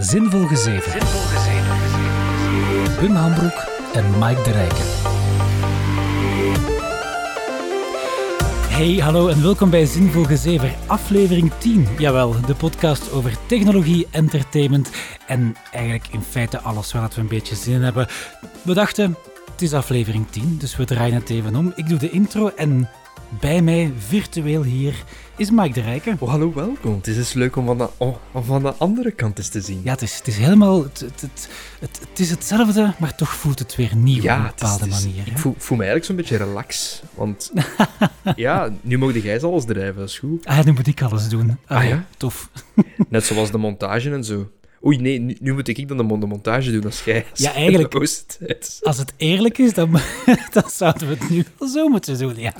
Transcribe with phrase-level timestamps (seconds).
[0.00, 1.00] Zinvol Gezeven.
[3.00, 4.84] Wim Hambroek en Mike de Rijken.
[8.68, 11.86] Hey, hallo en welkom bij Zinvol Gezever, aflevering 10.
[11.98, 14.90] Jawel, de podcast over technologie, entertainment
[15.26, 18.06] en eigenlijk in feite alles waar we een beetje zin in hebben.
[18.62, 19.16] We dachten,
[19.52, 21.72] het is aflevering 10, dus we draaien het even om.
[21.76, 22.88] Ik doe de intro en
[23.40, 25.04] bij mij, virtueel hier,
[25.36, 26.16] is Mike de Rijken.
[26.18, 26.94] Oh, hallo, welkom.
[26.94, 29.60] Het is eens leuk om van de, oh, om van de andere kant eens te
[29.60, 29.80] zien.
[29.84, 30.82] Ja, het is, het is helemaal...
[30.82, 31.48] Het, het,
[31.80, 34.94] het, is hetzelfde, maar toch voelt het weer nieuw Ja, op een is- bepaalde het
[34.94, 35.26] is- manier.
[35.26, 37.02] Ik voel, voel me eigenlijk zo'n beetje relax.
[37.14, 37.52] Want
[38.36, 40.44] ja, nu mogen jij alles drijven, dat is goed.
[40.46, 41.58] Ah, nu moet ik alles doen.
[41.66, 42.04] Ah, Ah, ja?
[42.16, 42.50] Tof.
[43.08, 44.48] Net zoals de montage en zo.
[44.84, 47.24] Oei, nee, nu, nu moet ik dan de, mon- de montage doen als jij.
[47.34, 48.38] Ja, eigenlijk-.
[48.82, 49.90] Als het eerlijk is, dan,
[50.52, 52.54] dan zouden we het nu wel zo moeten doen, ja.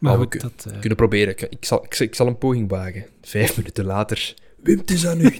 [0.00, 0.72] Maar we goed, kun- dat...
[0.72, 1.28] eh, kunnen proberen.
[1.32, 3.06] Ik, ik, zal, ik, zal- ik zal een poging wagen.
[3.22, 4.34] Vijf minuten later.
[4.62, 5.26] Wim, het is aan u.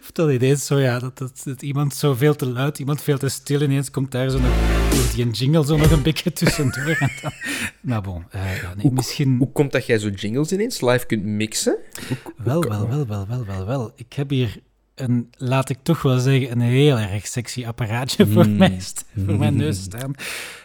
[0.00, 3.18] Of dat ineens zo, ja, dat, dat, dat iemand zo veel te luid, iemand veel
[3.18, 4.50] te stil, ineens komt daar zo nog,
[5.14, 6.96] die jingle zo nog een beetje tussendoor.
[7.00, 7.32] En dan,
[7.80, 9.36] maar bon, eh, ja, nee, misschien...
[9.38, 11.76] Hoe komt dat jij zo jingles ineens live kunt mixen?
[12.36, 13.92] Wel, wel, wel, wel, wel, wel, wel.
[13.96, 14.56] Ik heb hier
[14.96, 18.56] een, laat ik toch wel zeggen, een heel erg sexy apparaatje voor, Mm.
[18.56, 18.78] mij,
[19.26, 20.10] voor mijn neus staan.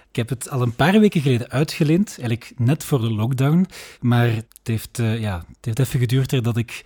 [0.10, 3.66] Ik heb het al een paar weken geleden uitgeleend, eigenlijk net voor de lockdown.
[4.02, 6.84] Maar het heeft, eh, ja, het heeft even geduurd dat ik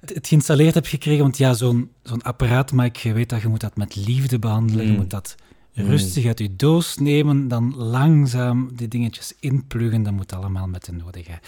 [0.00, 1.22] het, geïnstalleerd heb gekregen.
[1.22, 4.84] Want ja, zo'n zo'n apparaat, maar je weet dat je moet dat met liefde behandelen.
[4.86, 4.96] Je Mm.
[4.96, 5.34] moet dat
[5.74, 10.02] rustig uit je doos nemen, dan langzaam die dingetjes inpluggen.
[10.02, 11.38] Dat moet allemaal met de nodige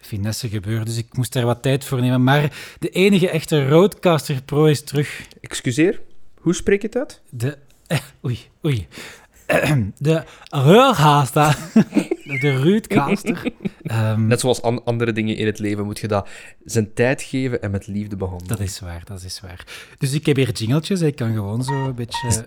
[0.00, 0.84] finesse gebeuren.
[0.84, 2.22] Dus ik moest daar wat tijd voor nemen.
[2.22, 5.26] Maar de enige echte Roadcaster Pro is terug.
[5.40, 6.00] Excuseer,
[6.40, 7.20] hoe spreek je uit?
[7.30, 7.58] De...
[7.86, 8.86] eh, oei, oei.
[9.98, 11.56] De Roadcaster.
[12.40, 13.52] De Roadcaster.
[13.82, 16.28] Ehm, Net zoals an- andere dingen in het leven moet je dat
[16.64, 18.56] zijn tijd geven en met liefde behandelen.
[18.56, 19.66] Dat is waar, dat is waar.
[19.98, 21.00] Dus ik heb hier jingeltjes.
[21.00, 22.46] Ik kan gewoon zo een beetje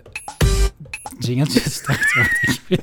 [1.18, 2.78] jingeltjes starten wat ik wil.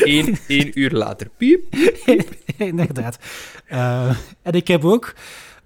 [0.00, 1.28] Eén, één uur later.
[1.36, 1.74] Piep.
[2.56, 3.18] Inderdaad.
[3.66, 5.14] Eh, en ik heb ook,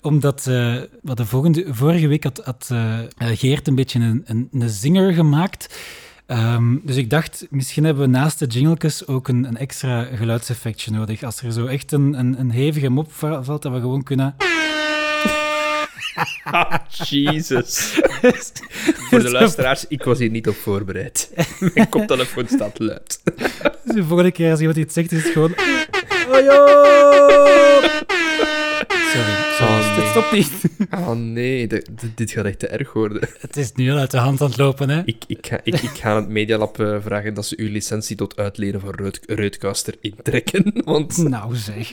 [0.03, 4.49] omdat eh, wat de volgende, vorige week had, had eh, Geert een beetje een, een,
[4.53, 5.79] een zinger gemaakt.
[6.27, 10.91] Ehm, dus ik dacht, misschien hebben we naast de jingletjes ook een, een extra geluidseffectje
[10.91, 11.23] nodig.
[11.23, 14.35] Als er zo echt een, een, een hevige mop va- valt, dat we gewoon kunnen...
[17.09, 18.01] Jesus.
[19.09, 21.31] Voor de luisteraars, ik was hier niet op voorbereid.
[21.75, 23.21] Mijn koptelefoon staat luid.
[23.85, 25.55] Dus de volgende keer als iemand iets zegt, is het gewoon...
[26.31, 26.91] Oh!
[29.13, 29.71] Sorry, sorry.
[29.71, 30.01] Oh, nee.
[30.01, 30.51] Het stopt niet.
[30.91, 31.67] Oh nee,
[32.15, 33.29] dit, gaat echt te erg worden.
[33.39, 35.03] Het is nu al uit de hand aan het lopen, hè?
[35.05, 38.17] Ik, ik, ga, ik, ik ga aan het Medialab eh, vragen dat ze uw licentie
[38.17, 40.73] tot uitlenen van Rood, Roodcaster intrekken.
[40.85, 41.93] Want Nou zeg.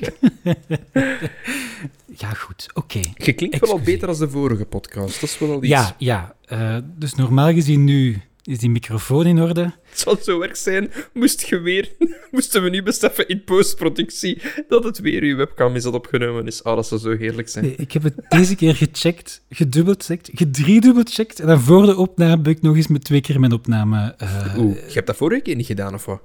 [2.18, 2.68] Ja, goed.
[2.74, 3.00] Oké.
[3.16, 5.22] je klinkt wel al beter als de vorige podcast.
[5.22, 5.68] Dat is wel al iets.
[5.68, 6.36] Ja, ja.
[6.46, 9.62] eh, dus normaal gezien nu is die microfoon in orde.
[9.90, 11.92] Het zal zo erg zijn, moest je weer,
[12.32, 16.64] moesten we nu beseffen in postproductie dat het weer uw webcam is dat opgenomen is.
[16.64, 17.66] Ah, dat zou zo heerlijk zijn.
[17.66, 21.40] Nee, ik heb het deze keer gecheckt, gedubbelcheckt, gedriedubbelcheckt.
[21.40, 24.16] En dan voor de opname heb ik nog eens met twee keer mijn opname...
[24.18, 26.22] eh, Oeh, je hebt dat vorige keer niet gedaan, of wat?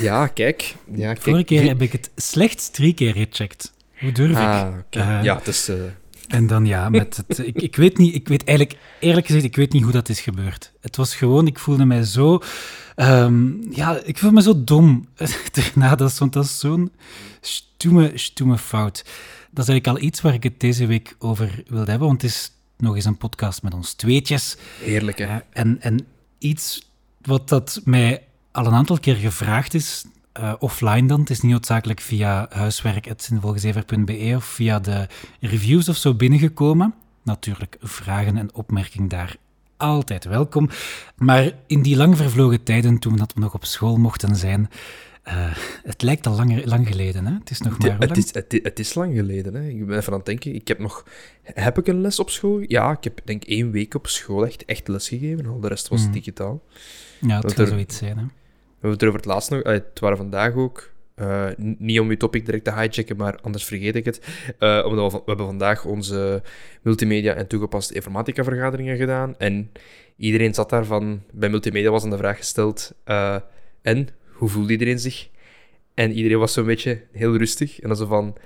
[0.00, 0.74] Ja, kijk.
[0.94, 1.22] Ja, kijk.
[1.22, 3.72] vorige keer heb ik het slechts drie keer gecheckt.
[4.04, 4.36] Hoe durf ik?
[4.36, 4.74] Ah.
[4.90, 5.68] Eh, ja, het is...
[5.68, 5.76] eh,
[6.28, 9.56] En dan ja, met het, ik, ik weet niet, ik weet eigenlijk, eerlijk gezegd, ik
[9.56, 10.72] weet niet hoe dat is gebeurd.
[10.80, 12.38] Het was gewoon, ik voelde mij zo,
[12.94, 15.08] ehm, ja, ik voelde me zo dom
[15.52, 16.92] daarna, dat want dat is zo'n
[17.40, 19.02] stoeme, stoeme fout.
[19.50, 22.30] Dat is eigenlijk al iets waar ik het deze week over wilde hebben, want het
[22.30, 24.56] is nog eens een podcast met ons tweetjes.
[24.80, 25.24] heerlijk, hè.
[25.24, 26.06] Ja, en, en
[26.38, 26.88] iets
[27.22, 28.22] wat dat mij
[28.52, 34.32] al een aantal keer gevraagd is, eh, offline dan, het is niet noodzakelijk via huiswerk.zinvolgezever.be
[34.36, 35.06] of via de
[35.40, 36.94] reviews of zo binnengekomen.
[37.22, 39.36] Natuurlijk, vragen en opmerkingen daar
[39.76, 40.68] altijd welkom.
[41.16, 44.70] Maar in die lang vervlogen tijden, toen dat we nog op school mochten zijn,
[45.22, 47.32] eh, het lijkt al lang, lang geleden, hè?
[47.34, 49.68] Het is nog maar Het is, het, is lang geleden, hè.
[49.68, 50.54] Ik ben even aan het denken.
[50.54, 51.04] Ik heb nog...
[51.42, 52.60] Heb ik een les op school?
[52.66, 55.46] Ja, ik heb denk één week op school echt, echt les gegeven.
[55.46, 56.12] Al de rest was Mhm.
[56.12, 56.62] digitaal.
[57.20, 58.24] Ja, het dat zou zoiets zijn, hè?
[58.84, 59.60] Hebben het er over het laatst nog...
[59.60, 60.90] eh, het waren vandaag ook...
[61.14, 64.20] eh, niet om uw topic direct te hijacken, maar anders vergeet ik het.
[64.58, 66.42] Eh, omdat we, hebben vandaag onze
[66.82, 69.34] multimedia en toegepaste informatica vergaderingen gedaan.
[69.38, 69.70] En
[70.16, 71.22] iedereen zat daar van...
[71.32, 72.94] Bij multimedia was dan de vraag gesteld...
[73.82, 75.28] en, hoe voelt iedereen zich?
[75.94, 77.80] En iedereen was zo'n beetje heel rustig.
[77.80, 78.36] En dan zo van...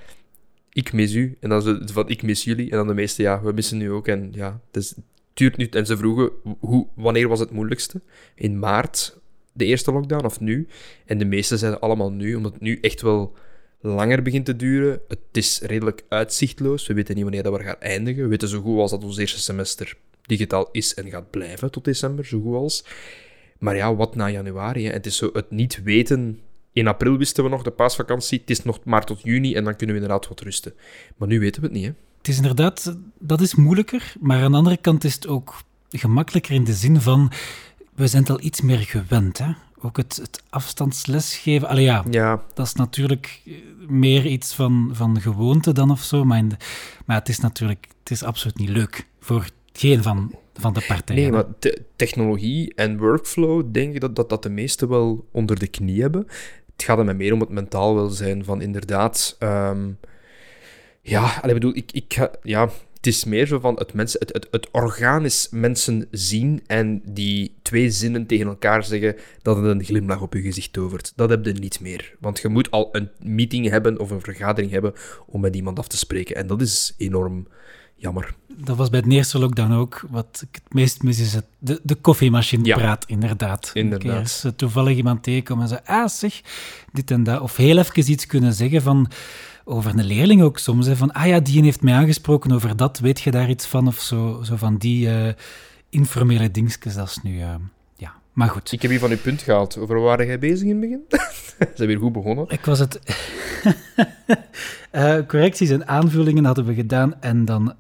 [0.73, 1.37] Ik mis u.
[1.41, 2.08] En dan zo van...
[2.08, 2.70] Ik mis jullie.
[2.70, 3.23] En dan de meeste...
[3.23, 4.08] Ja, we missen u ook.
[4.08, 4.94] En ja, het is-
[5.34, 5.67] duurt nu...
[5.67, 6.31] En ze vroegen...
[6.58, 8.00] Hoe, wanneer was het moeilijkste?
[8.34, 9.17] In maart
[9.58, 10.66] de eerste lockdown of nu?
[11.06, 13.37] En de meesten zeiden allemaal nu, omdat het nu echt wel
[13.81, 15.00] langer begint te duren.
[15.08, 16.87] Het is redelijk uitzichtloos.
[16.87, 18.22] We weten niet wanneer dat we gaan eindigen.
[18.22, 21.84] We weten zo goed als dat ons eerste semester digitaal is en gaat blijven tot
[21.84, 22.84] december, zo goed als.
[23.58, 24.84] Maar ja, wat na januari?
[24.84, 24.93] Hè?
[24.93, 26.40] Het is zo het niet weten.
[26.72, 28.40] In april wisten we nog de paasvakantie.
[28.40, 30.72] Het is nog maar tot juni en dan kunnen we inderdaad wat rusten.
[31.16, 31.93] Maar nu weten we het niet, hè?
[32.19, 34.14] Het is inderdaad, dat is moeilijker.
[34.20, 37.32] Maar aan de andere kant is het ook gemakkelijker in de zin van,
[37.99, 39.50] we zijn het al iets meer gewend, hè?
[39.83, 41.69] Ook het, het afstandslesgeven.
[41.69, 43.43] Allee ja, Ja, dat is natuurlijk
[43.89, 46.25] meer iets van, van gewoonte dan of zo.
[46.25, 46.56] Maar, de-
[47.06, 51.23] maar het is natuurlijk, het is absoluut niet leuk voor geen van, van de partijen.
[51.23, 55.59] nee, maar te- technologie en workflow, denk ik dat, dat dat de meesten wel onder
[55.59, 56.27] de knie hebben.
[56.73, 59.37] Het gaat er mij meer om het mentaal welzijn van inderdaad...
[59.39, 59.89] ehm,
[61.03, 62.31] ja, allee, ik bedoel, ik, ik ga...
[62.43, 62.69] Ja,
[62.99, 67.03] het is meer zo van het, mensen, het, het, het orgaan is mensen zien en
[67.05, 71.12] die twee zinnen tegen elkaar zeggen dat het een glimlach op je gezicht tovert.
[71.17, 72.17] Dat heb je niet meer.
[72.21, 74.93] Want je moet al een meeting hebben of een vergadering hebben
[75.27, 76.37] om met iemand af te spreken.
[76.37, 77.47] En dat is enorm
[77.97, 78.35] jammer.
[78.56, 80.05] Dat was bij de eerste lockdown ook.
[80.11, 82.77] Wat ik het meest mis is het, de, de koffiemachine Ja.
[82.77, 83.71] praat, inderdaad.
[83.75, 84.43] Inderdaad.
[84.44, 86.41] Er toevallig iemand tegenkomen en zei, ah zeg,
[86.93, 87.41] dit en dat.
[87.41, 89.11] Of heel even iets kunnen zeggen van,
[89.69, 90.87] over een leerling ook soms.
[90.87, 93.87] Hè, van, ah ja, die heeft mij aangesproken over dat, weet je daar iets van?
[93.87, 95.32] Of zo, zo van die eh,
[95.91, 97.41] informele dingetjes, dat is nu...
[97.41, 97.55] eh,
[97.97, 98.73] ja, maar goed.
[98.73, 99.79] Ik heb hier van uw punt gehaald.
[99.79, 101.05] Over waar jij bezig in het begin?
[101.59, 102.44] Ze zijn weer goed begonnen.
[102.49, 103.00] Ik was het...
[104.91, 107.75] Eh, correcties en aanvullingen hadden we gedaan en dan...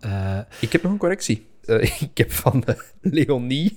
[0.60, 1.46] Ik heb nog een correctie.
[2.10, 2.64] Ik heb van
[3.00, 3.76] Leonie,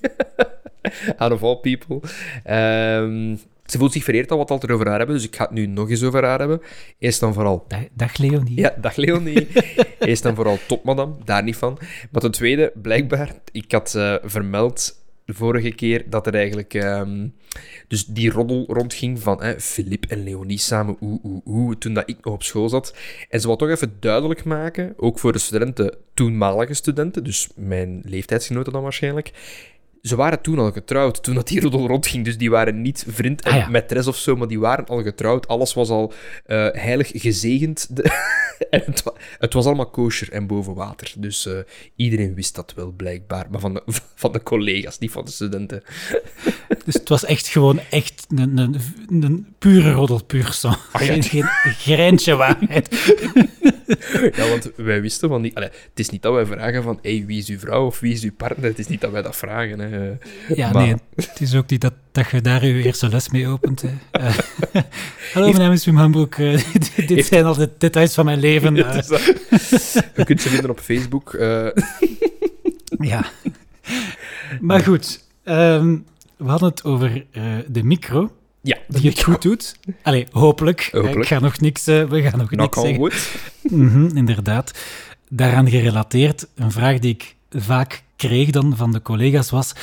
[1.17, 1.99] out of all people.
[2.43, 3.35] Ehm,
[3.71, 5.65] ze voelt zich vereerd al wat al erover haar hebben, dus ik ga het nu
[5.65, 6.61] nog eens over haar hebben.
[6.99, 8.59] Eerst dan vooral dag, dag Leonie.
[8.59, 9.47] Ja, dag Leonie.
[9.99, 11.13] Eerst en vooral top, madame.
[11.25, 11.77] Daar niet van.
[12.11, 16.73] Maar ten tweede, blijkbaar, ik had eh, vermeld de vorige keer dat er eigenlijk...
[16.73, 17.27] ehm,
[17.87, 22.09] dus die roddel rondging van hè, Philippe en Leonie samen, oeh, oeh, oeh, toen dat
[22.09, 22.95] ik nog op school zat.
[23.29, 28.01] En ze wil toch even duidelijk maken, ook voor de studenten, toenmalige studenten, dus mijn
[28.05, 29.31] leeftijdsgenoten dan waarschijnlijk,
[30.01, 32.25] ze waren toen al getrouwd, toen dat die roddel rondging.
[32.25, 33.81] Dus die waren niet vriend en Ah ja.
[33.81, 35.47] maîtresse of zo, maar die waren al getrouwd.
[35.47, 36.13] Alles was al
[36.45, 37.95] eh, heilig gezegend.
[37.95, 38.03] De-
[38.69, 41.13] en het, wa- het was allemaal kosher en boven water.
[41.17, 41.53] Dus eh,
[41.95, 43.47] iedereen wist dat wel, blijkbaar.
[43.51, 43.83] Maar van de,
[44.15, 45.83] van de collega's, niet van de studenten.
[46.85, 48.75] Dus het was echt gewoon echt een, een,
[49.09, 50.67] een pure roddel, puur zo.
[50.67, 50.99] Ah, ja.
[50.99, 53.13] geen, geen greintje waarheid.
[54.37, 55.53] Ja, want wij wisten van.
[55.53, 58.13] Allee, het is niet dat wij vragen van, hey, wie is uw vrouw of wie
[58.13, 58.65] is uw partner?
[58.69, 59.79] Het is niet dat wij dat vragen.
[59.79, 60.11] Hè.
[60.55, 63.47] Ja, Maar- nee, het is ook niet dat, dat je daar je eerste les mee
[63.47, 63.81] opent.
[63.81, 63.89] Hè.
[64.11, 64.35] Eh,
[65.33, 66.35] hallo, mijn naam is Wim Hambroek.
[66.35, 66.61] Eh,
[67.07, 68.75] dit, zijn al de details van mijn leven.
[68.75, 69.23] Ja, Eh, dat.
[70.15, 71.35] Je kunt ze vinden op Facebook.
[72.99, 73.25] ja.
[74.61, 75.97] Maar goed, ehm,
[76.37, 77.25] we hadden het over
[77.67, 79.75] de micro, ja, die het goed doet.
[80.01, 80.89] Allee, hopelijk.
[80.91, 81.19] Hopelijk.
[81.19, 82.97] Ik ga nog niks, eh, we gaan nog Knock niks zeggen.
[82.99, 83.35] wood.
[83.61, 84.71] Mhm, inderdaad.
[85.29, 89.73] Daaraan gerelateerd, een vraag die ik vaak kreeg dan van de collega's was...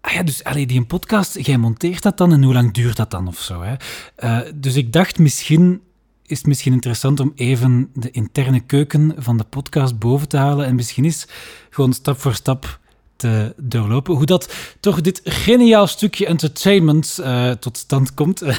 [0.00, 2.96] Ah ja, dus allee, die een podcast, jij monteert dat dan en hoe lang duurt
[2.96, 3.62] dat dan of zo?
[3.62, 3.74] Hè?
[4.16, 5.80] Eh, dus ik dacht, misschien
[6.26, 10.66] is het misschien interessant om even de interne keuken van de podcast boven te halen
[10.66, 11.28] en misschien is
[11.70, 12.80] gewoon stap voor stap
[13.22, 14.14] te doorlopen.
[14.14, 18.42] Hoe dat toch dit geniaal stukje entertainment eh, tot stand komt.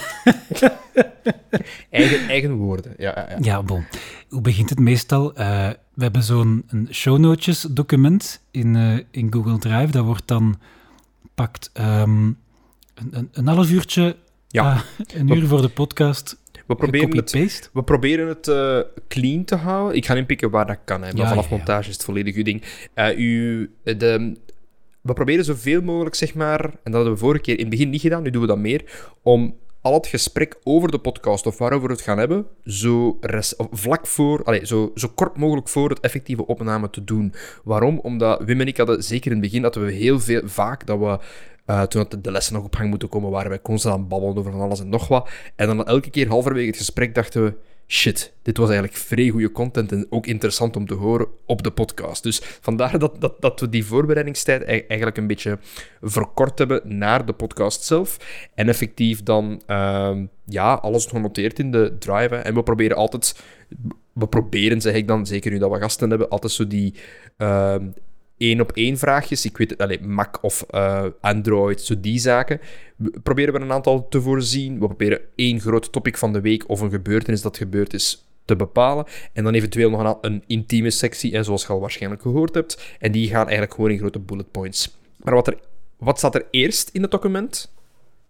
[1.90, 2.94] Eigen, eigen woorden.
[2.98, 3.38] Ja, ja, ja.
[3.42, 3.86] Ja, bon.
[4.30, 5.34] Hoe begint het meestal?
[5.36, 9.92] Eh, we hebben zo'n show notes document in, eh, in Google Drive.
[9.92, 10.60] Dat wordt dan
[11.36, 12.26] pakt ehm,
[12.96, 14.16] een, een, half uurtje,
[14.48, 14.84] Ja.
[15.14, 16.42] een uur voor de podcast.
[16.66, 18.52] We proberen het, we proberen het
[19.08, 19.96] clean te houden.
[19.98, 21.02] Ik ga inpikken waar dat kan.
[21.02, 21.08] Hè.
[21.08, 21.58] Maar Ja, vanaf ja, ja.
[21.58, 22.64] montage is het volledig uw ding.
[22.94, 24.36] Eh, u, de,
[25.04, 26.64] we proberen zoveel mogelijk, zeg maar...
[26.64, 28.24] En dat hadden we vorige keer in het begin niet gedaan.
[28.24, 29.12] Nu doen we dat meer.
[29.22, 33.56] Om al het gesprek over de podcast of waarover we het gaan hebben, zo res-
[33.72, 37.34] vlak voor, allez, zo, zo kort mogelijk voor het effectieve opname te doen.
[37.64, 38.00] Waarom?
[38.00, 41.00] Omdat Wim en ik hadden zeker in het begin dat we heel veel, vaak dat
[41.00, 41.20] we
[41.66, 44.52] eh, toen de lessen nog op gang moeten komen, waren wij constant aan babbelen over
[44.52, 45.30] van alles en nog wat.
[45.56, 47.54] En dan elke keer halverwege het gesprek dachten we,
[47.88, 51.72] shit, dit was eigenlijk vrij goede content en ook interessant om te horen op de
[51.72, 52.24] podcast.
[52.24, 55.60] Dus vandaar dat, dat, dat we die voorbereidingstijd e- eigenlijk een beetje
[56.02, 58.18] verkort hebben naar de podcast zelf.
[58.56, 62.36] En effectief dan, ehm, ja, alles genoteerd in de drive.
[62.36, 63.36] En we proberen altijd,
[64.14, 66.94] we proberen zeg ik dan, zeker nu dat we gasten hebben, altijd zo die...
[67.38, 67.86] ehm,
[68.44, 69.46] één op één vraagjes.
[69.46, 72.60] Ik weet het, allez, Mac of eh, Android, zo die zaken.
[72.96, 74.74] We proberen we een aantal te voorzien.
[74.74, 78.56] We proberen één groot topic van de week of een gebeurtenis dat gebeurd is te
[78.56, 79.06] bepalen.
[79.34, 82.96] En dan eventueel nog een, een intieme sectie, en zoals je al waarschijnlijk gehoord hebt.
[83.00, 84.98] En die gaan eigenlijk gewoon in grote bullet points.
[85.18, 85.58] Maar wat, er,
[85.98, 87.72] wat staat er eerst in het document,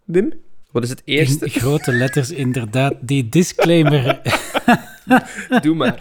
[0.04, 0.34] Wim?
[0.72, 1.46] Wat is het eerste?
[1.46, 2.94] In grote letters, inderdaad.
[3.02, 4.22] Die disclaimer
[5.62, 5.96] Doe maar.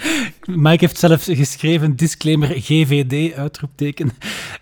[0.46, 4.10] Mike heeft zelf geschreven, disclaimer GVD, uitroepteken.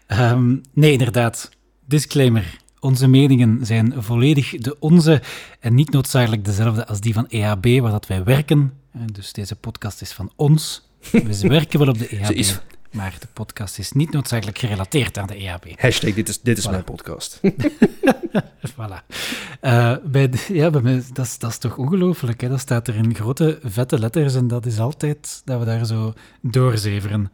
[0.07, 1.51] Ehm, nee, inderdaad.
[1.87, 2.59] Disclaimer.
[2.81, 5.23] Onze meningen zijn volledig de onze
[5.61, 8.73] en niet noodzakelijk dezelfde als die van EHB, waar dat wij werken.
[8.93, 10.89] Eh, Dus deze podcast is van ons.
[11.13, 12.59] We werken wel op de EHB, is-
[12.93, 15.81] maar de podcast is niet noodzakelijk gerelateerd aan de EHB.
[15.81, 16.71] Hashtag, dit is, dit is Voilà.
[16.71, 17.41] mijn podcast.
[18.73, 19.07] Voilà.
[19.61, 22.41] Eh, bij de- ja, bij mij, dat, is, dat is toch ongelooflijk.
[22.41, 22.49] Hè?
[22.49, 26.13] Dat staat er in grote, vette letters en dat is altijd dat we daar zo
[26.41, 27.33] doorzeveren.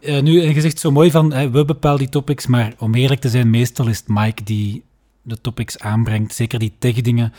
[0.00, 3.20] Eh, nu, en je zegt zo mooi van, we bepalen die topics, maar om eerlijk
[3.20, 4.84] te zijn, meestal is het Mike die
[5.22, 7.32] de topics aanbrengt, zeker die tech-dingen.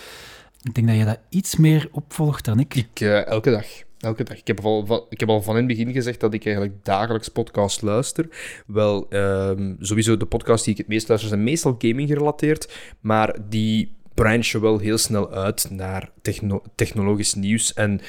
[0.61, 2.75] Ik denk dat je dat iets meer opvolgt dan ik.
[2.75, 3.65] Ik, eh, elke dag.
[3.99, 4.37] Elke dag.
[4.37, 7.27] Ik heb, al ik heb al van in het begin gezegd dat ik eigenlijk dagelijks
[7.27, 8.27] podcast luister.
[8.67, 13.35] Wel, ehm, sowieso de podcasts die ik het meest luister zijn meestal gaming gerelateerd, maar
[13.49, 17.73] die branchen wel heel snel uit naar techno- technologisch nieuws.
[17.73, 18.01] En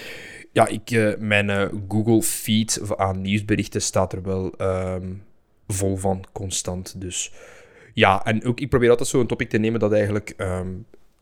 [0.53, 5.13] ja, ik, eh, mijn eh, Google feed aan nieuwsberichten staat er wel ehm,
[5.67, 7.01] vol van, constant.
[7.01, 7.33] Dus
[7.95, 10.69] ja, en ook, ik probeer altijd zo een topic te nemen dat eigenlijk ehm,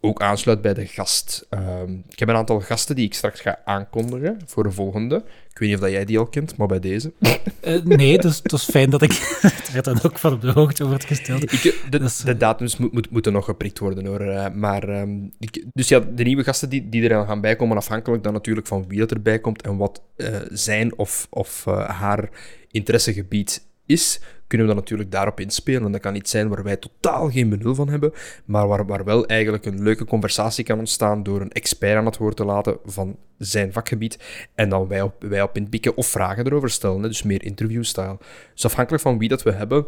[0.07, 1.47] ook aansluit bij de gast.
[1.51, 5.17] Ehm, ik heb een aantal gasten die ik straks ga aankondigen voor de volgende.
[5.51, 7.13] Ik weet niet of dat jij die al kent, maar bij deze.
[7.61, 9.39] Eh, nee, dus het was fijn dat ik
[9.75, 11.43] er dan ook van op de hoogte wordt gesteld.
[11.53, 14.21] Ik, de, Dat is, de datums moet, moet, moeten nog geprikt worden hoor.
[14.21, 17.77] eh, Maar, ehm, ik- dus ja, de nieuwe gasten die, die er dan gaan bijkomen,
[17.77, 21.89] afhankelijk dan natuurlijk van wie dat erbij komt en wat eh, zijn of, of eh,
[21.89, 22.29] haar
[22.71, 25.85] interessegebied is, kunnen we dan natuurlijk daarop inspelen.
[25.85, 28.13] En dat kan iets zijn waar wij totaal geen benul van hebben,
[28.45, 32.17] maar waar, waar wel eigenlijk een leuke conversatie kan ontstaan door een expert aan het
[32.17, 34.19] woord te laten van zijn vakgebied
[34.55, 37.03] en dan wij op, wij op inpikken of vragen erover stellen.
[37.03, 38.19] Dus meer interview-style.
[38.53, 39.87] Dus afhankelijk van wie dat we hebben,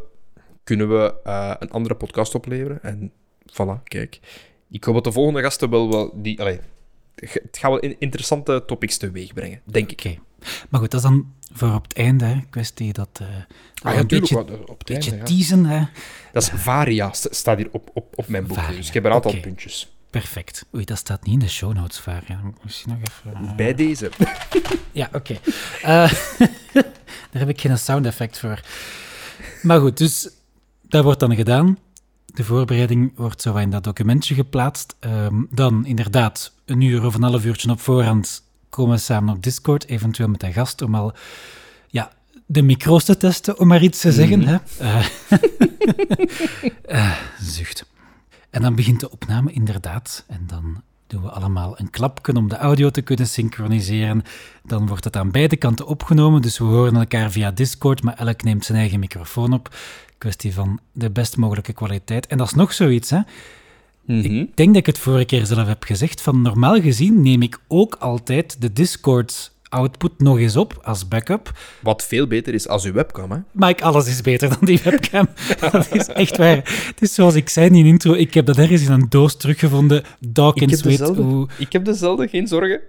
[0.65, 2.83] kunnen we eh, een andere podcast opleveren.
[2.83, 3.13] En
[3.53, 4.21] voilà, kijk.
[4.71, 5.91] Ik hoop dat de volgende gasten wel...
[5.91, 6.41] wel die,
[7.15, 10.19] het gaat wel in- interessante topics teweeg brengen, denk ik.
[10.69, 12.41] Maar goed, dat is dan voor op het einde, hè.
[12.51, 13.09] kwestie dat...
[13.13, 13.27] dat
[13.83, 15.79] Ah ja, een beetje, wat, op het beetje einde, ja.
[15.79, 15.85] hè.
[16.33, 18.57] Dat is Varia, st- staat hier op, op, op mijn boek.
[18.57, 19.93] Varia, Dus ik heb een aantal puntjes.
[20.11, 20.67] Perfect.
[20.75, 22.41] Oei, dat staat niet in de show notes, Varia.
[22.63, 22.99] Misschien nog
[23.31, 23.49] even...
[23.49, 24.11] eh, Bij deze.
[24.93, 25.39] Ja, oké.
[25.83, 25.87] Eh,
[27.31, 28.61] daar heb ik geen sound effect voor.
[29.63, 30.29] Maar goed, dus
[30.83, 31.79] dat wordt dan gedaan.
[32.27, 34.97] De voorbereiding wordt zo in dat documentje geplaatst.
[35.01, 38.43] Ehm, dan inderdaad een uur of een half uurtje op voorhand
[38.79, 41.13] komen samen op Discord, eventueel met een gast, om al
[41.89, 42.13] ja,
[42.47, 44.39] de micro's te testen, om maar iets te zeggen.
[44.39, 44.49] Mhm.
[44.49, 44.59] hè.
[44.79, 45.07] Eh,
[47.11, 47.87] eh, zucht.
[48.51, 50.25] En dan begint de opname inderdaad.
[50.27, 54.23] En dan doen we allemaal een klapje om de audio te kunnen synchroniseren.
[54.65, 58.43] Dan wordt het aan beide kanten opgenomen, dus we horen elkaar via Discord, maar elk
[58.43, 59.75] neemt zijn eigen microfoon op.
[60.19, 62.27] Kwestie van de best mogelijke kwaliteit.
[62.27, 63.21] En dat is nog zoiets, hè.
[64.09, 64.41] Mhm.
[64.41, 67.59] Ik denk dat ik het vorige keer zelf heb gezegd, van normaal gezien neem ik
[67.69, 71.53] ook altijd de Discord output nog eens op als backup.
[71.83, 73.39] Wat veel beter is als uw webcam, hè.
[73.53, 75.29] Mike, alles is beter dan die webcam.
[75.73, 76.57] Dat is echt waar.
[76.57, 79.37] Het is zoals ik zei in die intro, ik heb dat ergens in een doos
[79.37, 80.03] teruggevonden.
[80.21, 81.23] Dawkins weet dezelfde.
[81.23, 81.49] hoe...
[81.59, 82.81] Ik heb dezelfde, geen zorgen.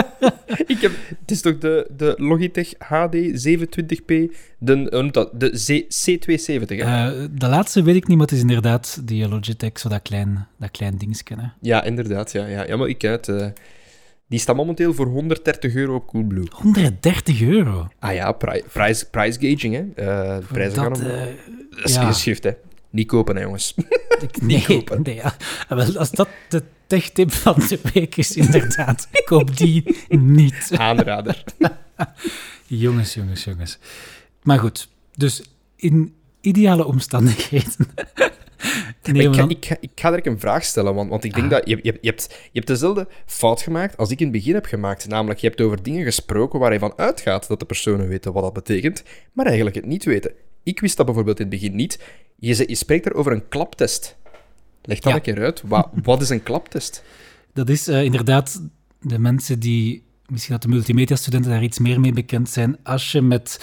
[0.66, 3.16] ik heb, het is toch de, de Logitech HD
[3.48, 5.40] 27p, de, hoe noemt dat?
[5.40, 6.76] de C, C270, hè?
[6.76, 10.46] Eh, de laatste weet ik niet, maar het is inderdaad die Logitech, zo dat klein,
[10.58, 11.34] dat klein dingetje.
[11.38, 11.46] Hè.
[11.60, 12.32] Ja, inderdaad.
[12.32, 12.66] Ja, ja.
[12.66, 13.28] ja maar ik uit.
[13.28, 13.46] eh,
[14.32, 16.46] die staat momenteel voor 130 euro op Coolblue.
[16.50, 17.88] 130 euro.
[17.98, 19.80] Ah ja, pri price, price gaging, hè.
[19.80, 21.16] Eh, de prijzen gaan dat, omhoog.
[21.16, 21.26] eh,
[21.70, 22.34] Dat is ja.
[22.40, 22.50] hè.
[22.90, 23.74] Niet kopen, hè, jongens.
[24.20, 25.02] ik, nee, kopen.
[25.02, 25.36] nee ja.
[25.68, 30.70] Ah, wel, als dat de tech-tip van de week is, inderdaad, koop die niet.
[30.76, 31.44] Aanrader.
[32.66, 33.78] Jongens, jongens, jongens.
[34.42, 35.42] Maar goed, dus
[35.76, 37.72] in ideale omstandigheden
[39.02, 41.50] ik, ga, ik, ga, ik ga direct een vraag stellen, want, want ik denk Ah.
[41.50, 44.54] dat je, je, je, hebt, je hebt dezelfde fout gemaakt als ik in het begin
[44.54, 45.08] heb gemaakt.
[45.08, 48.42] Namelijk, je hebt over dingen gesproken waar je van uitgaat dat de personen weten wat
[48.42, 49.02] dat betekent,
[49.32, 50.32] maar eigenlijk het niet weten.
[50.62, 51.98] Ik wist dat bijvoorbeeld in het begin niet.
[52.36, 54.16] Je, je spreekt er over een klaptest.
[54.82, 55.16] Leg dat Ja.
[55.16, 55.62] een keer uit.
[55.66, 57.02] Wat, wat is een klaptest?
[57.54, 58.60] Dat is eh, inderdaad
[59.00, 63.20] de mensen die, misschien dat de multimedia-studenten daar iets meer mee bekend zijn, als je
[63.22, 63.60] met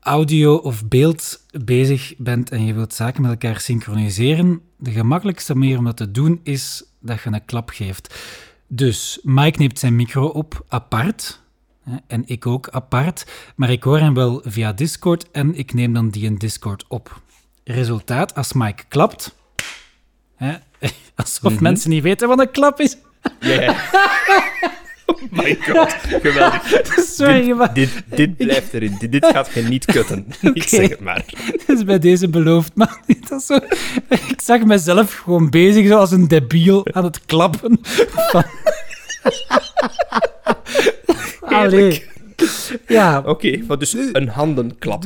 [0.00, 5.78] audio of beeld bezig bent en je wilt zaken met elkaar synchroniseren, de gemakkelijkste manier
[5.78, 8.14] om dat te doen is dat je een klap geeft.
[8.66, 11.40] Dus Mike neemt zijn micro op apart,
[11.82, 13.26] hè, en ik ook apart,
[13.56, 17.20] maar ik hoor hem wel via Discord en ik neem dan die in Discord op.
[17.64, 19.34] Resultaat, als Mike klapt,
[20.36, 20.54] hè,
[21.16, 21.62] alsof Mhm.
[21.62, 22.96] mensen niet weten wat een klap is,
[23.40, 23.74] Ja.
[25.10, 26.82] oh my god, geweldig.
[27.16, 28.96] Sorry, maar Dit, dit blijft erin.
[28.98, 30.26] Dit, dit gaat je niet kutten.
[30.54, 31.24] Ik zeg het maar.
[31.66, 32.70] het is bij deze beloofd.
[32.74, 33.58] Maar dat zo,
[34.08, 37.78] ik zag mezelf gewoon bezig, zoals een debiel, aan het klappen.
[38.30, 38.44] Van,
[41.40, 42.04] Allee.
[42.86, 43.22] Ja.
[43.26, 45.04] Oké, maar dus een handenklap.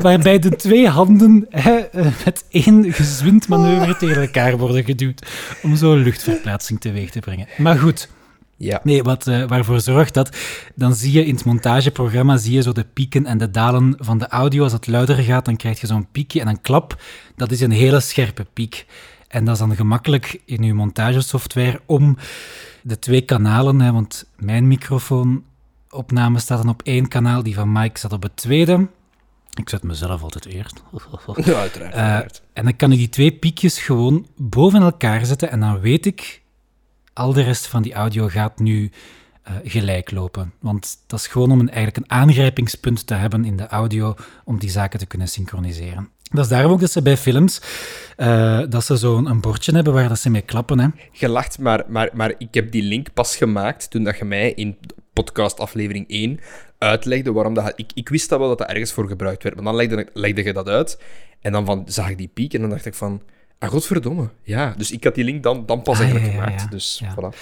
[0.00, 5.26] Waarbij de twee handen hè, eh, met één gezwind manoeuvre tegen elkaar worden geduwd.
[5.62, 7.46] Om zo luchtverplaatsing teweeg te brengen.
[7.56, 8.08] Maar goed.
[8.56, 8.80] Ja.
[8.82, 10.36] Nee, wat, uh, waarvoor zorgt dat?
[10.74, 14.18] Dan zie je in het montageprogramma zie je zo de pieken en de dalen van
[14.18, 14.62] de audio.
[14.62, 17.02] Als het luider gaat, dan krijg je zo'n piekje en een klap.
[17.36, 18.86] Dat is een hele scherpe piek.
[19.28, 22.16] En dat is dan gemakkelijk in je montagesoftware om
[22.82, 27.98] de twee kanalen, hè, want mijn microfoonopname staat dan op één kanaal, die van Mike
[27.98, 28.88] staat op het tweede.
[29.54, 30.82] Ik zet mezelf altijd eerst.
[31.44, 31.94] Ja, uiteraard.
[31.94, 36.06] Uh, en dan kan ik die twee piekjes gewoon boven elkaar zetten en dan weet
[36.06, 36.42] ik,
[37.14, 38.90] al de rest van die audio gaat nu
[39.48, 40.52] uh, gelijk lopen.
[40.60, 44.58] Want dat is gewoon om een, eigenlijk een aangrijpingspunt te hebben in de audio om
[44.58, 46.08] die zaken te kunnen synchroniseren.
[46.22, 47.60] Dat is daarom ook dat ze bij films
[48.16, 50.78] uh, dat ze zo'n bordje hebben waar dat ze mee klappen.
[50.78, 50.88] Hè.
[51.12, 54.76] Gelacht, maar, maar, maar ik heb die link pas gemaakt toen dat je mij in
[55.12, 56.40] podcast aflevering 1
[56.78, 57.72] uitlegde waarom dat...
[57.76, 60.42] Ik, ik wist dat wel dat dat ergens voor gebruikt werd, maar dan legde, legde
[60.42, 61.02] je dat uit
[61.40, 63.22] en dan van, zag ik die piek en dan dacht ik van...
[63.64, 64.28] Ah, godverdomme.
[64.42, 66.60] Ja, dus ik had die link dan, dan pas Ah, eigenlijk ja, gemaakt.
[66.60, 66.66] ja.
[66.68, 67.36] Dus voilà.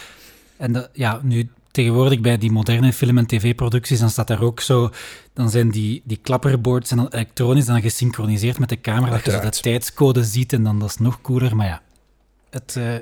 [0.56, 4.90] En ja, nu tegenwoordig bij die moderne film- en tv-producties, dan staat daar ook zo,
[5.32, 9.30] dan zijn die, die klapperboards en dan elektronisch dan gesynchroniseerd met de camera, dat je
[9.30, 11.56] zo de tijdscode ziet en dan dat is nog cooler.
[11.56, 11.82] Maar ja,
[12.50, 12.94] het, eh,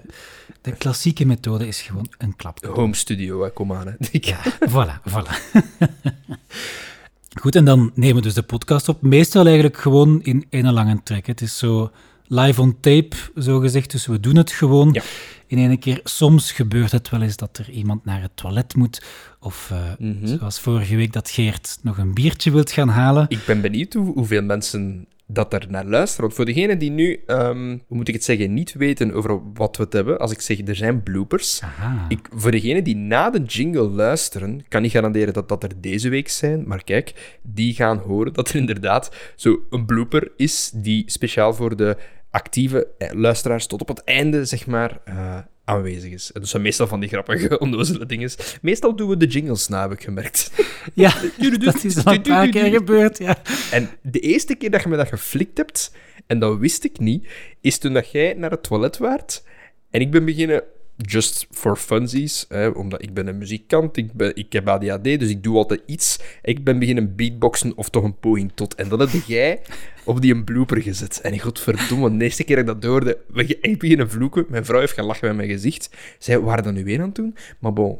[0.60, 2.64] de klassieke methode is gewoon een klap.
[2.64, 3.86] Home studio, hè, kom aan.
[3.86, 3.92] Hè.
[4.20, 5.58] Ja, voilà, voilà.
[7.40, 9.02] Goed, en dan nemen we dus de podcast op.
[9.02, 11.26] Meestal eigenlijk gewoon in één lange trek.
[11.26, 11.90] Het is zo
[12.32, 13.90] live on tape, zo gezegd.
[13.90, 15.02] Dus we doen het gewoon Ja.
[15.46, 16.00] in één keer.
[16.04, 19.02] Soms gebeurt het wel eens dat er iemand naar het toilet moet.
[19.40, 20.26] Of eh, Mhm.
[20.26, 23.26] zoals vorige week dat Geert nog een biertje wilt gaan halen.
[23.28, 26.22] Ik ben benieuwd hoe, hoeveel mensen dat er naar luisteren.
[26.24, 29.76] Want voor degenen die nu, ehm, hoe moet ik het zeggen, niet weten over wat
[29.76, 31.60] we het hebben, als ik zeg er zijn bloopers.
[32.08, 36.08] Ik, voor degenen die na de jingle luisteren, kan niet garanderen dat dat er deze
[36.08, 36.66] week zijn.
[36.68, 41.76] Maar kijk, die gaan horen dat er inderdaad zo een blooper is die speciaal voor
[41.76, 41.96] de
[42.30, 46.32] actieve eh, luisteraars tot op het einde, zeg maar, eh, aanwezig is.
[46.32, 48.30] En dat zijn meestal van die grappige, onnozele dingen.
[48.62, 50.50] Meestal doen we de jingles na, heb ik gemerkt.
[50.94, 51.14] Ja,
[51.58, 53.42] dat is al een paar keer gebeurd, ja.
[53.70, 55.92] En de eerste keer dat je me dat geflikt hebt,
[56.26, 57.28] en dat wist ik niet,
[57.60, 59.42] is toen dat jij naar het toilet waart.
[59.90, 60.62] En ik ben beginnen,
[61.06, 65.42] just for funsies, omdat ik ben een muzikant, ik, ben, ik heb ADHD, dus ik
[65.42, 66.18] doe altijd iets.
[66.42, 68.74] Ik ben beginnen beatboxen of toch een poging tot.
[68.74, 69.60] En dat heb jij
[70.04, 71.20] op die een blooper gezet.
[71.20, 74.46] En godverdomme, de eerste keer dat ik dat hoorde, je echt beginnen vloeken.
[74.48, 75.90] Mijn vrouw heeft gaan lachen bij mijn gezicht.
[76.18, 77.36] Zij waren dat nu weer aan doen?
[77.58, 77.98] Maar bon.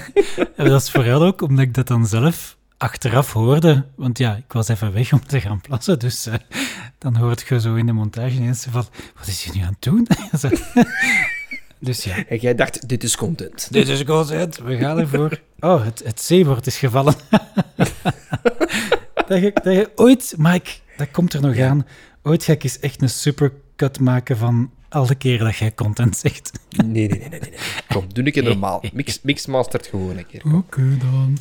[0.56, 3.84] Dat is vooral ook omdat ik dat dan zelf achteraf hoorde.
[3.94, 5.98] Want ja, ik was even weg om te gaan plassen.
[5.98, 6.34] Dus eh,
[6.98, 8.84] dan hoort je zo in de montage ineens van...
[9.18, 10.06] Wat is hij nu aan het doen?
[11.80, 12.26] Dus ja.
[12.26, 13.68] En jij dacht, dit is content.
[13.70, 14.58] Dit is content.
[14.58, 15.40] We gaan ervoor.
[15.60, 17.14] Oh, het, het zeebord is gevallen.
[19.28, 20.34] dat, je, dat je ooit...
[20.36, 21.86] Mike, dat komt er nog aan.
[22.22, 26.50] Ooit ga ik eens echt een supercut maken van alle keren dat jij content zegt.
[26.70, 27.40] Nee, nee, nee, nee.
[27.40, 27.52] nee.
[27.88, 28.82] Kom, doe een keer normaal.
[28.92, 30.42] Mix, mixmastert gewoon een keer.
[30.54, 31.38] Oké dan.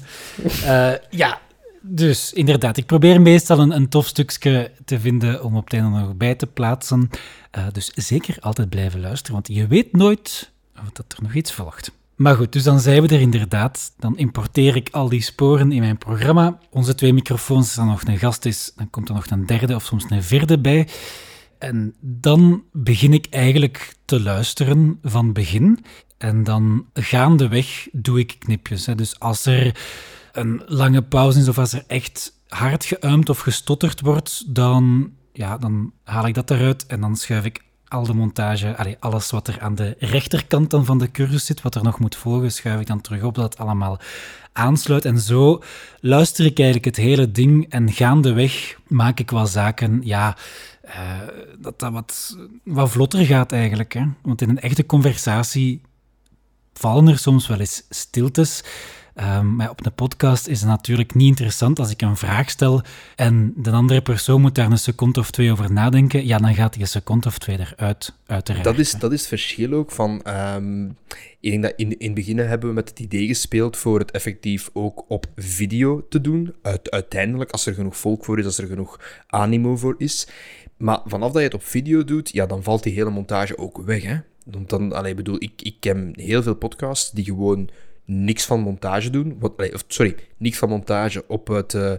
[0.64, 1.42] Eh, ja,
[1.88, 6.00] dus inderdaad, ik probeer meestal een, een tof stukje te vinden om op het einde
[6.00, 7.10] nog bij te plaatsen.
[7.52, 10.52] Eh, dus zeker altijd blijven luisteren, want je weet nooit
[10.94, 11.92] dat er nog iets volgt.
[12.16, 13.94] Maar goed, dus dan zijn we er inderdaad.
[14.00, 16.60] Dan importeer ik al die sporen in mijn programma.
[16.70, 19.76] Onze twee microfoons, als er nog een gast is, dan komt er nog een derde
[19.76, 20.88] of soms een vierde bij.
[21.60, 25.86] En dan begin ik eigenlijk te luisteren van begin.
[26.18, 28.86] En dan gaandeweg doe ik knipjes.
[28.86, 28.96] Hè.
[28.96, 29.76] Dus als er
[30.38, 35.58] een lange pauze is of als er echt hard geuimd of gestotterd wordt, dan, ja,
[35.58, 39.48] dan haal ik dat eruit en dan schuif ik al de montage, allee, alles wat
[39.48, 42.80] er aan de rechterkant dan van de cursus zit, wat er nog moet volgen, schuif
[42.80, 44.00] ik dan terug op dat het allemaal
[44.54, 45.06] aansluit.
[45.06, 45.64] En zo
[46.00, 50.38] luister ik eigenlijk het hele ding en gaandeweg maak ik wel zaken, ja,
[50.82, 51.22] eh,
[51.60, 53.94] dat dat wat, wat vlotter gaat eigenlijk.
[53.94, 54.04] Hè?
[54.22, 55.82] Want in een echte conversatie
[56.74, 58.64] vallen er soms wel eens stiltes.
[59.22, 62.82] Um, maar op een podcast is het natuurlijk niet interessant als ik een vraag stel
[63.16, 66.26] en de andere persoon moet daar een seconde of twee over nadenken.
[66.26, 68.64] Ja, dan gaat die een seconde of twee eruit, uiteraard.
[68.64, 70.22] Dat is, dat is het verschil ook van...
[70.56, 70.98] Um,
[71.40, 74.12] ik denk dat in, in het begin hebben we met het idee gespeeld voor het
[74.12, 76.54] effectief ook op video te doen.
[76.62, 80.28] Uit, uiteindelijk, als er genoeg volk voor is, als er genoeg animo voor is.
[80.78, 83.82] Maar vanaf dat je het op video doet, ja, dan valt die hele montage ook
[83.86, 84.18] weg, hè.
[84.44, 87.70] Want dan, allee, bedoel, ik, ik ken heel veel podcasts die gewoon
[88.08, 89.38] niks van montage doen.
[89.42, 91.92] Of, sorry, niks van montage op het, uh,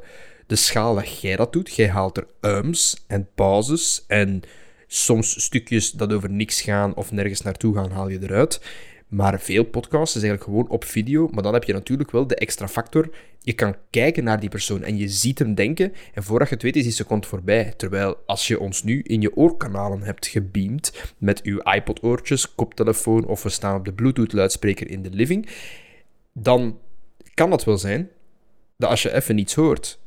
[0.47, 1.75] de schaal dat jij dat doet.
[1.75, 4.42] Jij haalt er ums en pauzes en
[4.87, 8.61] soms stukjes dat over niks gaan of nergens naartoe gaan, haal je eruit.
[9.09, 12.35] Maar veel podcasts is eigenlijk gewoon op video, maar dan heb je natuurlijk wel de
[12.35, 13.11] extra factor.
[13.40, 15.92] Je kan kijken naar die persoon en je ziet hem denken.
[16.14, 17.73] En voordat je het weet, is die seconde voorbij.
[17.77, 23.42] Terwijl als je ons nu in je oorkanalen hebt gebeamd met uw iPod-oortjes, koptelefoon of
[23.42, 25.49] we staan op de Bluetooth-luidspreker in de living,
[26.42, 26.79] dan
[27.35, 28.11] kan het wel zijn
[28.77, 29.98] dat als je even niets hoort,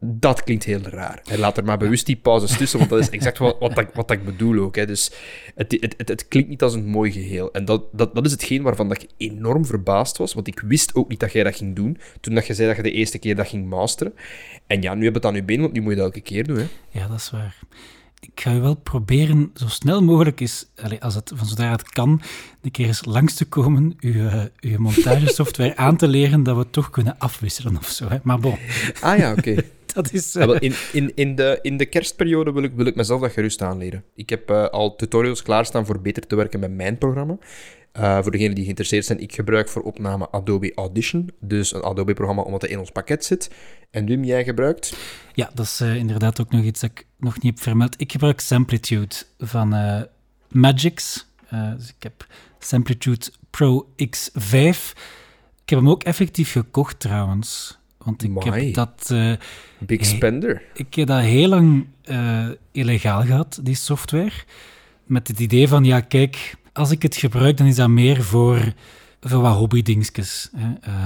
[0.00, 1.20] dat klinkt heel raar.
[1.24, 3.88] En laat er maar bewust die pauzes tussen, want dat is exact wat, wat, ik,
[3.94, 4.76] wat ik bedoel ook.
[4.76, 4.86] Hè.
[4.86, 5.12] Dus
[5.54, 7.52] het, het, het, het, klinkt niet als een mooi geheel.
[7.52, 10.94] En dat, dat, dat is hetgeen waarvan dat ik enorm verbaasd was, want ik wist
[10.94, 13.18] ook niet dat jij dat ging doen, toen dat je zei dat je de eerste
[13.18, 14.14] keer dat ging masteren.
[14.66, 16.20] En ja, nu heb je het aan je been, want nu moet je dat elke
[16.20, 16.58] keer doen.
[16.58, 16.66] Hè.
[16.88, 17.58] Ja, dat is waar.
[18.26, 20.66] Ik ga wel proberen, zo snel mogelijk is,
[20.98, 22.22] als het van zodra het kan,
[22.62, 26.60] een keer eens langs te komen, uw, uh, uw montagesoftware aan te leren, dat we
[26.60, 28.08] het toch kunnen afwisselen of zo.
[28.08, 28.16] Hè.
[28.22, 28.58] Maar bon.
[29.00, 29.54] Ah ja, oké.
[29.94, 30.36] dat is...
[30.36, 30.56] Uh...
[30.58, 34.04] in, in, in, de, in de kerstperiode wil ik, wil ik mezelf dat gerust aanleren.
[34.14, 37.38] Ik heb uh, al tutorials klaarstaan voor beter te werken met mijn programma.
[38.00, 41.30] Uh, voor degenen die geïnteresseerd zijn, ik gebruik voor opname Adobe Audition.
[41.40, 43.50] Dus een Adobe-programma omdat het in ons pakket zit.
[43.90, 44.96] En Wim, jij gebruikt?
[45.32, 48.00] Ja, dat is uh, inderdaad ook nog iets dat ik nog niet heb vermeld.
[48.00, 50.02] Ik gebruik Samplitude van uh,
[50.48, 51.26] Magix.
[51.50, 52.26] dus ik heb
[52.58, 54.52] Samplitude Pro X5.
[55.62, 57.78] Ik heb hem ook effectief gekocht trouwens.
[57.98, 59.14] Want ik heb dat...
[59.78, 60.62] Big spender.
[60.74, 61.86] Ik heb dat heel lang
[62.72, 64.32] illegaal gehad, die software.
[65.04, 68.72] Met het idee van, ja, kijk als ik het gebruik, dan is dat meer voor,
[69.20, 70.50] voor wat hobbydingetjes.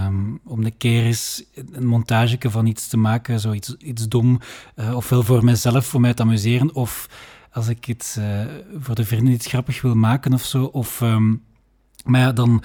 [0.06, 4.40] Um, om een keer eens een montage van iets te maken, zoiets iets dom.
[4.76, 6.74] Uh, ofwel voor mezelf, voor mij te amuseren.
[6.74, 7.08] Of
[7.52, 8.40] als ik het uh,
[8.78, 10.64] voor de vrienden iets grappig wil maken of zo.
[10.64, 11.42] Of, um,
[12.04, 12.62] maar ja, dan...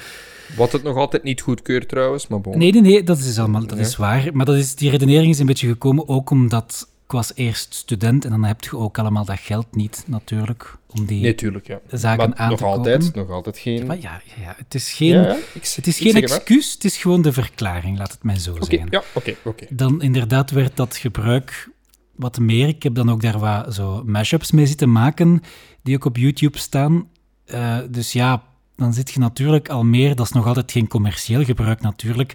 [0.55, 2.57] Wat het nog altijd niet goedkeurt trouwens, maar bon.
[2.57, 4.29] Nee, nee, nee, dat is allemaal, dat is waar.
[4.33, 8.29] Maar dat is, die redenering is een beetje gekomen ook omdat was eerst student en
[8.31, 11.79] dan heb je ook allemaal dat geld niet, natuurlijk, om die nee, tuurlijk, ja.
[11.91, 13.19] zaken maar aan nog te altijd, kopen.
[13.19, 13.85] Nog altijd geen...
[13.85, 16.21] Ja, ja, ja, het is geen, Ja, ja, ik- het is geen maar.
[16.21, 18.87] excuus, het is gewoon de verklaring, laat het mij zo Oké, zeggen.
[18.91, 19.65] ja, oké, oké.
[19.69, 21.69] Dan inderdaad werd dat gebruik
[22.15, 22.67] wat meer.
[22.67, 25.41] Ik heb dan ook daar wat zo mashups mee zitten maken,
[25.83, 27.07] die ook op YouTube staan.
[27.45, 28.43] Eh, dus ja,
[28.75, 32.33] dan zit je natuurlijk al meer, dat is nog altijd geen commercieel gebruik natuurlijk,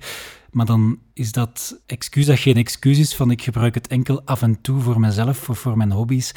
[0.50, 4.42] maar dan is dat excuus dat geen excuus is van ik gebruik het enkel af
[4.42, 6.34] en toe voor mezelf of voor mijn hobby's.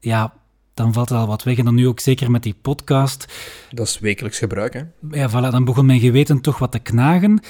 [0.00, 0.34] Ja,
[0.74, 1.58] dan valt er al wat weg.
[1.58, 3.32] En dan nu ook zeker met die podcast.
[3.70, 4.82] Dat is wekelijks gebruik, hè.
[5.10, 7.40] Ja, voilà, dan begon mijn geweten toch wat te knagen.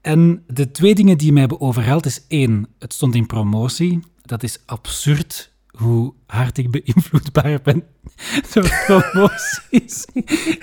[0.00, 4.00] En de twee dingen die mij hebben overhaald is één, het stond in promotie.
[4.22, 7.84] Dat is absurd hoe hard ik beïnvloedbaar ben
[8.52, 10.06] door promoties.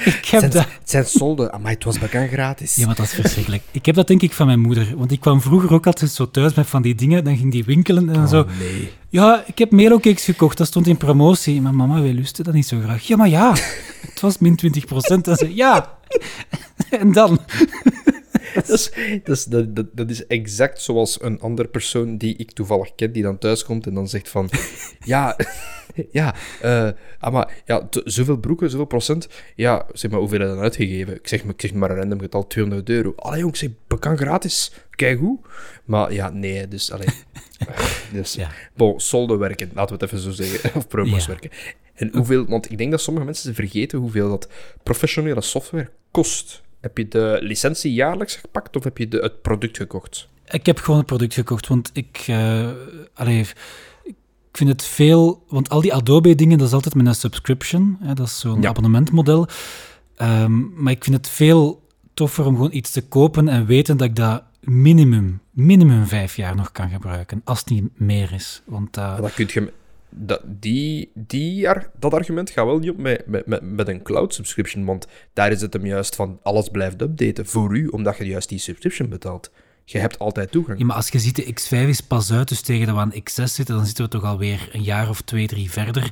[0.03, 0.51] ik heb Het dat...
[0.51, 2.75] zijn, het zijn solden, maar het was bekend gratis.
[2.75, 3.63] Ja, maar dat is verschrikkelijk.
[3.71, 4.97] Ik heb dat denk ik van mijn moeder.
[4.97, 7.23] Want ik kwam vroeger ook altijd zo thuis met van die dingen.
[7.23, 8.39] Dan ging die winkelen en dan zo...
[8.39, 8.91] Oh, nee.
[9.09, 11.61] Ja, ik heb Melocakes gekocht, dat stond in promotie.
[11.61, 13.03] Maar mama, wij lusten dat niet zo graag.
[13.03, 13.53] Ja, maar ja,
[14.01, 15.27] het was min 20 procent.
[15.27, 15.89] En ze, ja.
[16.89, 17.39] En dan...
[18.55, 18.91] Dat is,
[19.23, 23.23] dat, is, dat, dat, is exact zoals een andere persoon die ik toevallig ken, die
[23.23, 24.49] dan thuis komt en dan zegt van...
[25.05, 25.35] Ja,
[26.11, 26.35] ja,
[27.19, 29.27] ah, maar ja, zoveel broeken, zoveel procent.
[29.55, 31.15] Ja, zeg maar, hoeveel heb je dan uitgegeven?
[31.15, 33.13] Ik zeg, maar- ik zeg maar een random getal, 200 euro.
[33.15, 34.71] Allee, jong, ik zeg, bekend gratis.
[34.89, 35.39] Kijk hoe.
[35.85, 37.07] Maar ja, nee, dus, allee.
[38.13, 38.49] dus, Ja.
[38.75, 38.99] bon,
[39.39, 40.75] werken, laten we het even zo zeggen.
[40.75, 41.27] Of promos Ja.
[41.27, 41.49] werken.
[41.93, 44.47] En hoeveel, want ik denk dat sommige mensen vergeten hoeveel dat
[44.83, 46.61] professionele software kost.
[46.81, 50.27] Heb je de licentie jaarlijks gepakt of heb je de, het product gekocht?
[50.49, 52.23] Ik heb gewoon het product gekocht, want ik...
[52.27, 52.69] eh
[53.13, 53.39] allee,
[54.03, 54.15] ik
[54.51, 55.43] vind het veel...
[55.49, 57.97] Want al die Adobe-dingen, dat is altijd met een subscription.
[57.99, 58.69] Hè, dat is zo'n Ja.
[58.69, 59.47] abonnementmodel.
[60.15, 64.07] Ehm, maar ik vind het veel toffer om gewoon iets te kopen en weten dat
[64.07, 67.41] ik dat minimum, minimum vijf jaar nog kan gebruiken.
[67.43, 68.61] Als het niet meer is.
[68.65, 69.03] Want dat...
[69.15, 69.71] Ja, dat kun je...
[70.11, 71.67] Dat, die, die,
[71.99, 75.61] dat argument gaat wel niet op met, met, met, een cloud subscription, want daar is
[75.61, 79.51] het hem juist van alles blijft updaten voor u, omdat je juist die subscription betaalt.
[79.85, 80.79] Je hebt altijd toegang.
[80.79, 83.75] Ja, maar als je ziet, de X5 is pas uit, dus tegen aan X6 zitten,
[83.75, 86.11] dan zitten we toch alweer een jaar of twee, drie verder.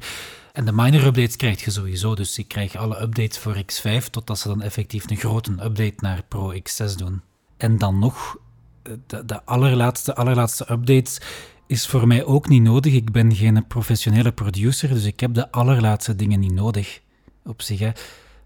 [0.54, 4.40] En de minor updates krijg je sowieso, dus ik krijg alle updates voor X5, totdat
[4.40, 7.22] ze dan effectief een grote update naar Pro X6 doen.
[7.58, 8.38] En dan nog,
[8.84, 11.20] eh, de, de allerlaatste, allerlaatste updates
[11.69, 12.93] is voor mij ook niet nodig.
[12.93, 17.01] Ik ben geen professionele producer, dus ik heb de allerlaatste dingen niet nodig
[17.43, 17.79] op zich.
[17.79, 17.89] Hè.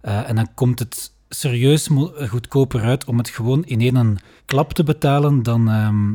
[0.02, 1.88] Eh, en dan komt het serieus
[2.28, 6.14] goedkoper uit om het gewoon in één klap te betalen dan, ehm,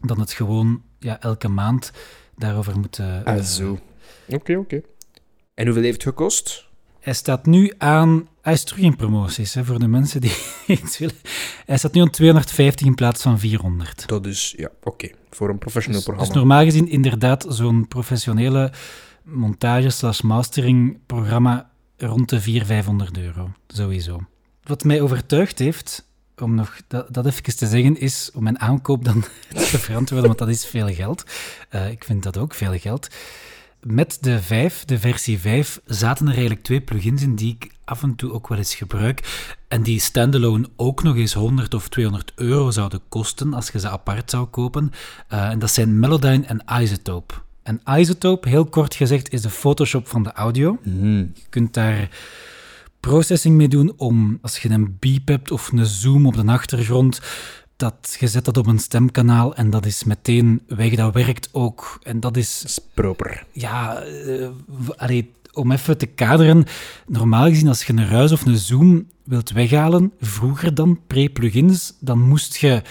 [0.00, 1.92] dan het gewoon ja, elke maand
[2.36, 3.24] daarover moeten...
[3.24, 3.78] Ah, eh, zo.
[4.26, 4.80] Oké, oké.
[5.54, 6.67] En hoeveel heeft het gekost?
[7.00, 8.28] Hij staat nu aan...
[8.42, 11.14] Hij is terug in promoties, hè, voor de mensen die iets willen.
[11.66, 14.06] Hij staat nu aan 250 in plaats van 400.
[14.06, 15.08] Dat is, ja, oké.
[15.30, 16.40] Voor een professioneel Dus, dus programma.
[16.40, 18.72] normaal gezien inderdaad zo'n professionele
[19.22, 23.52] montage slash mastering programma rond de 400, 500 euro.
[23.66, 24.20] Sowieso.
[24.62, 26.06] wat mij overtuigd heeft,
[26.36, 29.24] om nog dat, dat even te zeggen, is om mijn aankoop dan
[29.70, 31.24] te verantwoorden, want dat is veel geld.
[31.74, 33.08] Uh, ik vind dat ook veel geld.
[33.90, 38.02] Met de 5, de versie 5, zaten er eigenlijk twee plugins in die ik af
[38.02, 39.46] en toe ook wel eens gebruik.
[39.68, 43.88] En die standalone ook nog eens 100 of 200 euro zouden kosten als je ze
[43.88, 44.90] apart zou kopen.
[45.32, 47.34] Uh, en dat zijn Melodyne en Isotope.
[47.62, 50.78] En Isotope, heel kort gezegd, is de Photoshop van de audio.
[50.84, 51.16] Mhm.
[51.16, 52.08] Je kunt daar
[53.00, 57.20] processing mee doen om, als je een beep hebt of een zoom op de achtergrond,
[57.78, 60.94] dat je zet dat op een stemkanaal en dat is meteen weg.
[60.94, 61.98] Dat werkt ook.
[62.02, 62.58] En dat is...
[62.60, 63.46] Dat is proper.
[63.52, 64.48] Ja, uh,
[64.96, 66.64] allee, om even te kaderen.
[67.06, 72.20] Normaal gezien, als je een ruis of een zoom wilt weghalen, vroeger dan, pre-plugins, dan
[72.20, 72.82] moest je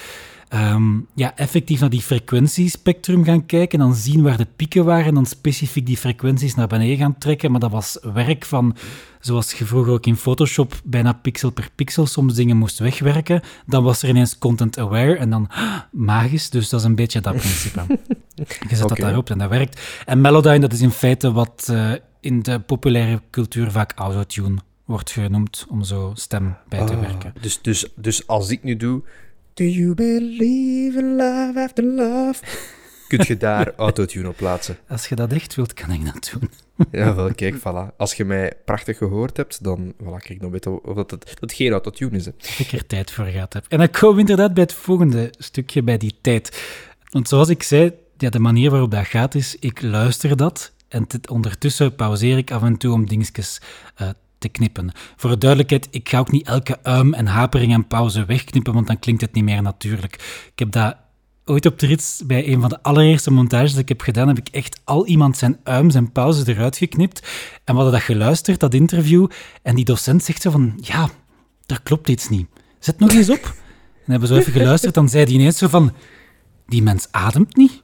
[0.54, 5.14] um, ja, effectief naar die frequentiespectrum gaan kijken, dan zien waar de pieken waren en
[5.14, 7.52] dan specifiek die frequenties naar beneden gaan trekken.
[7.52, 8.76] Maar dat was werk van,
[9.20, 13.42] zoals je vroeger ook in Photoshop bijna pixel per pixel soms dingen moest wegwerken.
[13.66, 15.50] Dan was er ineens content aware en dan
[15.92, 16.50] magisch.
[16.50, 17.82] Dus dat is een beetje dat principe.
[18.36, 18.88] Je zet okay.
[18.88, 19.82] dat daarop en dat werkt.
[20.06, 25.12] En Melodyne, dat is in feite wat uh, in de populaire cultuur vaak autotune wordt
[25.12, 27.34] genoemd, om zo stem bij te Ah, werken.
[27.42, 29.04] Dus, dus, dus als ik nu doe...
[29.58, 32.44] Do you believe in love after love?
[33.08, 34.78] Kun je daar autotune op plaatsen?
[34.88, 36.50] Als je dat echt wilt, kan ik dat doen.
[36.92, 37.96] Ja, wel, kijk, voilà.
[37.98, 41.34] Als je mij prachtig gehoord hebt, dan voilà, kijk, dan weet je of dat, het,
[41.40, 42.26] dat geen autotune is.
[42.26, 42.32] Hè.
[42.38, 43.66] Dat ik er tijd voor gehad heb.
[43.68, 46.64] En dan komen we inderdaad bij het volgende stukje, bij die tijd.
[47.10, 51.08] Want zoals ik zei, ja, de manier waarop dat gaat is, ik luister dat en
[51.30, 53.62] ondertussen pauzeer ik af en toe om dingetjes
[54.02, 54.92] uh, te knippen.
[55.16, 58.88] Voor de duidelijkheid, ik ga ook niet elke uim en hapering en pauze wegknippen, want
[58.88, 60.14] dan klinkt het niet meer natuurlijk.
[60.54, 60.96] Ik heb dat
[61.46, 64.38] ooit op de rits, bij een van de allereerste montages die ik heb gedaan, heb
[64.38, 67.20] ik echt al iemand zijn uims en pauzes eruit geknipt.
[67.64, 69.28] En we hadden dat geluisterd, dat interview,
[69.62, 71.10] en die docent zegt zo van, ja,
[71.66, 72.48] daar klopt iets niet.
[72.80, 73.54] Zet nog eens op.
[74.06, 75.94] En hebben zo even geluisterd, dan zei hij ineens zo van,
[76.68, 77.84] die mens ademt niet.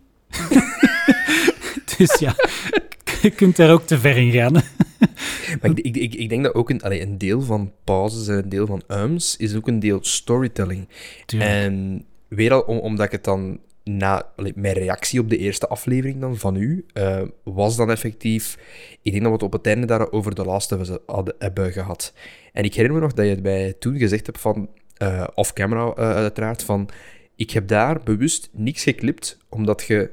[1.97, 2.35] dus ja,
[3.21, 4.63] je kunt daar ook te ver in gaan.
[5.61, 8.37] Maar ik, ik, ik, ik denk dat ook een, allee, een deel van pauzes en
[8.37, 10.87] een deel van ums is ook een deel storytelling.
[11.25, 11.51] Tuurlijk.
[11.51, 15.67] En weer al om, omdat ik het dan na allee, mijn reactie op de eerste
[15.67, 18.57] aflevering dan van u uh, was dan effectief.
[19.01, 22.13] Ik denk dat we het op het einde daar over de laatste hadden hebben gehad.
[22.53, 24.69] En ik herinner me nog dat je het bij toen gezegd hebt van
[25.01, 26.89] uh, off camera uh, uiteraard van
[27.35, 30.11] ik heb daar bewust niks geklipt omdat je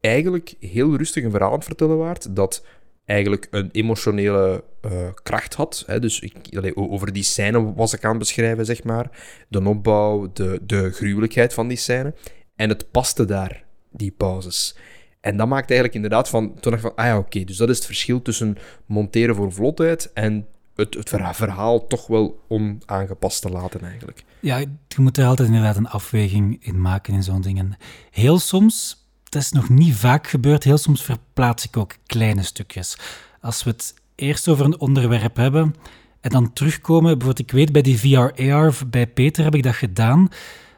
[0.00, 2.64] eigenlijk heel rustig een verhaal aan het vertellen waart dat
[3.04, 5.84] eigenlijk een emotionele uh, kracht had.
[5.86, 6.00] Hè.
[6.00, 6.34] Dus ik,
[6.74, 9.10] over die scène was ik aan het beschrijven, zeg maar.
[9.48, 12.14] De opbouw, de, de gruwelijkheid van die scène.
[12.56, 14.76] En het paste daar, die pauzes.
[15.20, 16.54] En dat maakt eigenlijk inderdaad van...
[16.60, 20.12] Toen dacht van, ah ja, oké, dus dat is het verschil tussen monteren voor vlotheid
[20.12, 24.24] en het, het verhaal toch wel onaangepast te laten, eigenlijk.
[24.40, 27.76] Ja, je moet er altijd inderdaad een afweging in maken in zo'n dingen.
[28.10, 29.03] Heel soms
[29.34, 30.64] dat is nog niet vaak gebeurd.
[30.64, 32.98] Heel soms verplaats ik ook kleine stukjes.
[33.40, 35.74] Als we het eerst over een onderwerp hebben
[36.20, 40.28] en dan terugkomen, bijvoorbeeld ik weet bij die VR-AR, bij Peter heb ik dat gedaan,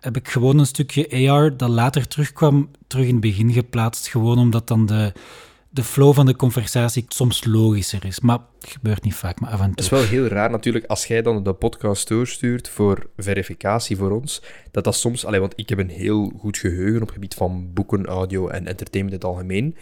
[0.00, 4.38] heb ik gewoon een stukje AR dat later terugkwam, terug in het begin geplaatst, gewoon
[4.38, 5.12] omdat dan de,
[5.76, 8.20] de flow van de conversatie soms logischer is.
[8.20, 9.70] Maar het gebeurt niet vaak, maar af en toe.
[9.70, 14.10] Het is wel heel raar natuurlijk, als jij dan de podcast doorstuurt voor verificatie voor
[14.10, 15.24] ons, dat dat soms...
[15.24, 18.66] Allee, want ik heb een heel goed geheugen op het gebied van boeken, audio en
[18.66, 19.76] entertainment in het algemeen.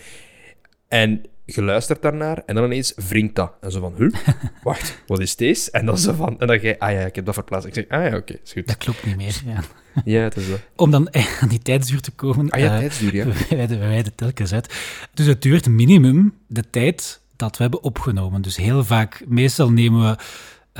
[0.88, 3.52] En je luistert daarnaar en dan ineens wringt dat.
[3.61, 4.14] En zo van, huh?
[4.62, 5.70] wacht, wat is deze?
[5.70, 7.66] En dan zo van, en dan ga je, ah ja, ik heb dat verplaatst.
[7.66, 8.66] Ik zeg, ah ja, oké, okay, is goed.
[8.66, 9.61] Dat klopt niet meer, ja.
[10.04, 10.61] Ja, het is dat.
[10.76, 12.50] Om dan aan die tijdsduur te komen...
[12.50, 13.24] Ah ja, uh, tijdsduur, ja.
[13.48, 14.74] We wijden, we wijden telkens uit.
[15.14, 18.42] Dus het duurt minimum de tijd dat we hebben opgenomen.
[18.42, 20.16] Dus heel vaak, meestal nemen we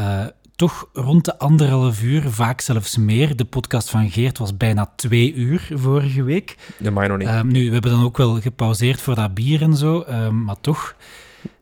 [0.01, 3.37] uh, toch rond de anderhalf uur, vaak zelfs meer.
[3.37, 6.57] De podcast van Geert was bijna twee uur vorige week.
[6.93, 7.29] Mag je nog niet.
[7.29, 10.61] Um, nu, we hebben dan ook wel gepauzeerd voor dat bier en zo, um, maar
[10.61, 10.97] toch,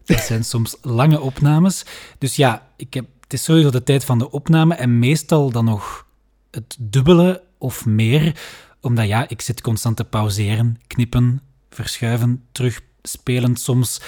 [0.04, 1.84] dat zijn soms lange opnames.
[2.18, 5.64] Dus ja, ik heb, het is sowieso de tijd van de opname en meestal dan
[5.64, 6.06] nog
[6.50, 8.40] het dubbele of meer,
[8.80, 13.56] omdat ja, ik zit constant te pauzeren, knippen, verschuiven, terugspelen.
[13.56, 14.00] Soms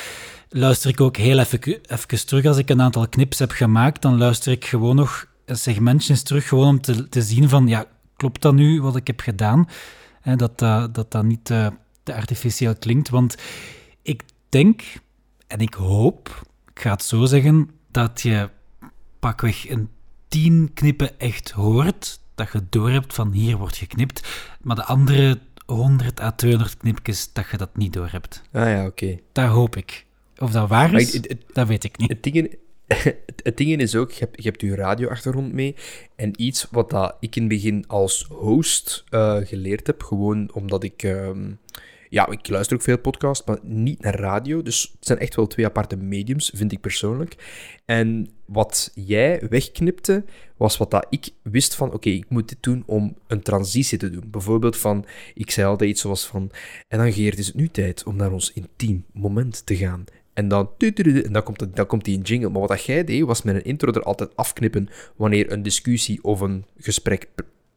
[0.55, 2.45] luister ik ook heel even, even terug.
[2.45, 6.69] Als ik een aantal knips heb gemaakt, dan luister ik gewoon nog segmentjes terug, gewoon
[6.69, 7.87] om te, te zien van, ja,
[8.17, 9.69] klopt dat nu wat ik heb gedaan?
[10.37, 11.67] Dat, uh, dat dat niet uh,
[12.03, 13.37] te artificieel klinkt, want
[14.03, 14.83] ik denk
[15.47, 16.43] en ik hoop,
[16.75, 18.51] ik ga het zo zeggen, dat je
[19.19, 19.89] pakweg een
[20.29, 24.29] tien knippen echt hoort, dat je doorhebt van hier wordt geknipt,
[24.61, 28.43] maar de andere 100 à 200 knipjes, dat je dat niet doorhebt.
[28.53, 29.05] Ah ja, oké.
[29.05, 29.23] Okay.
[29.33, 30.07] Dat hoop ik.
[30.39, 32.09] Of dat waar is, het, dat weet ik niet.
[32.09, 32.57] Het ding,
[33.43, 35.75] het ding is ook, je hebt, je hebt je radioachtergrond mee.
[36.17, 40.83] En iets wat dat ik in het begin als host uh, geleerd heb, gewoon omdat
[40.83, 41.03] ik...
[41.03, 41.59] Um,
[42.15, 44.63] ja, ik luister ook veel podcasts, maar niet naar radio.
[44.63, 47.37] Dus het zijn echt wel twee aparte mediums, vind ik persoonlijk.
[47.85, 50.25] En wat jij wegknipte,
[50.57, 51.93] was wat dat ik wist van...
[51.93, 54.25] Oké, ik moet dit doen om een transitie te doen.
[54.31, 55.07] Bijvoorbeeld van...
[55.35, 56.51] Ik zei altijd iets zoals van...
[56.89, 60.05] En dan, Geert, is het nu tijd om naar ons intiem moment te gaan.
[60.35, 62.49] En dan, en dan, komt, dan komt die in jingle.
[62.49, 66.41] Maar wat jij deed, was met een intro er altijd afknippen wanneer een discussie of
[66.41, 67.29] een gesprek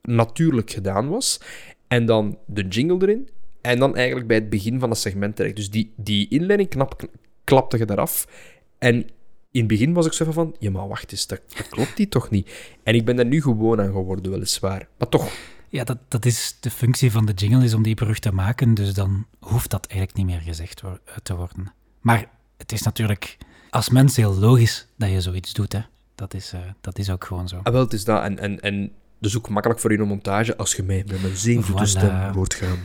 [0.01, 1.41] natuurlijk gedaan was.
[1.87, 3.29] En dan de jingle erin.
[3.61, 5.55] En dan eigenlijk bij het begin van het segment terecht.
[5.55, 7.09] Dus die, die inleiding knap,
[7.43, 8.27] klapte je eraf.
[8.77, 8.95] En
[9.51, 12.29] in het begin was ik zo van, ja maar wacht eens, dat, klopt die toch
[12.29, 12.51] niet?
[12.83, 14.87] En ik ben er nu gewoon aan geworden, weliswaar.
[14.97, 15.31] Maar toch...
[15.69, 18.73] Ja, dat, dat is de functie van de jingle, is om die brug te maken.
[18.73, 20.83] Dus dan hoeft dat eigenlijk niet meer gezegd
[21.23, 21.73] te worden.
[22.01, 23.37] Maar het is natuurlijk
[23.69, 25.73] als mens heel logisch dat je zoiets doet.
[25.73, 25.81] Hè.
[26.15, 27.59] Dat, is, uh, dat is ook gewoon zo.
[27.63, 28.23] Ah, wel, het is dat.
[28.23, 30.57] En, en, en dus ook makkelijk voor je montage.
[30.57, 31.81] Als je mij met mijn voilà.
[31.83, 32.79] stem hoort gaan,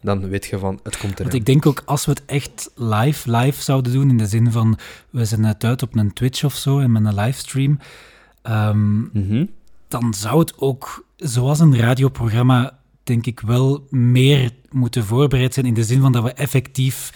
[0.00, 1.24] dan weet je van, het komt erin.
[1.24, 4.52] Want ik denk ook, als we het echt live, live zouden doen, in de zin
[4.52, 4.78] van,
[5.10, 7.78] we zijn net uit op een Twitch of zo, en met een livestream,
[8.42, 9.50] um, mm -hmm.
[9.88, 15.74] dan zou het ook, zoals een radioprogramma, denk ik wel meer moeten voorbereid zijn, in
[15.74, 17.12] de zin van dat we effectief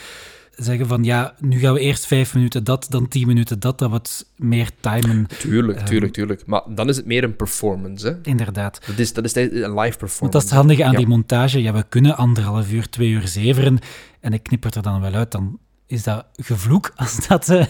[0.61, 3.91] zeggen van ja, nu gaan we eerst vijf minuten dat, dan tien minuten dat, dat
[3.91, 5.27] we het meer timen.
[5.39, 6.47] Tuurlijk, um, tuurlijk, tuurlijk.
[6.47, 8.15] Maar dan is het meer een performance, hè?
[8.23, 8.81] Inderdaad.
[8.87, 10.19] Dat is, dat is een live performance.
[10.21, 10.99] Want dat is het handige aan ja.
[10.99, 11.63] die montage.
[11.63, 13.79] Ja, we kunnen anderhalf uur, twee uur zeveren
[14.21, 15.33] en ik knip het er dan wel uit.
[15.33, 17.65] Dan is dat gevloek als dat, uh,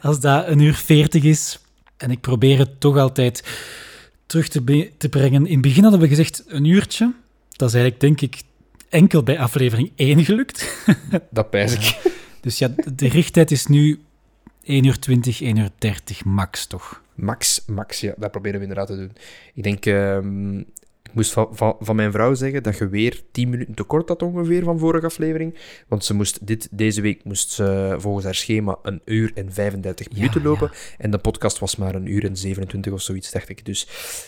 [0.00, 1.60] als dat een uur veertig is.
[1.96, 3.44] En ik probeer het toch altijd
[4.26, 5.46] terug te, te brengen.
[5.46, 7.12] In het begin hadden we gezegd een uurtje.
[7.56, 8.42] Dat is eigenlijk, denk ik,
[8.92, 10.86] enkel bij aflevering 1 gelukt.
[11.30, 12.12] Dat pijs ik.
[12.40, 14.00] Dus ja, de richttijd is nu
[14.62, 17.02] 1 uur 20, 1 uur 30 max, toch?
[17.14, 18.14] Max, max, ja.
[18.16, 19.12] Dat proberen we inderdaad te doen.
[19.54, 20.64] Ik denk, um,
[21.12, 24.22] ik moest van, van, van, mijn vrouw zeggen dat je weer 10 minuten tekort had
[24.22, 25.58] ongeveer van vorige aflevering.
[25.88, 30.06] Want ze moest dit, deze week moest ze volgens haar schema een uur en 35
[30.10, 30.70] ja, minuten lopen.
[30.72, 30.78] Ja.
[30.98, 33.64] En de podcast was maar een uur en 27 of zoiets, dacht ik.
[33.64, 33.80] Dus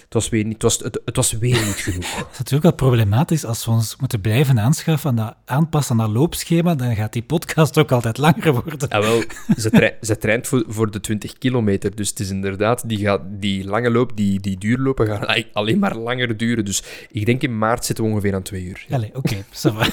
[0.04, 2.16] het was weer niet, het was, het, het was weer niet genoeg.
[2.24, 6.06] Het is natuurlijk wel problematisch als we ons moeten blijven aanschaffen aan dat aanpassen aan
[6.06, 6.74] dat loopschema.
[6.74, 8.88] Dan gaat die podcast ook altijd langer worden.
[8.88, 9.22] Ja, wel,
[9.56, 11.96] ze, tra ze traint voor, voor de 20 kilometer.
[11.96, 15.96] Dus het is inderdaad, die, gaat, die lange loop, die, die duurlopen gaan alleen maar
[15.96, 16.64] langer duren.
[16.64, 18.84] Dus dus ik denk in maart zitten we ongeveer aan twee uur.
[18.88, 18.98] Ja.
[18.98, 19.10] Oké.
[19.12, 19.44] Okay,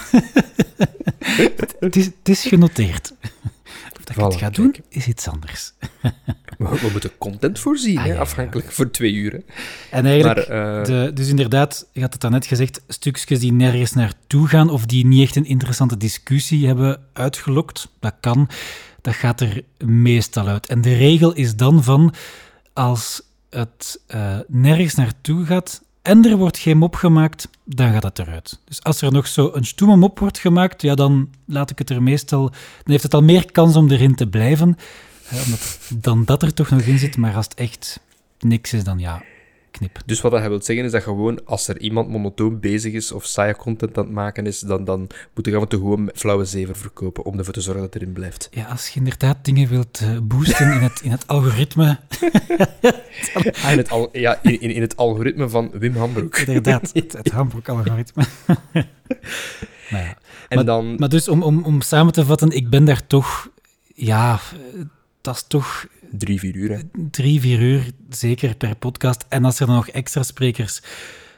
[1.79, 3.13] het, is, het is genoteerd.
[3.97, 5.73] Of dat voilà, het gaat doen, is iets anders.
[6.57, 8.73] we, we, moeten content voorzien, ah, hè, ja, afhankelijk ja.
[8.73, 9.31] voor twee uur.
[9.31, 9.39] Hè.
[9.91, 10.85] En eigenlijk, maar, uh...
[10.85, 15.05] de, dus inderdaad, je had het daarnet gezegd, stukjes die nergens naartoe gaan of die
[15.05, 18.49] niet echt een interessante discussie hebben uitgelokt, dat kan,
[19.01, 20.67] dat gaat er meestal uit.
[20.67, 22.13] En de regel is dan van,
[22.73, 28.19] als het uh, nergens naartoe gaat, en er wordt geen mop gemaakt, dan gaat het
[28.19, 28.59] eruit.
[28.65, 31.89] Dus als er nog zo een stoeme mop wordt gemaakt, ja, dan laat ik het
[31.89, 32.49] er meestal...
[32.49, 34.77] Dan heeft het al meer kans om erin te blijven,
[35.23, 37.17] hè, omdat, dan dat er toch nog in zit.
[37.17, 37.99] Maar als het echt
[38.39, 39.23] niks is, dan ja,
[39.81, 40.01] knip.
[40.05, 43.25] Dus wat dat wil zeggen is dat gewoon als er iemand monotoon bezig is of
[43.25, 44.99] saaie content aan het maken is, dan, dan
[45.35, 48.47] moet je te gewoon flauwe zever verkopen om ervoor te zorgen dat het erin blijft.
[48.51, 51.85] Ja, als je inderdaad dingen wilt uh, boosten in het, in het algoritme.
[53.63, 56.37] ah, in, het al, ja, in, in, het algoritme van Wim Hambroek.
[56.37, 58.25] Inderdaad, het, het Hambroek-algoritme.
[58.45, 58.85] nou
[60.05, 60.17] ja.
[60.47, 60.95] En maar, dan...
[60.95, 63.49] maar dus om, om, om samen te vatten, ik ben daar toch...
[63.95, 64.39] Ja,
[65.21, 65.85] dat is toch
[66.17, 66.79] Drie, vier uur, hè?
[67.11, 69.25] Drie, vier uur, zeker per podcast.
[69.29, 70.81] En als er dan nog extra sprekers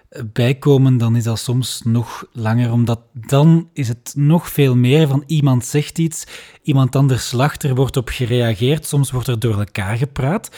[0.10, 5.08] eh, bijkomen, dan is dat soms nog langer, omdat dan is het nog veel meer
[5.08, 6.24] van iemand zegt iets,
[6.64, 10.56] iemand anders lacht, er wordt op gereageerd, soms wordt er door elkaar gepraat.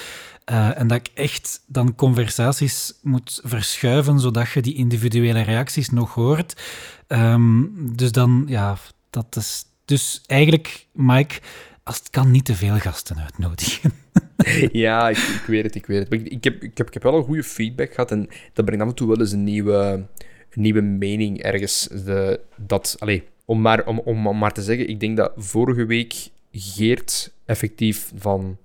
[0.52, 6.14] Uh, en dat ik echt dan conversaties moet verschuiven, zodat je die individuele reacties nog
[6.14, 6.62] hoort.
[7.08, 8.78] Um, dus dan, ja,
[9.10, 9.66] dat is...
[9.86, 11.40] Dus eigenlijk, Mike,
[11.86, 13.92] als het kan, niet te veel gasten uitnodigen.
[14.86, 16.32] ja, ik, weet het, ik weet het.
[16.32, 18.90] ik, heb, ik, heb, ik heb wel een goede feedback gehad en dat brengt af
[18.90, 20.06] en toe wel eens een nieuwe,
[20.50, 21.88] een nieuwe mening ergens.
[21.88, 25.86] De, dat, allez, om, maar, om, om, om maar te zeggen, ik denk dat vorige
[25.86, 28.58] week Geert effectief van...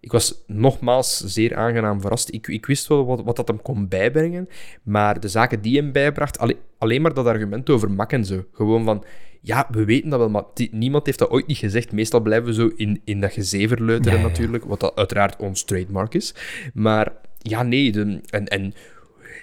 [0.00, 2.32] Ik was nogmaals zeer aangenaam verrast.
[2.32, 4.48] Ik, ik wist wel wat, wat dat hem kon bijbrengen,
[4.82, 8.44] maar de zaken die hem bijbracht, alleen, alleen maar dat argument over mak en zo.
[8.52, 9.04] Gewoon van,
[9.40, 11.92] ja, we weten dat wel, maar niemand heeft dat ooit niet gezegd.
[11.92, 14.28] Meestal blijven we zo in, in dat gezeverleuteren ja, ja.
[14.28, 16.34] natuurlijk, wat dat uiteraard ons trademark is.
[16.74, 18.74] Maar ja, nee, de, en, en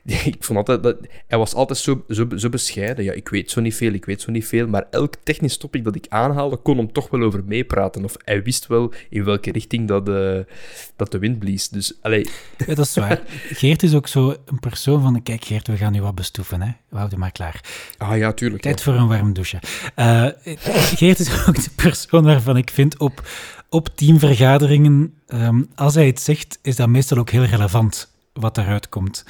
[0.25, 0.97] ik vond altijd dat...
[1.27, 3.03] Hij was altijd zo, zo, zo bescheiden.
[3.03, 4.67] Ja, ik weet zo niet veel, ik weet zo niet veel.
[4.67, 8.03] Maar elk technisch topic dat ik aanhaalde, kon hem toch wel over meepraten.
[8.03, 10.45] Of hij wist wel in welke richting dat, de
[10.95, 11.69] dat de wind blies.
[11.69, 12.27] Dus, allee...
[12.57, 13.21] Ja, dat is waar.
[13.59, 15.23] Geert is ook zo een persoon van...
[15.23, 16.71] Kijk, Geert, we gaan nu wat bestoeven, hè.
[16.89, 17.61] We houden maar klaar.
[17.97, 18.61] Ah ja, tuurlijk.
[18.61, 19.59] Tijd voor een warm douche.
[19.95, 20.27] Uh,
[20.95, 23.27] Geert is ook de persoon waarvan ik vind op,
[23.69, 25.13] op teamvergaderingen...
[25.27, 29.25] Um, als hij het zegt, is dat meestal ook heel relevant wat eruit komt.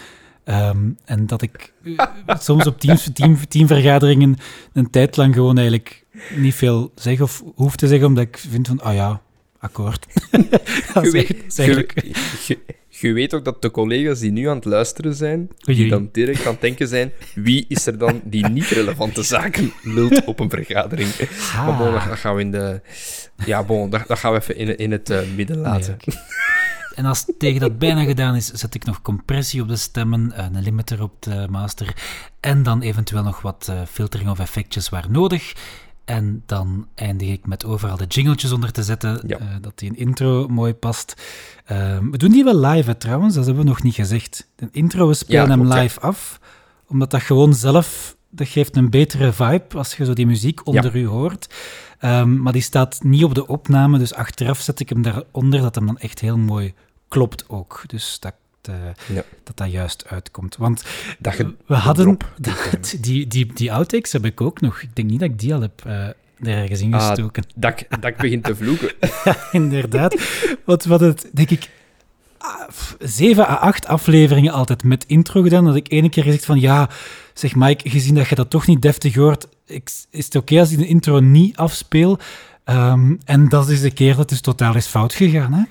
[0.50, 4.36] Um, en dat ik uh, soms op teams, team, teamvergaderingen
[4.74, 8.68] een tijd lang gewoon eigenlijk niet veel zeg of hoef te zeggen, omdat ik vind
[8.68, 9.22] van, ah oh ja,
[9.60, 10.06] akkoord.
[10.94, 12.16] dat is eigenlijk...
[12.90, 16.46] Je, weet ook dat de collega's die nu aan het luisteren zijn, die dan direct
[16.46, 20.50] aan het denken zijn, wie is er dan die niet relevante zaken lult op een
[20.50, 21.10] vergadering?
[21.54, 21.66] Ah.
[21.66, 22.82] Maar bon, dat, gaan we in de...
[23.46, 25.98] Ja, bon, dat, dat gaan we even in, in het uh, midden laten.
[26.06, 26.18] Nee,
[26.96, 30.46] En als tegen dat bijna gedaan is, zet ik nog compressie op de stemmen, eh,
[30.54, 31.96] een limiter op de master
[32.40, 35.54] en dan eventueel nog wat uh, filtering of effectjes waar nodig.
[36.06, 39.40] En dan eindig ik met overal de jingletjes onder te zetten, ja.
[39.40, 41.22] uh, dat die een intro mooi past.
[41.66, 44.48] Ehm, we doen die wel live trouwens, dat hebben we nog niet gezegd.
[44.56, 46.40] De intro, we spelen ja, hem live af,
[46.88, 50.96] omdat dat gewoon zelf, dat geeft een betere vibe als je zo die muziek onder
[50.96, 51.48] u hoort.
[52.06, 55.76] Um, maar die staat niet op de opname, dus achteraf zet ik hem daaronder, dat
[55.76, 56.74] hem dan echt heel mooi
[57.08, 57.84] klopt ook.
[57.88, 58.34] Dus dat
[58.70, 58.76] uh,
[59.16, 59.24] ja.
[59.44, 60.58] dat dat juist uitkomt.
[60.58, 60.84] Want
[61.20, 64.82] dat je we hadden dat, die, die, die outtakes heb ik ook nog.
[64.82, 66.08] Ik denk niet dat ik die al heb uh,
[66.60, 67.44] ergens ingestoken.
[67.44, 68.92] Ah, dat, dat ik begin te vloeken.
[69.24, 70.16] ja, inderdaad.
[70.64, 71.70] Want wat het, denk ik,
[73.00, 75.66] zeven à acht afleveringen altijd met intro gedaan.
[75.66, 76.90] Dat ik ene keer gezegd van ja,
[77.40, 79.48] zeg Mike, gezien dat je dat toch niet deftig hoort,
[80.10, 82.20] is het oké als ik de intro niet afspeel?
[82.66, 85.54] Um, en dat is de keer dat het totaal is fout gegaan.
[85.54, 85.64] Hè?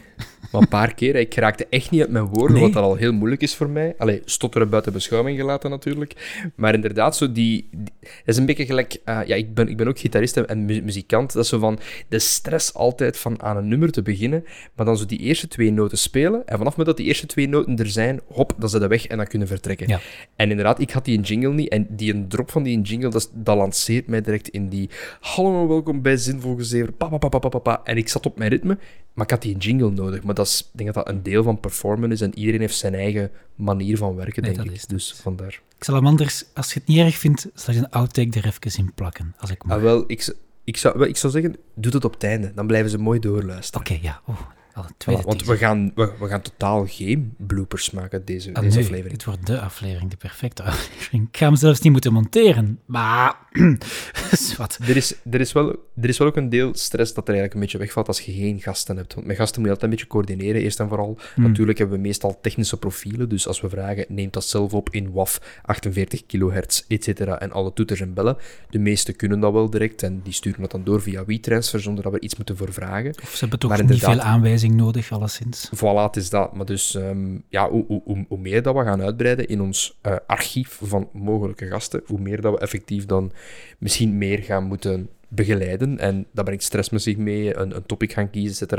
[0.53, 1.17] Maar een paar keer.
[1.17, 2.73] Ik raakte echt niet uit mijn woorden, nee.
[2.73, 3.95] wat al heel moeilijk is voor mij.
[3.99, 6.41] Allee, stotteren buiten beschouwing gelaten natuurlijk.
[6.55, 7.93] Maar inderdaad, zo die, die
[8.25, 9.01] is een beetje gelijk...
[9.05, 11.33] Uh, ja, ik ben, ik ben ook gitarist en mu muzikant.
[11.33, 11.79] Dat is zo van
[12.09, 15.73] de stress altijd van aan een nummer te beginnen, maar dan zo die eerste twee
[15.73, 16.47] noten spelen.
[16.47, 19.17] En vanaf dat die eerste twee noten er zijn, hop, dan ze de weg en
[19.17, 19.89] dan kunnen vertrekken.
[19.89, 20.01] Ja.
[20.37, 21.69] En inderdaad, ik had die een jingle niet.
[21.69, 24.91] En die een drop van die jingle, dat, dat lanceert mij direct in die...
[25.21, 26.93] Hallo welkom bij Zinvol Gezever.
[26.93, 27.81] Pa, pa, pa, pa, pa, pa.
[27.85, 28.79] En ik zat op mijn ritme,
[29.13, 30.23] maar ik had die een jingle nodig.
[30.23, 32.77] Maar dat is, ik denk dat dat een deel van performen is en iedereen heeft
[32.77, 34.75] zijn eigen manier van werken, nee, denk ik.
[34.75, 35.61] Is, dus vandaar.
[35.77, 38.47] Ik zal hem anders, als je het niet erg vindt, zal je een outtake er
[38.47, 39.77] even in plakken, als ik mag.
[39.77, 42.53] Ah, wel, ik, ik, zou, wel, ik zou zeggen, doe het op het einde.
[42.55, 43.81] Dan blijven ze mooi doorluisteren.
[43.81, 44.21] Oké, okay, ja.
[44.27, 44.41] Oh,
[44.75, 48.85] Voilà, want we gaan, we, we, gaan totaal geen bloopers maken deze, ah, deze nee,
[48.85, 49.17] aflevering.
[49.17, 51.29] Dit wordt de aflevering, de perfecte aflevering.
[51.29, 52.81] Ik ga hem zelfs niet moeten monteren.
[52.85, 53.37] Maar,
[54.57, 54.79] wat.
[54.81, 55.69] Er is, er, is wel,
[56.01, 58.33] er is wel ook een deel stress dat er eigenlijk een beetje wegvalt als je
[58.33, 59.15] geen gasten hebt.
[59.15, 61.19] Want met gasten moet je altijd een beetje coördineren, eerst en vooral.
[61.35, 61.45] Hmm.
[61.45, 65.13] Natuurlijk hebben we meestal technische profielen, dus als we vragen, neemt dat zelf op in
[65.13, 67.09] WAF, 48 kilohertz, etc.
[67.21, 68.37] En alle toeters en bellen.
[68.71, 72.05] De meeste kunnen dat wel direct en die sturen dat dan door via WeTransfer zonder
[72.05, 73.15] dat we iets moeten voor vragen.
[73.23, 75.71] Of ze hebben toch niet veel aanwijzingen nodig, alleszins.
[75.77, 76.55] Voilà, het is dat.
[76.55, 80.17] Maar dus, um, ja, hoe, hoe, hoe, meer dat we gaan uitbreiden in ons uh,
[80.27, 83.33] archief van mogelijke gasten, hoe meer dat we effectief dan
[83.79, 85.99] misschien meer gaan moeten begeleiden.
[85.99, 88.77] En dat brengt stress met zich mee, een, een topic gaan kiezen, etc.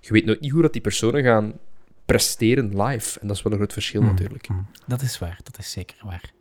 [0.00, 1.52] Je weet nooit niet hoe dat die personen gaan
[2.04, 3.20] presteren live.
[3.20, 4.48] En dat is wel een groot verschil mm, natuurlijk.
[4.48, 6.32] Mm, dat is waar, dat is zeker waar.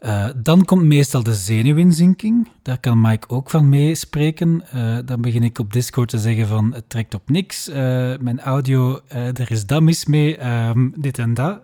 [0.00, 2.48] Uh, dan komt meestal de zenuwinzinking.
[2.62, 4.62] Daar kan Mike ook van meespreken.
[4.74, 7.68] Uh, dan begin ik op Discord te zeggen van het trekt op niks.
[7.68, 7.74] Uh,
[8.20, 11.60] mijn audio, er is dat mis mee, um, dit en dat.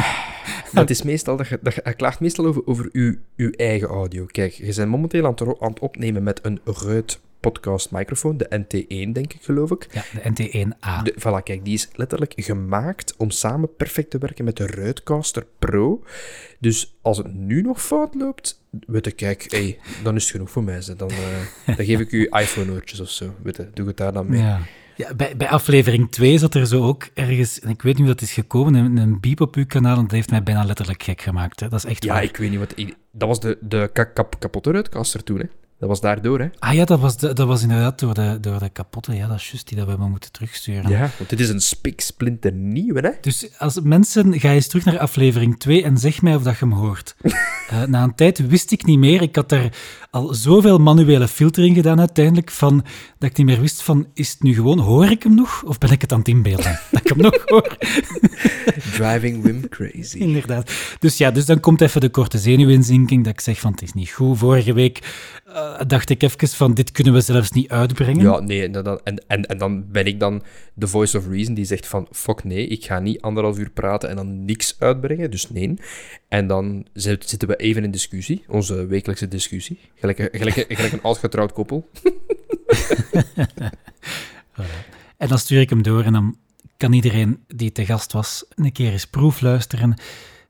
[0.72, 4.24] dat is meestal, dat je, dat je klaagt meestal over, over uw, uw eigen audio.
[4.26, 9.32] Kijk, je bent momenteel aan het, opnemen met een Rode podcast microfoon, de NT1 denk
[9.32, 9.86] ik geloof ik.
[9.92, 11.02] Ja, de NT1A.
[11.02, 15.46] De, voilà, kijk, die is letterlijk gemaakt om samen perfect te werken met de Rodecaster
[15.58, 16.04] Pro.
[16.58, 20.50] Dus als het nu nog fout loopt, weet ik, kijk, hey, dan is het genoeg
[20.50, 20.82] voor mij.
[20.96, 23.34] Dan, uh, dan geef ik u iPhone-oortjes of zo.
[23.42, 24.40] Weet je, doe het daar dan mee.
[24.40, 24.60] Ja.
[24.96, 28.14] Ja, bij, bij aflevering 2 zat er zo ook ergens, en ik weet niet hoe
[28.14, 31.02] dat is gekomen, een, een beep op uw kanaal, en dat heeft mij bijna letterlijk
[31.02, 31.60] gek gemaakt.
[31.60, 31.68] Hè.
[31.68, 32.22] Dat is echt Ja, waar.
[32.22, 32.74] ik weet niet wat...
[33.12, 35.46] Dat was de, de kap, kapotte Rodecaster toen, hè.
[35.82, 36.48] Dat was daardoor, hè?
[36.58, 39.14] Ah ja, dat was, de, dat was inderdaad door de, door de kapotte.
[39.14, 40.90] Ja, dat is juist die dat we hebben moeten terugsturen.
[40.90, 43.10] Ja, want dit is een spiksplinter nieuwe, hè?
[43.20, 46.64] Dus als mensen, ga eens terug naar aflevering 2 en zeg mij of dat je
[46.64, 47.14] hem hoort.
[47.22, 49.22] Uh, na een tijd wist ik niet meer.
[49.22, 49.72] Ik had er
[50.10, 52.84] al zoveel manuele filtering gedaan uiteindelijk, van,
[53.18, 55.62] dat ik niet meer wist van, is het nu gewoon, hoor ik hem nog?
[55.62, 56.80] Of ben ik het aan het inbeelden?
[56.90, 57.76] dat ik hem nog hoor.
[58.96, 60.18] Driving Wim crazy.
[60.18, 60.72] Inderdaad.
[60.98, 63.92] Dus ja, dus dan komt even de korte zenuwinzinking, dat ik zeg van, het is
[63.92, 64.38] niet goed.
[64.38, 65.00] Vorige week
[65.48, 68.22] uh, dacht ik even van, dit kunnen we zelfs niet uitbrengen.
[68.22, 70.42] Ja, nee, en, dan, en, en, en dan ben ik dan
[70.74, 74.08] de voice of reason die zegt van, fuck nee, ik ga niet anderhalf uur praten
[74.08, 75.74] en dan niks uitbrengen, dus nee.
[76.28, 79.78] En dan zitten we even in discussie, onze wekelijkse discussie.
[79.94, 81.02] Gelijk, gelijk, gelijk een
[81.40, 81.88] oud koppel.
[85.16, 86.36] En dan stuur ik hem door en dan
[86.76, 89.94] kan iedereen die te gast was een keer eens proef luisteren.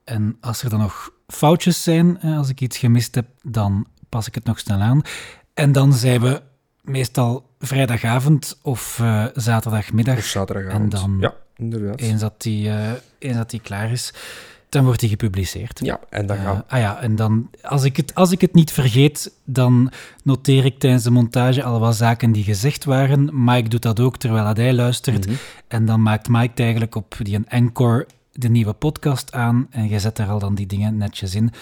[0.04, 4.34] En als er dan nog foutjes zijn, als ik iets gemist heb, dan pas ik
[4.34, 5.02] het nog snel aan.
[5.54, 6.42] En dan zijn we
[6.82, 10.16] meestal vrijdagavond of uh, zaterdagmiddag.
[10.16, 10.94] Of zaterdagavond.
[10.94, 12.00] En dan, ja, inderdaad.
[12.00, 14.12] Eens dat die, uh, eens dat die klaar is,
[14.68, 15.80] dan wordt die gepubliceerd.
[15.82, 18.54] Ja, en dan gaan uh, Ah ja, en dan, als ik, het, als ik het
[18.54, 19.92] niet vergeet, dan
[20.24, 23.44] noteer ik tijdens de montage al wat zaken die gezegd waren.
[23.44, 25.26] Mike doet dat ook terwijl hij luistert.
[25.26, 25.40] Mm -hmm.
[25.68, 29.88] En dan maakt Mike het eigenlijk op die een Anchor de nieuwe podcast aan en
[29.88, 31.52] je zet er al dan die dingen netjes in.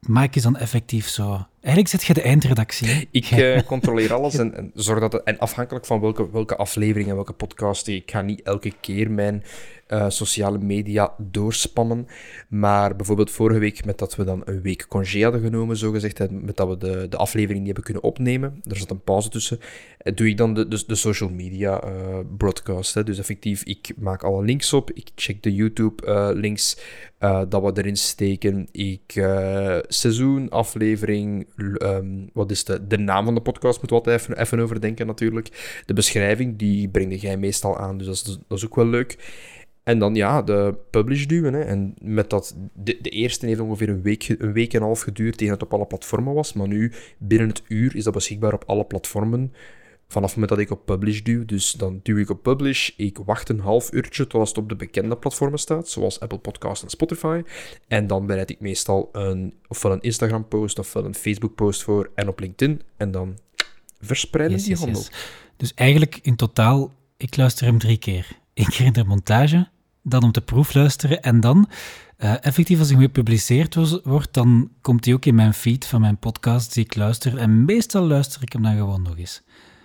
[0.00, 1.46] Mike is dan effectief zo.
[1.66, 3.08] Eigenlijk zet je de eindredactie.
[3.10, 7.08] Ik uh, controleer alles en, en, zorg dat het, en afhankelijk van welke, welke aflevering
[7.08, 9.44] en welke podcast, ik ga niet elke keer mijn
[9.88, 12.06] uh, sociale media doorspammen.
[12.48, 16.56] Maar bijvoorbeeld vorige week, met dat we dan een week congé hadden genomen, zogezegd, met
[16.56, 19.58] dat we de, de aflevering niet hebben kunnen opnemen, er zat een pauze tussen,
[19.98, 22.94] eh, doe ik dan de, de, de social media uh, broadcast.
[22.94, 23.04] Hè.
[23.04, 26.78] Dus effectief, ik maak alle links op, ik check de YouTube-links
[27.20, 28.68] uh, dat we erin steken.
[28.72, 29.24] Ik
[29.88, 34.60] seizoen, aflevering, um, wat is de, de naam van de podcast, moet wat even, even
[34.60, 35.82] overdenken natuurlijk.
[35.86, 39.16] De beschrijving, die brengde jij meestal aan, dus dat is ook wel leuk.
[39.86, 41.54] En dan ja, de publish duwen.
[41.54, 41.60] Hè.
[41.60, 45.00] En met dat, de, de eerste heeft ongeveer een week, een week en een half
[45.00, 46.52] geduurd tegen het op alle platformen was.
[46.52, 49.52] Maar nu, binnen het uur, is dat beschikbaar op alle platformen.
[50.08, 51.44] Vanaf het moment dat ik op publish duw.
[51.44, 52.90] Dus dan duw ik op publish.
[52.96, 55.88] Ik wacht een half uurtje tot het op de bekende platformen staat.
[55.88, 57.42] Zoals Apple Podcast en Spotify.
[57.88, 62.10] En dan bereid ik meestal een, ofwel een Instagram post ofwel een Facebook post voor.
[62.14, 62.82] En op LinkedIn.
[62.96, 63.38] En dan
[64.00, 65.00] verspreiden yes, die handel.
[65.00, 65.10] Yes,
[65.56, 68.28] Dus eigenlijk in totaal, ik luister hem drie keer.
[68.54, 69.74] Eén keer in de montage
[70.08, 71.22] dan om te proefluisteren.
[71.22, 71.68] En dan,
[72.18, 76.18] uh, effectief als hij gepubliceerd wordt, dan komt hij ook in mijn feed van mijn
[76.18, 77.38] podcast die ik luister.
[77.38, 79.42] En meestal luister ik hem dan gewoon nog eens.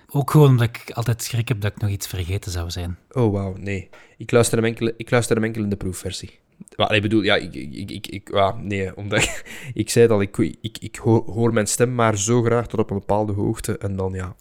[0.07, 2.97] Ook gewoon omdat ik altijd schrik heb dat ik nog iets vergeten zou zijn.
[3.11, 3.89] Oh, wauw, nee.
[4.17, 6.39] Ik luister hem enkel, ik luister hem enkel in de proefversie.
[6.75, 9.43] Maar ik bedoel, ja, ik, ik, ik, ik nee, omdat ik,
[9.73, 12.99] ik zei dat ik, ik, ik hoor, mijn stem maar zo graag tot op een
[12.99, 14.35] bepaalde hoogte en dan ja.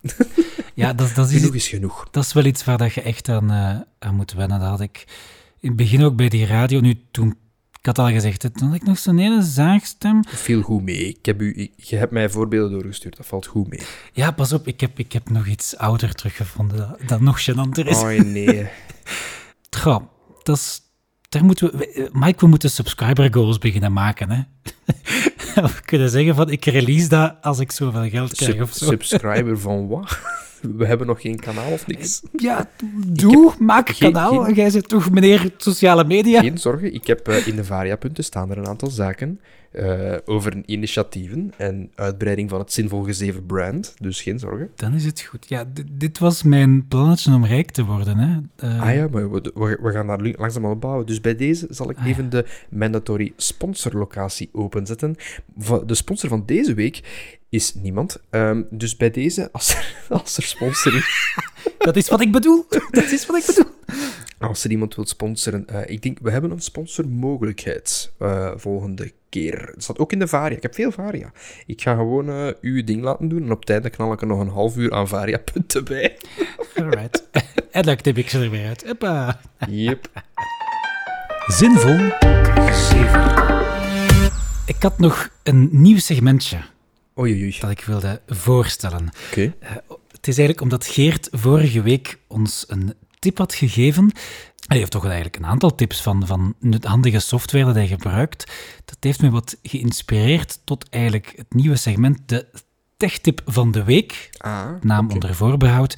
[0.74, 2.09] Ja, dat, dat is, genoeg is genoeg.
[2.11, 4.61] Dat is wel iets waar dat je echt aan, uh, aan moet wennen.
[4.61, 5.05] Dat had ik
[5.61, 7.37] in het begin ook bij die radio, nu toen
[7.81, 10.25] ik had al gezegd, toen had ik nog zo'n hele zaagstem.
[10.29, 11.09] Viel goed mee.
[11.09, 13.81] Ik heb u, je hebt mij voorbeelden doorgestuurd, dat valt goed mee.
[14.13, 17.87] Ja, pas op, ik heb, ik heb nog iets ouder teruggevonden dat, dat nog gênanter
[17.87, 17.97] is.
[17.97, 18.67] Oh nee.
[19.69, 20.11] Trouw,
[20.43, 20.81] dat is,
[21.29, 24.43] daar moeten we, Mike, we moeten subscriber goals beginnen maken, hè.
[25.63, 28.85] we kunnen zeggen van, ik release dat als ik zoveel geld krijg Sub, of zo.
[28.85, 30.19] Subscriber van wat?
[30.61, 32.23] We hebben nog geen kanaal of niks.
[32.33, 32.71] Ja,
[33.07, 34.45] doe, maak kanaal.
[34.45, 36.41] Geen, Jij zit toch meneer sociale media?
[36.41, 39.41] Geen zorgen, ik heb uh, in de Varia-punten staan er een aantal zaken
[39.73, 43.95] uh, over initiatieven en uitbreiding van het zinvol gezeven brand.
[43.99, 44.71] Dus geen zorgen.
[44.75, 45.49] Dan is het goed.
[45.49, 48.18] Ja, dit was mijn plannetje om rijk te worden.
[48.18, 48.39] Hè.
[48.68, 48.83] Uh...
[48.83, 51.07] Ah ja, maar we, we, gaan daar langzaam aan bouwen.
[51.07, 52.31] Dus bij deze zal ik ah, even ja.
[52.31, 55.16] de mandatory sponsorlocatie openzetten.
[55.87, 57.03] De sponsor van deze week
[57.49, 58.21] is niemand.
[58.31, 61.05] Um, dus bij deze, als er, als er sponsoring...
[61.79, 62.66] Dat is wat ik bedoel.
[62.91, 63.73] Dat is wat ik bedoel.
[64.41, 69.70] Als er iemand wil sponsoren, uh, ik denk, we hebben een sponsormogelijkheid uh, volgende keer.
[69.74, 70.57] Het staat ook in de Varia.
[70.57, 71.32] Ik heb veel Varia.
[71.66, 74.41] Ik ga gewoon uh, uw ding laten doen en op tijd knal ik er nog
[74.41, 76.16] een half uur aan Varia-punten bij.
[76.74, 77.28] Alright.
[77.70, 78.86] en dan tip ik ze er weer uit.
[78.86, 79.41] Hoppa.
[79.68, 80.24] Yep.
[81.47, 81.99] Zinvol.
[82.72, 83.34] Zeven.
[84.66, 86.59] Ik had nog een nieuw segmentje.
[87.18, 87.57] Oei, oei.
[87.61, 89.09] Dat ik wilde voorstellen.
[89.28, 89.53] Oké.
[89.57, 89.80] Okay.
[90.11, 94.12] het is eigenlijk omdat Geert vorige week ons een tip had gegeven.
[94.66, 98.53] Hij heeft toch eigenlijk een aantal tips van, van handige software dat hij gebruikt.
[98.85, 102.47] Dat heeft me wat geïnspireerd tot eigenlijk het nieuwe segment, de
[102.97, 104.31] tech-tip van de week.
[104.39, 105.14] Ah, naam okay.
[105.14, 105.97] onder voorbehoud.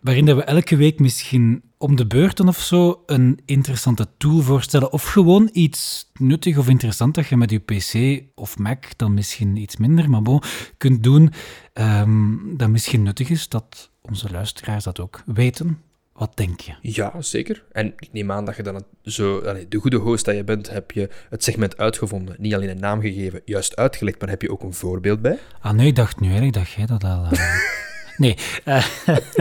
[0.00, 4.92] Waarin dat we elke week misschien om de beurten of zo een interessante tool voorstellen.
[4.92, 9.56] Of gewoon iets nuttig of interessant dat je met je PC of Mac dan misschien
[9.56, 10.42] iets minder, maar bon,
[10.76, 11.32] kunt doen.
[11.74, 15.78] Um, dat misschien nuttig is, dat onze luisteraars dat ook weten.
[16.14, 16.72] Wat denk je?
[16.80, 17.64] Ja, zeker.
[17.72, 20.44] En ik neem aan dat je dan het zo, allee, de goede host dat je
[20.44, 22.36] bent, heb je het segment uitgevonden.
[22.38, 25.38] Niet alleen een naam gegeven, juist uitgelegd, maar heb je ook een voorbeeld bij?
[25.60, 27.24] Ah, nee, ik dacht nu eigenlijk dat jij dat al...
[27.32, 27.40] Uh...
[28.24, 28.36] nee.
[28.64, 28.86] Uh...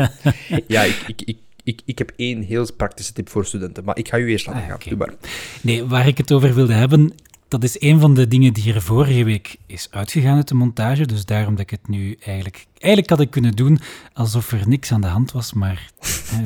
[0.67, 4.07] ja, ik, ik, ik, ik, ik heb één heel praktische tip voor studenten, maar ik
[4.07, 4.79] ga u eerst laten ah, gaan.
[4.87, 5.13] Doe maar.
[5.61, 7.13] Nee, waar ik het over wilde hebben,
[7.53, 11.05] dat is een van de dingen die er vorige week is uitgegaan uit de montage.
[11.05, 12.65] Dus daarom dat ik het nu eigenlijk...
[12.77, 13.79] Eigenlijk had ik kunnen doen
[14.13, 15.91] alsof er niks aan de hand was, maar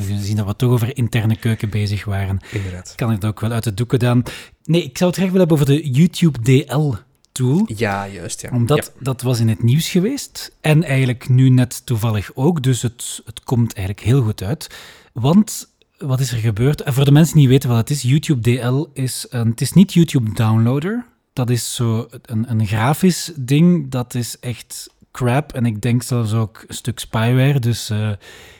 [0.07, 2.39] we zien dat we toch over interne keuken bezig waren.
[2.51, 2.93] Inderdaad.
[2.95, 4.25] Kan ik dat ook wel uit de doeken dan.
[4.63, 6.93] Nee, ik zou het graag willen hebben over de YouTube DL
[7.31, 7.65] tool.
[7.75, 8.41] Ja, juist.
[8.41, 8.49] Ja.
[8.51, 10.55] Omdat dat was in het nieuws geweest.
[10.61, 12.63] En eigenlijk nu net toevallig ook.
[12.63, 14.69] Dus het, het komt eigenlijk heel goed uit.
[15.13, 16.81] Want wat is er gebeurd?
[16.81, 19.61] En voor de mensen die niet weten wat het is, YouTube DL is een, het
[19.61, 21.05] is niet YouTube Downloader.
[21.33, 23.91] Dat is zo een, een grafisch ding.
[23.91, 25.53] Dat is echt crap.
[25.53, 27.59] En ik denk zelfs ook een stuk spyware.
[27.59, 28.09] Dus uh,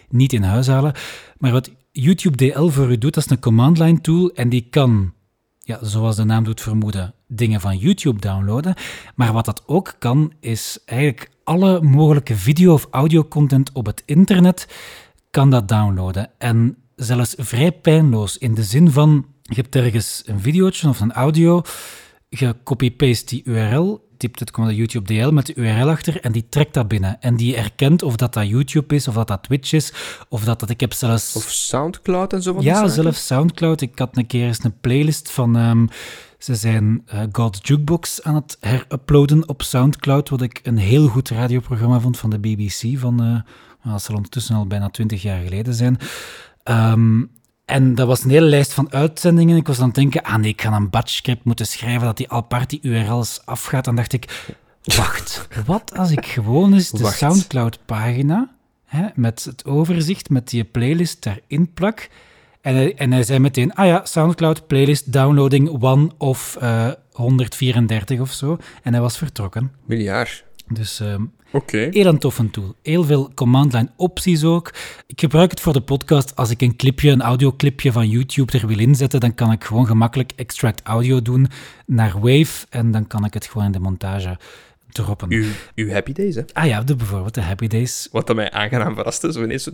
[0.09, 0.93] niet in huis halen.
[1.38, 4.31] Maar wat YouTube DL voor u doet, dat is een command line tool.
[4.33, 5.13] En die kan,
[5.59, 8.75] ja, zoals de naam doet vermoeden, dingen van YouTube downloaden.
[9.15, 14.67] Maar wat dat ook kan, is eigenlijk alle mogelijke video- of audio-content op het internet
[15.31, 16.29] kan dat downloaden.
[16.38, 18.37] En zelfs vrij pijnloos.
[18.37, 21.61] In de zin van, je hebt ergens een videootje of een audio,
[22.29, 26.45] je copy-paste die URL, typt het gewoon YouTube DL met de URL achter en die
[26.49, 27.21] trekt dat binnen.
[27.21, 29.93] En die herkent of dat dat YouTube is, of dat dat Twitch is,
[30.29, 30.69] of dat dat...
[30.69, 31.35] Ik heb zelfs...
[31.35, 33.81] Of Soundcloud en zo Ja, zelfs Soundcloud.
[33.81, 35.55] Ik had een keer eens een playlist van...
[35.55, 35.87] Um,
[36.37, 41.29] ze zijn uh, God's Jukebox aan het heruploaden op Soundcloud, wat ik een heel goed
[41.29, 43.23] radioprogramma vond van de BBC, van...
[43.23, 43.39] Uh,
[43.91, 45.97] dat zal ondertussen al bijna twintig jaar geleden zijn.
[46.68, 47.24] Ehm,
[47.65, 49.57] en dat was een hele lijst van uitzendingen.
[49.57, 52.18] Ik was aan het denken, ah nee, ik ga een batch script moeten schrijven dat
[52.18, 53.86] die apart die URL's afgaat.
[53.86, 54.51] Dan dacht ik,
[54.84, 58.55] wacht, wat als ik gewoon eens de Soundcloud-pagina
[59.15, 62.09] met het overzicht, met die playlist daarin plak.
[62.61, 66.93] En hij, en hij zei meteen, ah ja, Soundcloud playlist downloading one of uh, eh,
[67.11, 68.57] 134 of zo.
[68.84, 69.72] En hij was vertrokken.
[69.86, 70.43] Miljard.
[70.68, 71.87] Dus um, okay.
[71.91, 72.75] heel een toffe tool.
[72.83, 74.73] Heel veel command line opties ook.
[75.07, 76.35] Ik gebruik het voor de podcast.
[76.35, 79.87] Als ik een clipje, een audioclipje van YouTube er wil inzetten, dan kan ik gewoon
[79.87, 81.47] gemakkelijk extract audio doen
[81.85, 84.37] naar Wave en dan kan ik het gewoon in de montage
[84.91, 85.31] droppen.
[85.31, 85.45] Uw,
[85.75, 86.41] uw Happy Days, hè?
[86.53, 88.07] Ah ja, de, bijvoorbeeld de Happy Days.
[88.11, 89.71] Wat dat mij aangenaam verraste, zo ineens zo...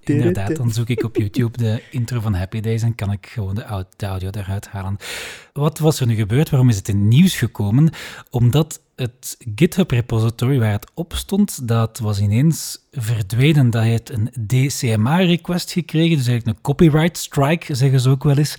[0.00, 3.54] Inderdaad, dan zoek ik op YouTube de intro van Happy Days en kan ik gewoon
[3.54, 4.96] de, audio eruit halen.
[5.52, 6.50] Wat was er nu gebeurd?
[6.50, 7.90] Waarom is het in nieuws gekomen?
[8.30, 13.70] Omdat het GitHub-repository waar het op stond, dat was ineens verdwenen.
[13.70, 18.58] Dat heeft een DCMA-request gekregen, dus eigenlijk een copyright strike, zeggen ze ook wel eens.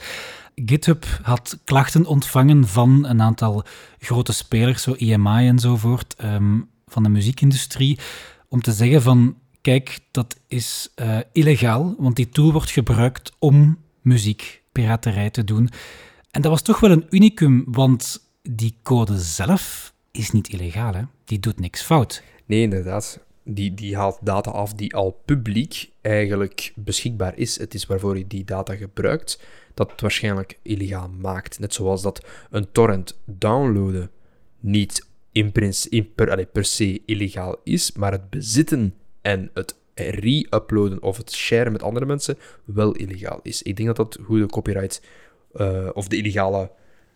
[0.56, 3.64] GitHub had klachten ontvangen van een aantal
[4.00, 8.00] grote spelers, zo EMI enzovoort, um, van de muziekindustrie,
[8.48, 13.78] om te zeggen van, kijk, dat is uh, illegaal, want die tool wordt gebruikt om
[14.02, 15.70] muziekpiraterij te doen.
[16.32, 21.04] En dat was toch wel een unicum, want die code zelf is niet illegaal, hè?
[21.26, 22.24] Die doet niks fout.
[22.46, 23.20] Nee, inderdaad.
[23.44, 27.58] Die, die haalt data af die al publiek eigenlijk beschikbaar is.
[27.58, 29.42] Het is waarvoor je die data gebruikt
[29.74, 31.60] dat het waarschijnlijk illegaal maakt.
[31.60, 34.12] Net zoals dat een torrent downloaden
[34.60, 35.52] niet in,
[35.90, 41.32] in per, allez, per se illegaal is, maar het bezitten en het re-uploaden of het
[41.32, 43.62] sharen met andere mensen wel illegaal is.
[43.62, 45.02] Ik denk dat dat hoe de copyright
[45.54, 46.72] uh, of de illegale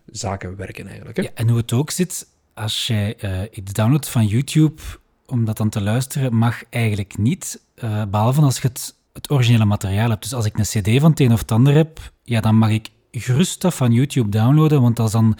[0.06, 1.16] zaken werken eigenlijk.
[1.16, 1.22] Hè?
[1.22, 2.26] Ja, en hoe het ook zit,
[2.58, 4.82] als jij uh, iets downloadt van YouTube
[5.26, 9.64] om dat dan te luisteren, mag eigenlijk niet, uh, behalve als je het het originele
[9.64, 10.22] materiaal heb.
[10.22, 12.70] Dus als ik een cd van het een of het ander heb, ja, dan mag
[12.70, 15.38] ik gerust dat van YouTube downloaden, want dat is dan...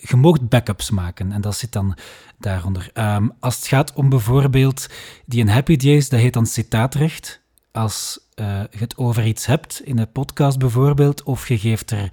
[0.00, 1.96] Je mag backups maken en dat zit dan
[2.38, 2.90] daaronder.
[2.92, 4.88] Ehm, als het gaat om bijvoorbeeld
[5.26, 7.40] die een Happy Days, dat heet dan citaatrecht.
[7.72, 12.12] Als uh, je het over iets hebt, in een podcast bijvoorbeeld, of je geeft er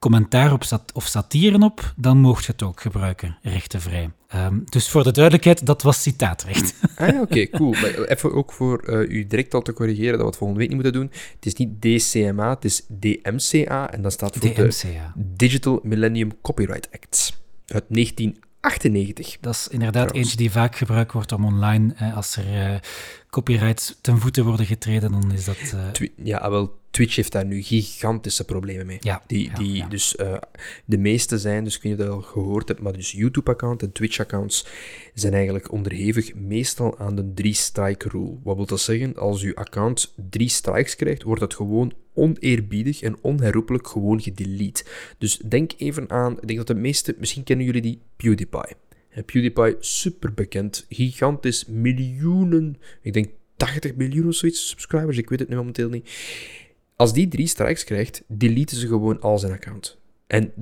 [0.00, 4.10] commentaar op sat of satire op, dan mocht je het ook gebruiken, rechtenvrij.
[4.34, 6.74] Um, dus voor de duidelijkheid, dat was citaatrecht.
[6.96, 7.70] Ah ja, oké, cool.
[7.70, 10.68] Maar even ook voor uh, u direct al te corrigeren, dat we het volgende week
[10.72, 11.10] niet moeten doen.
[11.34, 15.12] Het is niet DCMA, het is DMCA, en dat staat voor DMCA.
[15.14, 19.36] de Digital Millennium Copyright Act uit 1998.
[19.40, 22.78] Dat is inderdaad eentje die vaak gebruikt wordt om online, als er uh,
[23.30, 25.74] copyrights ten voeten worden getreden, dan is dat...
[25.74, 26.08] Uh...
[26.16, 28.98] Ja, wel, Twitch heeft daar nu gigantische problemen mee.
[29.00, 30.36] Ja, die, die, Dus uh,
[30.84, 34.66] de meeste zijn, dus kun je dat al gehoord hebben, maar dus YouTube-account en Twitch-accounts
[35.14, 38.36] zijn eigenlijk onderhevig meestal aan de drie-strike rule.
[38.42, 39.16] Wat wil dat zeggen?
[39.16, 44.84] Als uw account drie strikes krijgt, wordt dat gewoon oneerbiedig en onherroepelijk gewoon gedelete.
[45.18, 48.76] Dus denk even aan, ik denk dat de meeste, misschien kennen jullie die PewDiePie.
[49.24, 55.48] PewDiePie, super bekend, gigantisch, miljoenen, ik denk 80 miljoen of zoiets subscribers, ik weet het
[55.48, 56.10] nu momenteel niet.
[57.00, 59.98] Als die drie strikes krijgt, deleten ze gewoon al zijn account.
[60.26, 60.52] En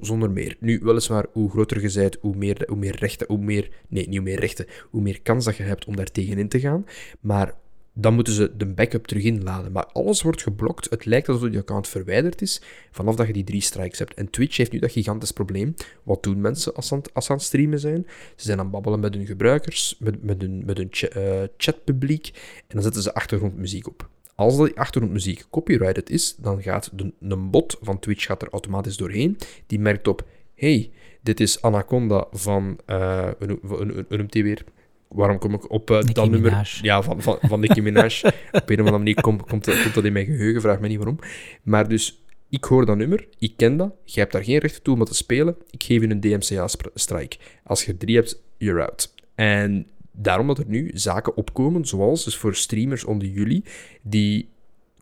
[0.00, 0.56] zonder meer.
[0.60, 3.70] Nu, weliswaar, hoe groter je bent, hoe meer, hoe meer rechten, hoe meer...
[3.88, 6.60] Nee, niet hoe meer rechten, hoe meer kans dat je hebt om daar tegenin te
[6.60, 6.86] gaan.
[7.20, 7.54] Maar
[7.92, 9.72] dan moeten ze de backup terug inladen.
[9.72, 10.90] Maar alles wordt geblokt.
[10.90, 14.14] Het lijkt alsof je account verwijderd is vanaf dat je die drie strikes hebt.
[14.14, 15.74] En Twitch heeft nu dat gigantisch probleem.
[16.02, 18.06] Wat doen mensen als ze aan, als aan het streamen zijn?
[18.36, 22.30] Ze zijn aan het babbelen met hun gebruikers, met, met hun, met hun uh, chatpubliek.
[22.56, 24.08] En dan zetten ze achtergrondmuziek op.
[24.38, 29.36] Als die achtergrondmuziek copyrighted is, dan gaat de, bot van Twitch gaat er automatisch doorheen.
[29.66, 30.90] Die merkt op, hey,
[31.22, 33.28] dit is Anaconda van, uh,
[33.62, 34.64] hoe noemt hij weer?
[35.08, 36.78] waarom kom ik op uh, dat nummer?
[36.82, 38.20] Ja, van, van, van Nicki Minaj.
[38.52, 40.96] op een of andere manier komt, komt, komt dat in mijn geheugen, vraag me niet
[40.96, 41.18] waarom.
[41.62, 44.92] Maar dus, ik hoor dat nummer, ik ken dat, jij hebt daar geen recht toe
[44.92, 47.36] om dat te spelen, ik geef je een DMCA-strike.
[47.64, 49.14] Als je drie hebt, you're out.
[49.34, 49.86] En
[50.20, 53.64] daarom dat er nu zaken opkomen, zoals dus voor streamers onder jullie,
[54.02, 54.48] die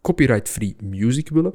[0.01, 1.55] copyright-free music willen.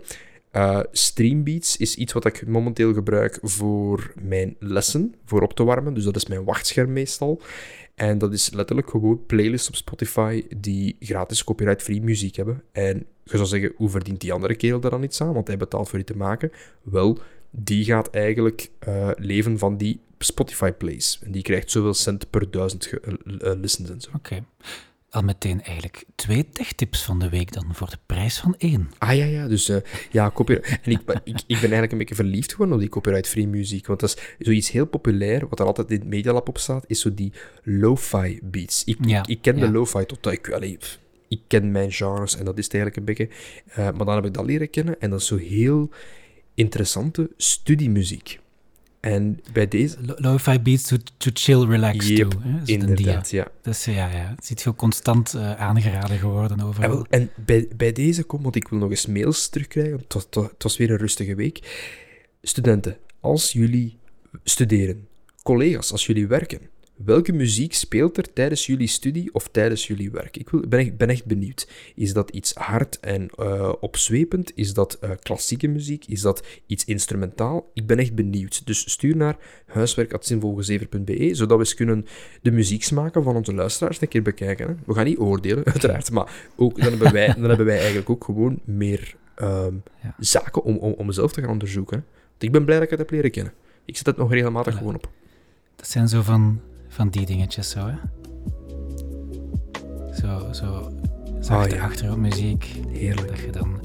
[0.52, 5.94] Uh, Streambeats is iets wat ik momenteel gebruik voor mijn lessen, voor op te warmen.
[5.94, 7.42] Dus dat is mijn wachtscherm meestal.
[7.96, 12.64] En dat is letterlijk gewoon playlists op Spotify die gratis copyright-free muziek hebben.
[12.72, 15.34] En je zou zeggen, hoe verdient die andere kerel daar dan iets aan?
[15.34, 16.52] Want hij betaalt voor die te maken.
[16.82, 17.18] Wel,
[17.52, 21.20] die gaat eigenlijk uh, leven van die Spotify plays.
[21.24, 24.10] En die krijgt zoveel cent per duizend uh, listens en zo.
[24.16, 24.44] Oké
[25.12, 28.90] al meteen eigenlijk twee techtips van de week dan, voor de prijs van één.
[28.98, 29.78] Ah ja, ja, dus uh,
[30.12, 30.80] ja, copyright.
[30.84, 34.00] En ik, ik, ik, ben eigenlijk een beetje verliefd geworden op die copyright-free muziek, want
[34.00, 37.14] dat is zoiets heel populair, wat er altijd in het Medialab op staat, is zo
[37.14, 37.34] die
[37.64, 38.84] lo-fi beats.
[38.84, 40.78] Ik, ik, ik, ken de lo-fi tot ik, allee,
[41.28, 43.36] ik ken mijn genres en dat is het eigenlijk een beetje,
[43.70, 45.90] uh, maar dan heb ik dat leren kennen en dat is zo heel
[46.54, 48.40] interessante studiemuziek.
[49.00, 49.98] En bij deze...
[50.16, 52.40] Lo-fi beats to, to chill, relax yep, to.
[52.42, 52.60] Hè?
[52.66, 53.48] inderdaad, ja.
[53.62, 57.06] Dus ja, ja, het is veel constant uh, aangeraden geworden overal.
[57.10, 60.26] En, en bij, bij deze kom, want ik wil nog eens mails terugkrijgen, het was,
[60.32, 61.60] het was weer een rustige week.
[62.42, 63.98] Studenten, als jullie
[64.44, 65.08] studeren,
[65.44, 66.60] collega's, als jullie werken,
[66.96, 70.38] Welke muziek speelt er tijdens jullie studie of tijdens jullie werk?
[70.38, 71.68] Ik wil, ben, echt, ben echt benieuwd.
[71.96, 74.52] Is dat iets hard en uh, opzwepend?
[74.56, 76.06] Is dat uh, klassieke muziek?
[76.06, 77.70] Is dat iets instrumentaal?
[77.74, 78.66] Ik ben echt benieuwd.
[78.66, 82.06] Dus stuur naar huiswerk.zinvolgezever.be, zodat we eens kunnen
[82.42, 84.68] de muzieksmaken van onze luisteraars een keer bekijken.
[84.68, 84.74] Hè?
[84.86, 88.24] We gaan niet oordelen, uiteraard, maar ook, dan, hebben wij, dan hebben wij eigenlijk ook
[88.24, 90.16] gewoon meer um, ja.
[90.20, 92.06] zaken om, om, om zelf te gaan onderzoeken.
[92.30, 93.54] Want ik ben blij dat ik het heb leren kennen.
[93.86, 95.10] Ik zet het nog regelmatig gewoon op.
[95.76, 96.62] Dat zijn zo van
[96.92, 97.96] van die dingetjes zo, hè.
[100.22, 100.92] Zo, zo
[101.40, 101.86] zachte oh, ja.
[101.86, 102.76] achtergrondmuziek.
[102.92, 103.28] Heerlijk.
[103.28, 103.80] Dat je dan...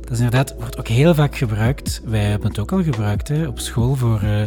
[0.00, 2.02] Dat is inderdaad, wordt ook heel vaak gebruikt.
[2.04, 4.22] Wij hebben het ook al gebruikt hè, op school voor...
[4.22, 4.42] Uh,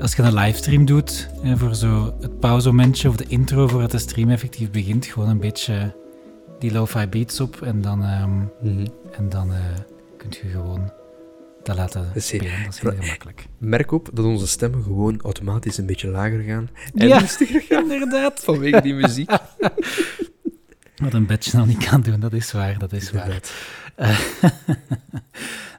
[0.00, 3.98] als je een livestream doet, hè, voor zo het pauzemomentje of de intro voordat de
[3.98, 5.94] stream effectief begint, gewoon een beetje
[6.58, 8.86] die lo-fi beats op en dan, um, mm -hmm.
[9.12, 9.56] en dan uh,
[10.16, 10.92] kunt je gewoon
[11.64, 12.62] dat laten spelen.
[12.64, 13.46] Dat is heel gemakkelijk.
[13.58, 16.68] Merk op dat onze stemmen gewoon automatisch een beetje lager gaan.
[16.94, 17.92] En ja, rustiger gaan.
[17.92, 18.40] inderdaad.
[18.44, 19.30] Vanwege die muziek.
[20.96, 22.78] Wat een badge nou niet kan doen, dat is waar.
[22.78, 23.40] Dat is waar.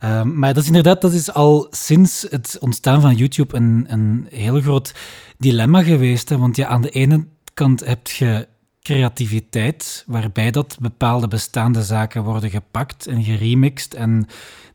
[0.04, 4.28] Uh, maar dat is inderdaad, dat is al sinds het ontstaan van YouTube een, een
[4.30, 4.94] heel groot
[5.38, 6.30] dilemma geweest.
[6.30, 6.38] Hè?
[6.38, 8.48] Want ja, aan de ene kant heb je
[8.86, 14.28] creativiteit, waarbij dat bepaalde bestaande zaken worden gepakt en geremixed en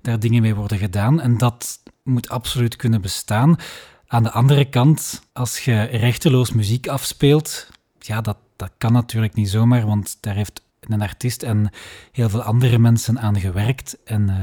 [0.02, 1.20] daar dingen mee worden gedaan.
[1.20, 3.56] En dat moet absoluut kunnen bestaan.
[4.06, 9.50] Aan de andere kant, als je rechteloos muziek afspeelt, ja, dat, dat kan natuurlijk niet
[9.50, 11.70] zomaar, want daar heeft een artiest en
[12.12, 14.36] heel veel andere mensen aan gewerkt en uh,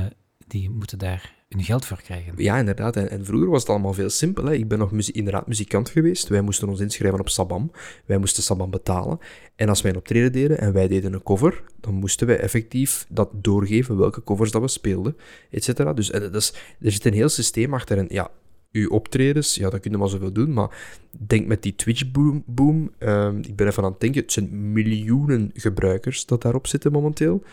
[0.47, 2.33] die moeten daar hun geld voor krijgen.
[2.37, 2.95] Ja, inderdaad.
[2.95, 4.53] En, en vroeger was het allemaal veel simpeler.
[4.53, 6.27] Ik ben nog muzie inderdaad muzikant geweest.
[6.27, 7.71] Wij moesten ons inschrijven op Sabam.
[8.05, 9.19] Wij moesten Sabam betalen.
[9.55, 13.05] En als wij een optreden deden en wij deden een cover, dan moesten wij effectief
[13.09, 15.17] dat doorgeven, welke covers dat we speelden,
[15.49, 15.93] et cetera.
[15.93, 17.97] Dus is, er zit een heel systeem achter.
[17.97, 18.31] En ja,
[18.71, 22.91] uw optredens, ja, dat kun je maar zoveel doen, maar denk met die Twitch-boom, boom,
[22.97, 27.43] ehm, ik ben even aan het denken, het zijn miljoenen gebruikers dat daarop zitten momenteel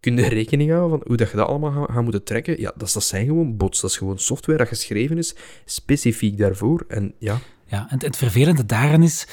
[0.00, 2.60] kun je rekening houden van hoe dat je dat allemaal gaat, moeten trekken.
[2.60, 3.80] Ja, dat, zijn gewoon bots.
[3.80, 5.34] Dat is gewoon software dat geschreven is
[5.64, 6.84] specifiek daarvoor.
[6.88, 7.38] En ja.
[7.66, 9.26] Ja, en het vervelende daarin is.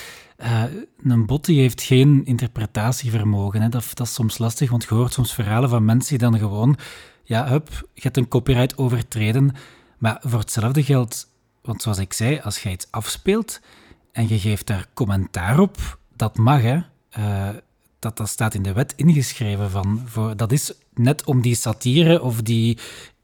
[0.43, 0.63] Uh,
[1.03, 3.61] een bot die heeft geen interpretatievermogen.
[3.61, 3.69] Hè.
[3.69, 6.77] Dat, is soms lastig, want je hoort soms verhalen van mensen die dan gewoon...
[7.23, 9.55] Ja, hup, je hebt een copyright overtreden.
[9.97, 11.29] Maar voor hetzelfde geldt...
[11.61, 13.59] Want zoals ik zei, als je iets afspeelt
[14.11, 16.79] en je geeft daar commentaar op, dat mag, hè.
[17.19, 17.49] Uh,
[17.99, 19.69] dat, dat staat in de wet ingeschreven.
[19.69, 22.77] Van, voor, dat is net om die satire of die,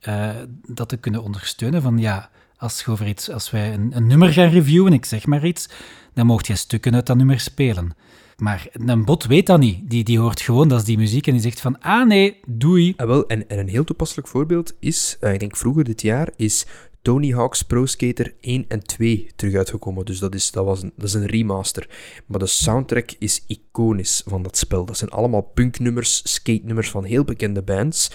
[0.07, 0.29] uh,
[0.67, 1.81] dat te kunnen ondersteunen.
[1.81, 5.45] Van ja, als, over iets, als wij een, een, nummer gaan reviewen, ik zeg maar
[5.45, 5.69] iets,
[6.13, 7.95] dan mocht je stukken uit dat nummer spelen.
[8.37, 9.89] Maar een bot weet dat niet.
[9.89, 12.93] Die, die hoort gewoon, dat is die muziek, en die zegt van, ah nee, doei.
[12.97, 16.29] Ah, wel, en, en een heel toepasselijk voorbeeld is, uh, ik denk vroeger dit jaar,
[16.35, 16.65] is
[17.03, 20.05] Tony Hawk's Pro Skater 1 en 2 terug uitgekomen.
[20.05, 21.89] Dus dat is, dat was een, dat is een remaster.
[22.25, 24.85] Maar de soundtrack is iconisch van dat spel.
[24.85, 28.11] Dat zijn allemaal punknummers, skate-nummers van heel bekende bands.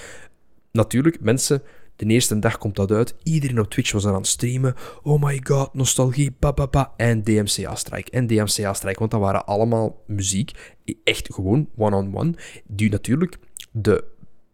[0.72, 1.62] Natuurlijk, mensen
[1.96, 3.14] de eerste dag komt dat uit.
[3.22, 4.74] Iedereen op Twitch was aan het streamen.
[5.02, 8.10] Oh my god, nostalgie, pa, En DMCA-strike.
[8.10, 10.76] En DMCA-strike, want dat waren allemaal muziek.
[11.04, 12.34] Echt gewoon one-on-one.
[12.66, 13.38] die natuurlijk
[13.70, 14.04] de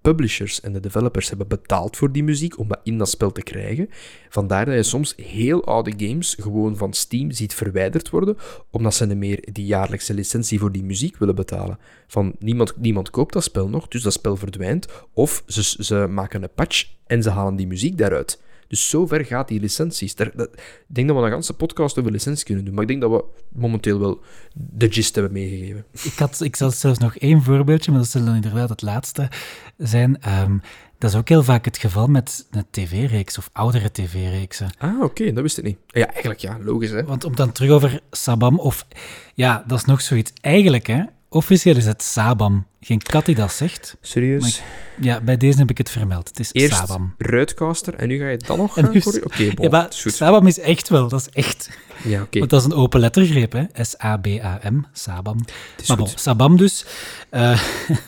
[0.04, 3.42] publishers en de developers hebben betaald voor die muziek om dat in dat spel te
[3.42, 3.88] krijgen.
[4.28, 8.36] Vandaar dat je soms heel oude games gewoon van Steam ziet verwijderd worden,
[8.70, 11.78] omdat ze niet meer die jaarlijkse licentie voor die muziek willen betalen.
[12.06, 14.86] Van niemand, niemand koopt dat spel nog, dus dat spel verdwijnt.
[15.12, 18.42] Of ze, ze maken een patch en ze halen die muziek daaruit.
[18.74, 20.14] Dus zover gaat die licenties.
[20.14, 20.46] ik
[20.86, 23.24] denk dat we een ganse podcast over licenties kunnen doen, maar ik denk dat we
[23.52, 24.20] momenteel wel
[24.54, 25.84] de gist hebben meegegeven.
[25.92, 29.28] Ik, had, ik zal zelfs nog één voorbeeldje, maar dat zal dan inderdaad het laatste
[29.76, 30.20] zijn.
[30.20, 30.58] Ehm,
[30.98, 34.70] dat is ook heel vaak het geval met een tv-reeks of oudere tv-reeksen.
[34.78, 35.78] Ah, oké, dat wist ik niet.
[35.86, 37.04] Ja, eigenlijk ja, logisch hè.
[37.04, 38.86] Want om dan terug over Sabam of...
[39.34, 40.32] Ja, dat is nog zoiets.
[40.40, 41.02] Eigenlijk, hè,
[41.34, 42.66] Officieel is het Sabam.
[42.80, 43.96] Geen kat die dat zegt.
[44.00, 44.62] Serieus?
[45.00, 46.28] ja, bij deze heb ik het vermeld.
[46.28, 47.14] Het is Eerst Sabam.
[47.18, 50.88] Ruitcaster en nu ga je dan nog gaan voor Oké, okay, ja, Sabam is echt
[50.88, 51.70] wel, dat is echt.
[52.04, 52.38] Ja, oké.
[52.38, 53.64] Want dat is een open lettergreep, hè.
[53.72, 55.44] S-A-B-A-M, Sabam.
[55.86, 56.84] Maar bon, Sabam dus.
[57.30, 57.62] Uh,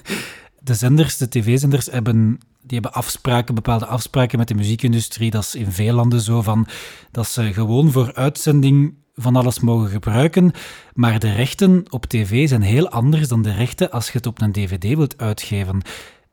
[0.68, 5.30] de zenders, de tv-zenders, hebben die hebben afspraken, bepaalde afspraken met de muziekindustrie.
[5.30, 6.66] Dat is in veel landen zo van
[7.10, 10.52] dat ze gewoon voor uitzending van alles mogen gebruiken,
[10.94, 14.40] maar de rechten op tv zijn heel anders dan de rechten als je het op
[14.40, 15.82] een dvd wilt uitgeven.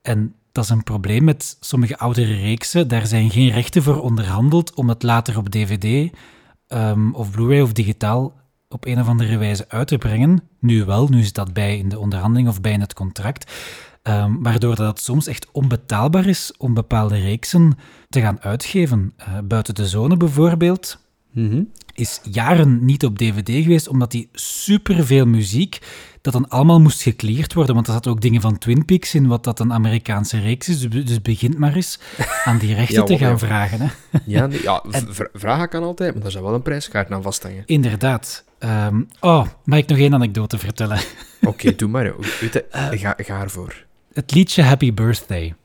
[0.02, 2.88] En dat is een probleem met sommige oudere reeksen.
[2.88, 6.14] Daar zijn geen rechten voor onderhandeld om het later op dvd
[6.68, 8.34] ehm, of Blu-ray of digitaal
[8.70, 10.44] op een of andere wijze uit te brengen.
[10.60, 13.52] Nu wel, nu is dat bij in de onderhandeling of bij in het contract.
[14.04, 17.78] Um, waardoor dat soms echt onbetaalbaar is om bepaalde reeksen
[18.10, 19.14] te gaan uitgeven.
[19.20, 21.00] Uh, buiten de zone bijvoorbeeld.
[21.32, 25.80] Mm is jaren niet op DVD geweest, omdat die superveel muziek,
[26.22, 27.76] dat dan allemaal moest gecleared worden.
[27.76, 30.80] Want er zat ook dingen van Twin Peaks in, wat dat een Amerikaanse reeks is.
[30.80, 32.00] Dus, dus begint maar eens
[32.44, 33.82] aan die rechten te gaan vragen.
[33.82, 33.88] Hè.
[34.26, 34.84] Ja, ja
[35.34, 37.64] vragen kan altijd, maar daar zou wel een prijskaart aan vasthangen.
[37.66, 38.44] Inderdaad.
[38.60, 41.00] Um, oh, mag ik nog één anekdote vertellen?
[41.42, 42.06] Oké, doe maar.
[42.06, 42.14] Uh,
[42.72, 43.86] ga, ga ervoor.
[44.14, 45.56] Het liedje Happy Birthday.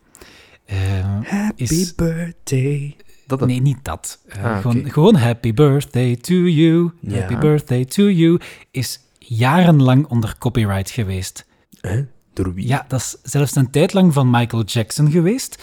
[0.67, 0.77] Uh,
[1.23, 2.97] Happy Birthday
[3.29, 4.19] dat Nee, niet dat.
[4.37, 10.35] Uh, ah, gewoon, gewoon, Happy Birthday to You, Happy Birthday to You, is jarenlang onder
[10.39, 11.47] copyright geweest.
[11.81, 12.01] Eh?
[12.33, 12.67] Door wie?
[12.67, 15.63] Ja, dat is zelfs een tijd lang van Michael Jackson geweest.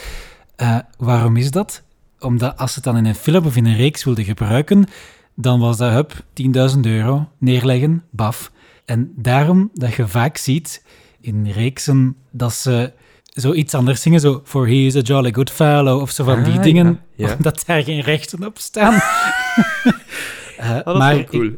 [0.58, 1.84] Uh, waarom is dat?
[2.20, 4.86] Omdat als ze het dan in een film of in een reeks wilden gebruiken,
[5.34, 6.24] dan was dat, hup,
[6.74, 8.52] 10.000 euro, neerleggen, baf.
[8.86, 10.84] En daarom dat je vaak ziet
[11.22, 12.94] in reeksen dat ze
[13.36, 16.58] zoiets anders zingen, zo For he is a jolly good fellow, of zo van die
[16.58, 18.94] ah, dingen, ja, omdat daar geen rechten op staan.
[20.60, 21.52] uh, dat maar cool.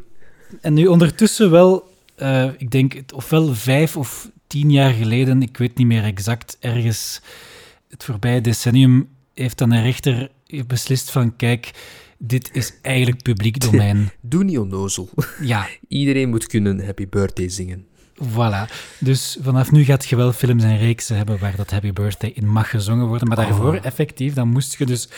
[0.62, 5.78] en nu ondertussen wel, uh, ik denk ofwel vijf of tien jaar geleden, ik weet
[5.78, 7.22] niet meer exact, ergens
[7.90, 10.32] het voorbije decennium, heeft dan een rechter
[10.68, 11.72] beslist van, kijk,
[12.18, 14.10] dit is eigenlijk publiek domein.
[14.22, 15.10] Doe niet onnozel.
[15.42, 15.68] Ja.
[15.88, 17.86] Iedereen moet kunnen Happy Birthday zingen.
[18.24, 18.72] Voilà.
[19.00, 22.48] Dus vanaf nu gaat je wel films en reeksen hebben waar dat Happy Birthday in
[22.48, 23.28] mag gezongen worden.
[23.28, 23.86] Maar daarvoor, oh.
[23.86, 25.10] effectief, dan moest je dus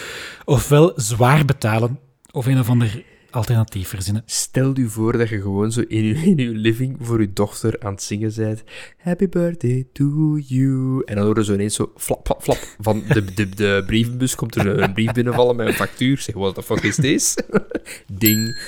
[0.46, 2.00] ofwel zwaar betalen,
[2.32, 4.24] of een of ander alternatief verzinnen.
[4.26, 7.76] Stel je voor dat je gewoon zo in je, in je living voor je dochter
[7.80, 8.64] aan het zingen bent.
[8.98, 11.02] Happy birthday to you.
[11.06, 12.58] En dan horen zo ineens zo flap, flap, flap.
[12.80, 16.18] Van de, de, de brievenbus komt er een brief binnenvallen met een factuur.
[16.18, 17.38] Zeg, wat de fuck is deze?
[18.08, 18.60] Ding.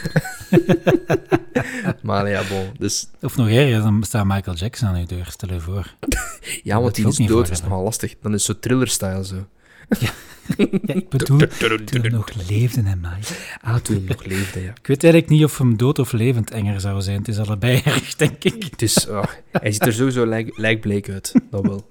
[2.04, 2.70] maar ja, bon.
[2.78, 3.08] Dus...
[3.22, 5.96] Of nog erger, dan staat Michael Jackson aan je deur, stel je voor.
[6.64, 8.16] ja, want die is dood, dat is nogal lastig.
[8.22, 9.48] Dan is het zo thriller-style zo.
[10.00, 10.10] Ja.
[10.58, 11.38] ja, ik bedoel,
[11.86, 13.34] toen hij nog leefde, hè, Mike.
[13.62, 14.70] Ah, toen hij nog leefde, ja.
[14.70, 17.18] Ik weet eigenlijk niet of hem dood of levend enger zou zijn.
[17.18, 18.64] Het is allebei erg, denk ik.
[18.64, 21.88] Het is, oh, hij ziet er sowieso lijk, lijkbleek uit, dat wel.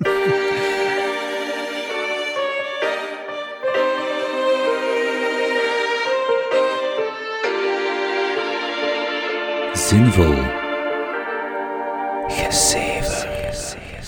[9.75, 10.59] Zinvol.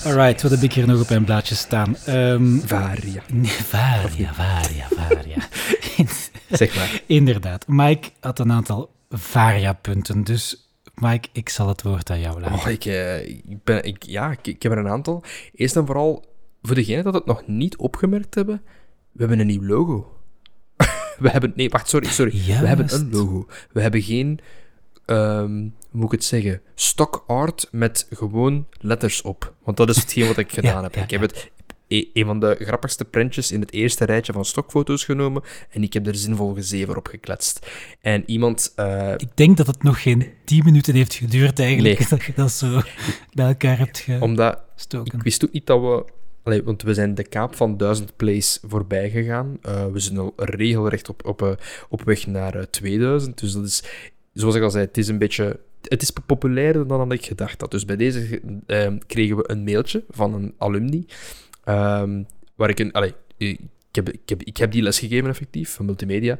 [0.04, 1.96] Alright, wat heb ik hier nog op mijn blaadje staan?
[2.08, 3.22] Um, varia.
[3.44, 5.48] Varia, varia, varia.
[6.60, 7.02] zeg maar.
[7.06, 7.68] Inderdaad.
[7.68, 12.58] Mike had een aantal varia-punten, dus Mike, ik zal het woord aan jou laten.
[12.58, 15.24] Oh, ik, uh, ik ben, ik, ja, ik, ik, heb er een aantal.
[15.54, 16.24] Eerst en vooral,
[16.62, 18.62] voor degenen dat het nog niet opgemerkt hebben,
[19.12, 20.18] we hebben een nieuw logo.
[21.18, 22.32] we hebben, nee, wacht, sorry, sorry.
[22.46, 23.46] We hebben een logo.
[23.72, 24.40] We hebben geen
[25.06, 29.54] um, hoe moet ik het zeggen, stock art met gewoon letters op.
[29.64, 30.94] Want dat is hetgeen wat ik gedaan Ja, heb.
[30.94, 31.26] ja, ik heb ja.
[31.26, 31.50] het
[31.88, 35.92] e- een van de grappigste prentjes in het eerste rijtje van stokfoto's genomen en ik
[35.92, 37.66] heb er zinvol gezever op gekletst.
[38.00, 38.72] En iemand...
[38.76, 42.08] eh, Ik denk dat het nog geen tien minuten heeft geduurd eigenlijk, Nee.
[42.18, 42.80] dat je dat zo
[43.32, 45.18] bij elkaar hebt omdat gestoken.
[45.18, 46.04] Ik wist ook niet dat we...
[46.44, 49.58] Allee, want we zijn de kaap van 1000 plays voorbij gegaan.
[49.62, 51.50] Eh, we zijn al regelrecht op, op, eh,
[51.88, 53.38] op weg naar eh, 2000.
[53.40, 53.82] Dus dat is,
[54.32, 55.60] zoals ik al zei, het is een beetje...
[55.88, 57.70] Het is populairder dan dat ik gedacht had.
[57.70, 61.06] Dus bij deze eh, kregen we een mailtje van een alumni.
[61.64, 62.22] ehm,
[62.54, 63.14] waar ik een...
[63.38, 66.38] Ik heb, ik, heb, ik heb die les gegeven, effectief, van multimedia.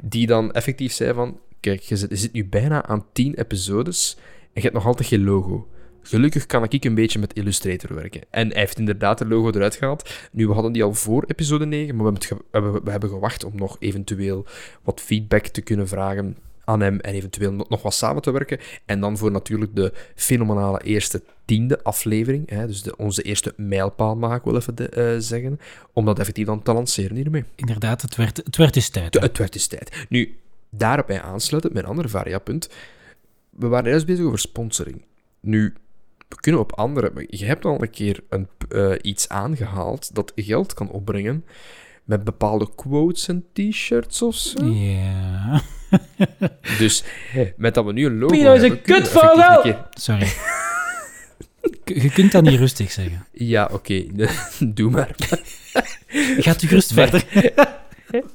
[0.00, 1.40] Die dan effectief zei van...
[1.60, 5.68] Kijk, je zit, nu bijna aan 10 episodes en je hebt nog altijd geen logo.
[6.02, 8.20] Gelukkig kan ik een beetje met Illustrator werken.
[8.30, 10.28] En hij heeft inderdaad de logo eruit gehaald.
[10.32, 13.76] Nu, we hadden die al voor episode 9, maar het we hebben gewacht om nog
[13.80, 14.46] eventueel
[14.82, 18.58] wat feedback te kunnen vragen aan hem en eventueel nog wat samen te werken.
[18.84, 24.16] En dan voor natuurlijk de fenomenale eerste tiende aflevering, hè, dus de, onze eerste mijlpaal
[24.16, 25.60] mag ik wel even de- eh, zeggen,
[25.92, 27.44] om dat effectief dan te lanceren hiermee.
[27.54, 29.14] Inderdaad, het werd, het werd dus tijd.
[29.14, 29.20] Hè.
[29.20, 30.06] het werd dus tijd.
[30.08, 30.38] Nu,
[30.70, 32.68] daarop bij aansluiten, mijn andere variapunt.
[33.50, 35.02] We waren juist bezig over sponsoring.
[35.40, 35.74] Nu,
[36.28, 37.26] we kunnen op andere...
[37.28, 41.44] Je hebt al een keer een, eh, iets aangehaald dat geld kan opbrengen
[42.04, 44.64] met bepaalde quotes en t-shirts of zo.
[44.64, 45.62] Ja.
[46.78, 47.04] Dus
[47.56, 49.76] met dat we nu een logo Pino is een kutvogel!
[49.90, 50.26] Sorry.
[51.84, 53.26] Je kunt dat niet rustig zeggen.
[53.32, 54.04] Ja, oké.
[54.74, 55.10] Doe maar.
[56.38, 57.52] Gaat u gerust Maar- verder.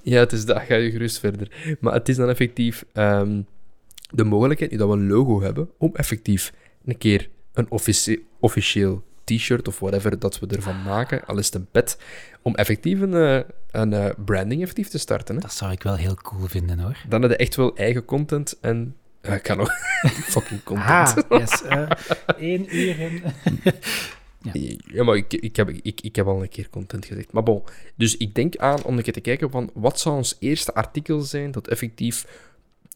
[0.03, 0.62] Ja, het is dat.
[0.68, 1.78] Ga je gerust verder.
[1.80, 3.41] Maar het is dan effectief ehm,
[4.10, 6.53] de mogelijkheid nu dat we een logo hebben om effectief
[6.86, 9.03] een keer een officie- officieel
[9.38, 11.97] t-shirt of whatever dat we ervan maken, al is het een pet,
[12.41, 13.39] om effectief een, eh,
[13.71, 15.36] een eh, branding effectief te starten.
[15.36, 15.41] Hè.
[15.41, 16.97] Dat zou ik wel heel cool vinden, hoor.
[17.07, 18.95] Dan heb je echt wel eigen content en...
[19.21, 19.71] Ja, ik kan nog...
[20.34, 21.30] fucking content.
[21.30, 21.63] Ah, yes.
[22.71, 23.21] Uur en...
[24.93, 27.32] Ja, maar ik, ik, heb, ik, ik heb al een keer content gezegd.
[27.32, 27.63] Maar bon,
[27.95, 31.21] dus ik denk aan om een keer te kijken van wat zou ons eerste artikel
[31.21, 32.25] zijn dat effectief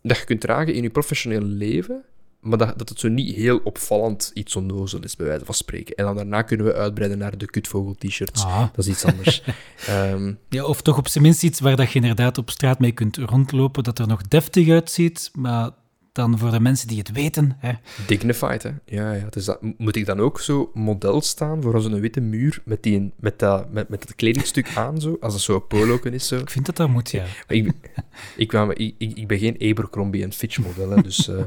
[0.02, 2.04] dat je kunt dragen in je professionele leven,
[2.44, 5.96] maar dat, dat het zo niet heel opvallend iets onnozel is, bij wijze van spreken.
[5.96, 8.44] En dan daarna kunnen we uitbreiden naar de kutvogel t-shirts.
[8.44, 8.60] Ah.
[8.60, 9.44] Dat is iets anders.
[9.88, 12.92] Ehm, Ja, of toch op zijn minst iets waar dat je inderdaad op straat mee
[12.92, 15.72] kunt rondlopen, dat er nog deftig uitziet, maar
[16.14, 17.72] dan voor de mensen die het weten, hè,
[18.08, 18.70] dignified, hè?
[18.86, 19.28] Ja, ja.
[19.30, 23.14] Dus dat, moet ik dan ook zo model staan voor zo'n witte muur met, die,
[23.20, 26.38] met, dat, met, met dat kledingstuk aan, zo, als dat zo'n polo is, zo.
[26.38, 27.22] ik vind dat dat moet, ja.
[27.22, 27.74] Maar ik,
[28.38, 28.54] ik,
[28.98, 31.28] ik, ik ben geen Abercrombie en Fitch model, hè, dus...
[31.28, 31.44] eh.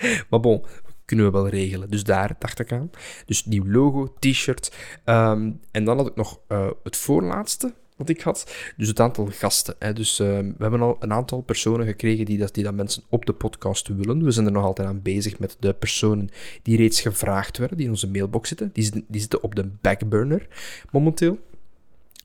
[0.30, 0.64] maar bon,
[1.04, 1.90] kunnen we wel regelen.
[1.90, 2.90] Dus daar dacht ik aan.
[3.26, 4.72] Dus nieuw logo, t-shirt.
[5.04, 7.74] Ehm, en dan had ik nog eh, het voorlaatste
[8.08, 8.54] ik had.
[8.76, 9.74] Dus het aantal gasten.
[9.78, 9.92] Hè.
[9.92, 13.26] Dus eh, we hebben al een aantal personen gekregen die dat, die dat mensen op
[13.26, 14.24] de podcast willen.
[14.24, 16.30] We zijn er nog altijd aan bezig met de personen
[16.62, 18.70] die reeds gevraagd werden, die in onze mailbox zitten.
[18.72, 20.46] Die zitten, op de backburner
[20.90, 21.38] momenteel.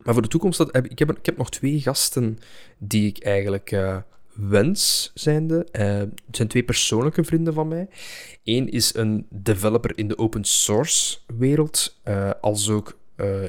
[0.07, 2.39] Maar voor de toekomst, dat ik, heb, ik heb nog twee gasten
[2.77, 3.97] die ik eigenlijk eh,
[4.33, 5.67] wens, zijnde.
[5.71, 7.87] Eh, het zijn twee persoonlijke vrienden van mij.
[8.43, 12.97] Eén is een developer in de open source wereld, eh, als ook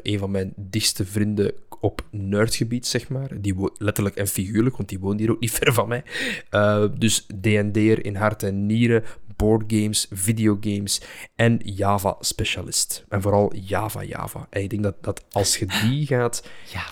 [0.02, 3.40] een van mijn dichtste vrienden op nerdgebied, zeg maar.
[3.40, 6.02] Die letterlijk en figuurlijk, want die woont hier ook niet ver van mij.
[6.50, 9.04] Eh, dus D&D'er in hart en nieren,
[9.36, 11.00] boardgames, videogames
[11.34, 13.04] en Java-specialist.
[13.08, 14.46] En vooral Java, Java.
[14.50, 16.48] En ik denk dat, dat als je die gaat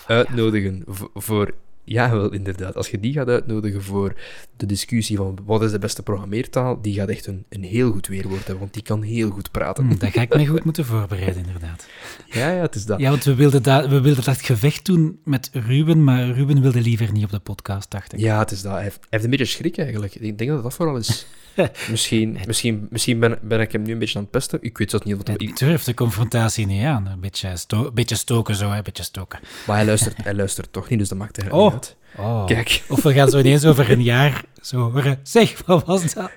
[0.07, 0.83] uitnodigen
[1.13, 1.53] voor...
[1.89, 2.75] Ja, wel, inderdaad.
[2.75, 4.13] Als je die gaat uitnodigen voor
[4.57, 8.07] de discussie van wat is de beste programmeertaal, die gaat echt een, een heel goed
[8.07, 9.85] weerwoord hebben, want die kan heel goed praten.
[9.85, 11.87] Hm, dat ga ik me goed moeten voorbereiden, inderdaad.
[12.25, 12.99] Ja, ja, het is dat.
[12.99, 16.81] Ja, want we wilden, dat, we wilden dat gevecht doen met Ruben, maar Ruben wilde
[16.81, 18.19] liever niet op de podcast, dacht ik.
[18.19, 18.73] Ja, het is dat.
[18.73, 20.15] Hij heeft, hij heeft een beetje schrik eigenlijk.
[20.15, 21.25] Ik denk dat dat vooral is.
[21.91, 24.59] misschien misschien, misschien ben, ben ik hem nu een beetje aan het pesten.
[24.61, 25.17] Ik weet dat niet.
[25.17, 27.07] Wat, Hij durft de confrontatie niet aan.
[27.07, 29.39] Een beetje, sto beetje stoken zo, hè, een beetje stoken.
[29.67, 31.73] maar hij luistert, hij luistert toch niet, dus dat maakt eigenlijk Oh.
[31.73, 31.95] uit.
[32.17, 32.45] Oh.
[32.45, 32.83] Kijk.
[32.87, 35.19] Of we gaan zo ineens over een jaar zo horen.
[35.23, 36.31] Zeg, wat was dat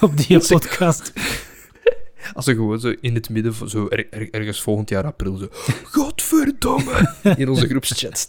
[0.00, 1.12] op die podcast?
[2.34, 5.48] Als ze gewoon zo in het midden, zo er- er- ergens volgend jaar april, zo...
[5.82, 7.14] Godverdomme!
[7.36, 8.28] In onze groepschat.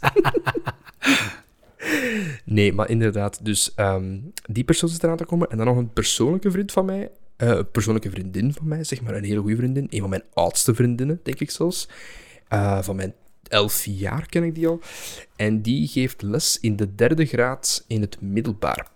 [2.45, 3.45] Nee, maar inderdaad.
[3.45, 5.49] Dus ehm, die persoon is eraan te komen.
[5.49, 7.09] En dan nog een persoonlijke vriend van mij.
[7.37, 9.15] eh, persoonlijke vriendin van mij, zeg maar.
[9.15, 9.87] Een hele goede vriendin.
[9.89, 11.87] Een van mijn oudste vriendinnen, denk ik zelfs.
[12.47, 13.13] Eh, van mijn
[13.49, 14.79] elf jaar ken ik die al.
[15.35, 18.87] En die geeft les in de derde graad in het middelbaar.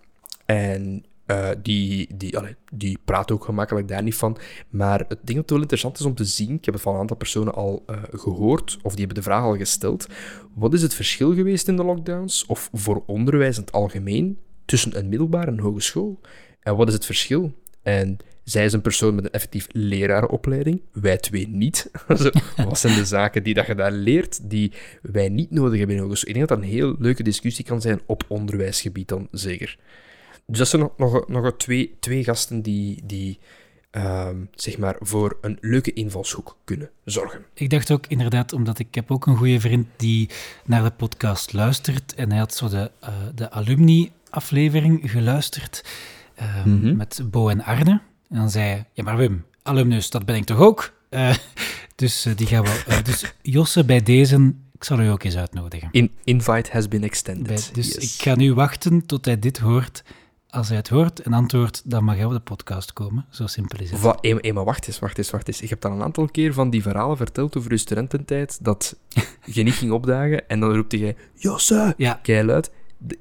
[0.46, 2.38] En eh, die, die,
[2.74, 4.38] die praat ook gemakkelijk daar niet van.
[4.70, 7.00] Maar het ding dat wel interessant is om te zien, ik heb het van een
[7.00, 10.08] aantal personen al eh, gehoord, of die hebben de vraag al gesteld.
[10.54, 14.98] Wat is het verschil geweest in de lockdowns, of voor onderwijs in het algemeen, tussen
[14.98, 16.20] een middelbare en een hogeschool?
[16.60, 17.54] En wat is het verschil?
[17.82, 21.92] En zij is een persoon met een effectief lerarenopleiding, wij twee niet.
[22.68, 24.72] wat zijn de zaken die dat je daar leert, die
[25.02, 26.30] wij niet nodig hebben in hogeschool?
[26.30, 29.78] Ik denk dat dat een heel leuke discussie kan zijn op onderwijsgebied dan zeker.
[30.52, 33.40] Dus dat zijn nog, nog, nog twee, twee gasten die, die
[33.92, 37.46] ehm, zeg maar voor een leuke invalshoek kunnen zorgen.
[37.54, 40.30] Ik dacht ook inderdaad, omdat ik heb ook een goede vriend die
[40.66, 45.86] naar de podcast luistert en hij had zo de, uh, de alumni-aflevering geluisterd
[46.42, 48.02] uh, met Bo en Arne.
[48.30, 50.94] En dan zei hij, ja maar Wim, alumnus, dat ben ik toch ook?
[51.10, 51.36] Uh,
[51.96, 52.84] dus uh, die gaan we...
[52.90, 55.90] Uh, dus Josse, bij deze, ik zal u ook eens uitnodigen.
[55.92, 57.48] In, invite has been extended.
[57.48, 58.14] Bij, dus yes.
[58.14, 60.04] ik ga nu wachten tot hij dit hoort.
[60.54, 63.26] Als hij het hoort en antwoordt, dan mag hij op de podcast komen.
[63.30, 64.18] Zo simpel is het.
[64.22, 65.62] Hey, maar wacht eens, wacht eens, wacht eens.
[65.62, 68.96] Ik heb dan een aantal keer van die verhalen verteld over uw studententijd, dat
[69.46, 72.20] je niet ging opdagen en dan roepte jij, Josse, ja.
[72.24, 72.72] keiluid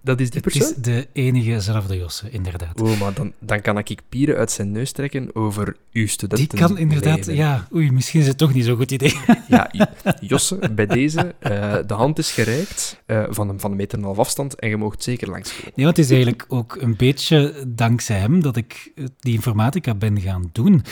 [0.02, 0.68] dat is die persoon?
[0.68, 2.80] Het is de enige zelfde Josse, inderdaad.
[2.80, 6.48] Oh, maar dan, dan kan ik pieren uit zijn neus trekken over uw studenten.
[6.48, 7.66] Die kan inderdaad, ja.
[7.74, 9.14] Oei, misschien is het toch niet zo'n goed idee.
[9.48, 9.70] Ja,
[10.20, 13.98] Josse, bij deze, uh, de hand is gereikt uh, van, een, van een meter en
[13.98, 15.72] een half afstand en je mag zeker langskomen.
[15.74, 20.20] Nee, want het is eigenlijk ook een beetje dankzij hem dat ik die informatica ben
[20.20, 20.82] gaan doen.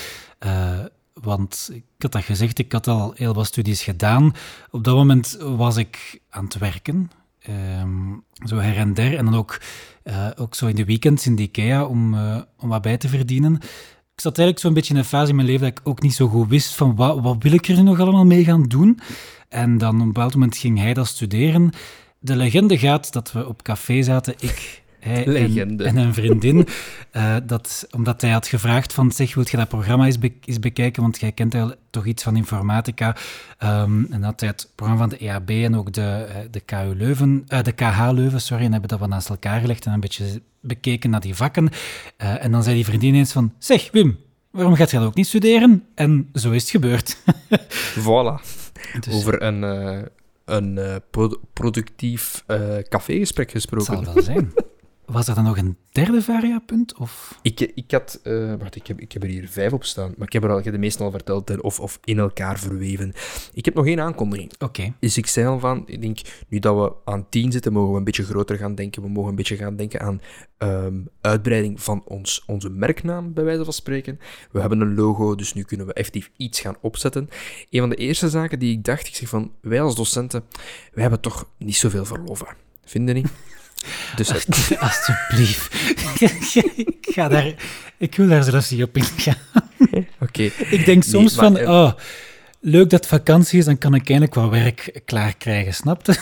[0.47, 0.79] Uh,
[1.13, 4.33] want ik had dat gezegd, ik had al heel wat studies gedaan.
[4.71, 7.11] Op dat moment was ik aan het werken.
[7.49, 9.17] Um, zo her en der.
[9.17, 9.61] En dan ook,
[10.05, 13.09] uh, ook zo in de weekends in de IKEA om, uh, om wat bij te
[13.09, 13.55] verdienen.
[14.15, 16.15] Ik zat eigenlijk zo'n beetje in een fase in mijn leven dat ik ook niet
[16.15, 19.01] zo goed wist van wat, wat wil ik er nog allemaal mee gaan doen.
[19.49, 21.71] En dan op een bepaald moment ging hij dat studeren.
[22.19, 26.67] De legende gaat dat we op café zaten, ik, hij en, en, een vriendin.
[27.13, 30.59] Uh, dat, omdat hij had gevraagd van, zeg, wilt je dat programma eens, be eens
[30.59, 31.03] bekijken?
[31.03, 33.17] Want jij kent wel toch iets van informatica.
[33.65, 36.95] Um, en had hij het programma van de EAB en ook de, uh, de KU
[36.97, 40.01] Leuven, uh, de KH Leuven, sorry, en hebben dat wat naast elkaar gelegd en een
[40.01, 41.69] beetje bekeken naar die vakken.
[42.17, 44.19] en dan zei die vriendin eens van, zeg, Wim,
[44.51, 45.85] waarom gaat jij ook niet studeren?
[45.95, 47.17] En zo is het gebeurd.
[48.07, 48.43] voilà.
[49.01, 49.63] Dus, Over een,
[50.45, 52.45] een pro productief
[52.89, 53.95] cafégesprek gesproken.
[53.95, 54.53] Dat zal wel zijn.
[55.09, 56.99] Was er dan nog een derde variapunt?
[56.99, 57.39] Of?
[57.43, 58.21] Ik, ik had...
[58.25, 60.15] Uh, wacht, ik heb, ik heb er hier vijf op staan.
[60.17, 61.61] Maar ik heb er al de meeste al verteld.
[61.61, 63.13] Of, of in elkaar verweven.
[63.53, 64.53] Ik heb nog één aankondiging.
[64.53, 64.65] Oké.
[64.65, 64.93] Okay.
[65.01, 65.83] Dus ik zei al van...
[65.87, 69.03] Ik denk, nu dat we aan tien zitten, mogen we een beetje groter gaan denken.
[69.03, 70.21] We mogen een beetje gaan denken aan
[70.59, 74.19] um, uitbreiding van ons, onze merknaam, bij wijze van spreken.
[74.51, 77.29] We hebben een logo, dus nu kunnen we effectief iets gaan opzetten.
[77.71, 79.53] Een van de eerste zaken die ik dacht, ik zeg van...
[79.61, 80.45] Wij als docenten,
[80.93, 82.47] wij hebben toch niet zoveel verloven.
[82.85, 83.29] Vinden niet?
[84.17, 84.31] Dus
[84.79, 85.75] Alsjeblieft.
[86.77, 87.55] ik, ga daar,
[87.97, 89.37] ik wil daar zelfs niet op ingaan.
[90.21, 90.43] Oké.
[90.71, 91.93] Ik denk soms van, uh, oh,
[92.61, 96.19] leuk dat vakantie is, dan kan ik eindelijk wel werk klaar krijgen, snap je?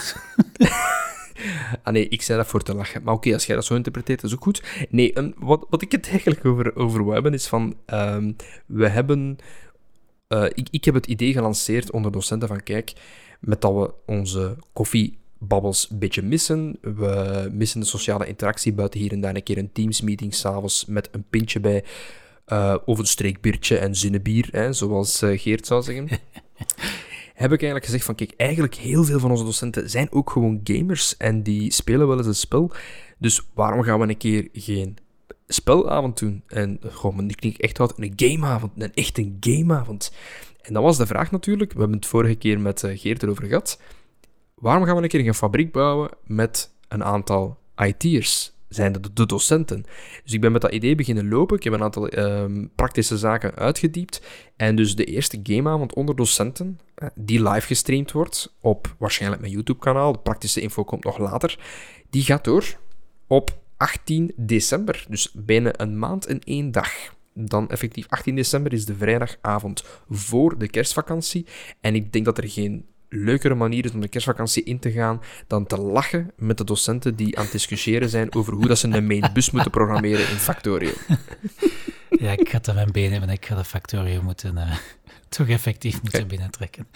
[1.82, 3.02] ah nee, ik zei dat voor te lachen.
[3.02, 4.62] Maar oké, als jij dat zo interpreteert, is ook goed.
[4.90, 8.36] Nee, wat, wat ik het eigenlijk over, over wil hebben, is van, um,
[8.66, 9.38] we hebben...
[10.28, 12.92] Uh, ik, ik heb het idee gelanceerd onder docenten van, kijk,
[13.40, 16.78] met dat we onze koffie babbels een beetje missen.
[16.80, 21.09] We missen de sociale interactie buiten hier en daar een keer een Teams-meeting s'avonds met
[21.12, 21.84] een pintje bij.
[22.49, 26.09] Uh, of een streekbiertje en zinnenbier, hè, zoals uh, Geert zou zeggen.
[27.34, 30.61] heb ik eigenlijk gezegd van, kijk, eigenlijk heel veel van onze docenten zijn ook gewoon
[30.64, 32.70] gamers en die spelen wel eens een spel.
[33.18, 34.97] Dus waarom gaan we een keer geen
[35.47, 36.43] spelavond doen?
[36.47, 40.12] En gewoon, die klinkt echt wat, een gameavond, een echte gameavond.
[40.62, 43.47] En dat was de vraag natuurlijk, we hebben het vorige keer met uh, Geert erover
[43.47, 43.80] gehad
[44.61, 48.54] waarom gaan we een keer een fabriek bouwen met een aantal IT'ers?
[48.68, 49.84] Zijn dat de docenten?
[50.24, 51.57] Dus ik ben met dat idee beginnen lopen.
[51.57, 54.22] Ik heb een aantal um, praktische zaken uitgediept.
[54.57, 59.52] En dus de eerste gameavond onder docenten, eh, die live gestreamd wordt op waarschijnlijk mijn
[59.52, 60.12] YouTube-kanaal.
[60.12, 61.59] De praktische info komt nog later.
[62.11, 62.78] Die gaat door
[63.26, 65.07] op 18 december.
[65.09, 70.59] Dus bijna een maand en één dag dan effectief 18 december is de vrijdagavond voor
[70.59, 71.46] de kerstvakantie.
[71.80, 72.86] En ik denk dat er geen
[73.16, 77.16] leukere manier is om de kerstvakantie in te gaan dan te lachen met de docenten
[77.16, 80.36] die aan het discussiëren zijn over hoe dat ze een main bus moeten programmeren in
[80.36, 80.90] Factorio.
[82.20, 83.30] Ja, ik ga dat mijn benen hebben.
[83.30, 84.76] Ik ga de Factorio moeten, uh,
[85.28, 86.86] toch effectief moeten binnentrekken.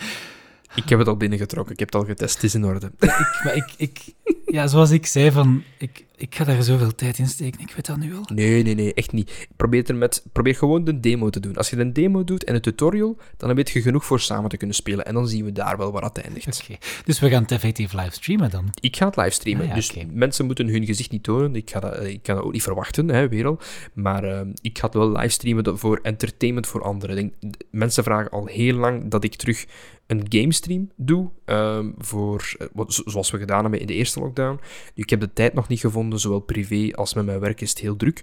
[0.74, 1.72] Ik heb het al binnengetrokken.
[1.72, 2.34] Ik heb het al getest.
[2.34, 2.90] Het is in orde.
[2.98, 4.00] Ik, maar ik, ik,
[4.46, 7.60] ja, zoals ik zei, van, ik, ik ga daar zoveel tijd in steken.
[7.60, 8.24] Ik weet dat nu al.
[8.34, 9.48] Nee, nee, nee, echt niet.
[9.56, 11.56] Probeer, er met, probeer gewoon de demo te doen.
[11.56, 14.56] Als je een demo doet en een tutorial, dan heb je genoeg voor samen te
[14.56, 15.06] kunnen spelen.
[15.06, 16.62] En dan zien we daar wel waar het eindigt.
[16.62, 18.70] Oké, dus we gaan het effectief livestreamen dan?
[18.80, 19.68] Ik ga het livestreamen.
[19.68, 21.56] Ah, dus mensen moeten hun gezicht niet tonen.
[21.56, 23.58] Ik, ga dat, ik kan dat ook niet verwachten, hè, weer al.
[23.92, 27.16] Maar uh, ik ga het wel livestreamen voor entertainment voor anderen.
[27.16, 27.34] Denk,
[27.70, 29.66] mensen vragen al heel lang dat ik terug
[30.10, 31.30] een gamestream doe.
[31.46, 32.56] Uh, voor,
[32.86, 34.60] zoals we gedaan hebben in de eerste lockdown.
[34.94, 37.78] Ik heb de tijd nog niet gevonden, zowel privé als met mijn werk is het
[37.78, 38.22] heel druk.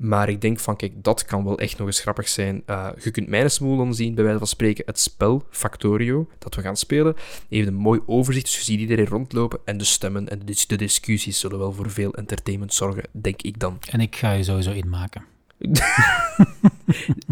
[0.00, 2.62] Maar ik denk van, kijk, dat kan wel echt nog eens grappig zijn.
[2.66, 6.62] Uh, je kunt mijn smoel zien, bij wijze van spreken, het spel Factorio, dat we
[6.62, 7.14] gaan spelen.
[7.48, 9.58] Even een mooi overzicht, dus je ziet iedereen rondlopen.
[9.64, 13.58] En de stemmen en de, de discussies zullen wel voor veel entertainment zorgen, denk ik
[13.58, 13.78] dan.
[13.90, 15.24] En ik ga je sowieso inmaken.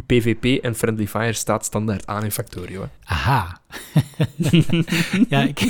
[0.06, 2.80] PvP en Friendly Fire staat standaard aan in Factorio.
[2.80, 2.88] Hè.
[3.04, 3.60] Aha.
[5.28, 5.60] ja, ik,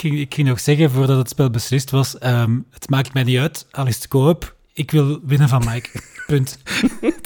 [0.00, 3.38] ging, ik ging nog zeggen, voordat het spel beslist was, um, het maakt mij niet
[3.38, 5.88] uit, al is het co-op, ik wil winnen van Mike.
[6.26, 6.58] Punt.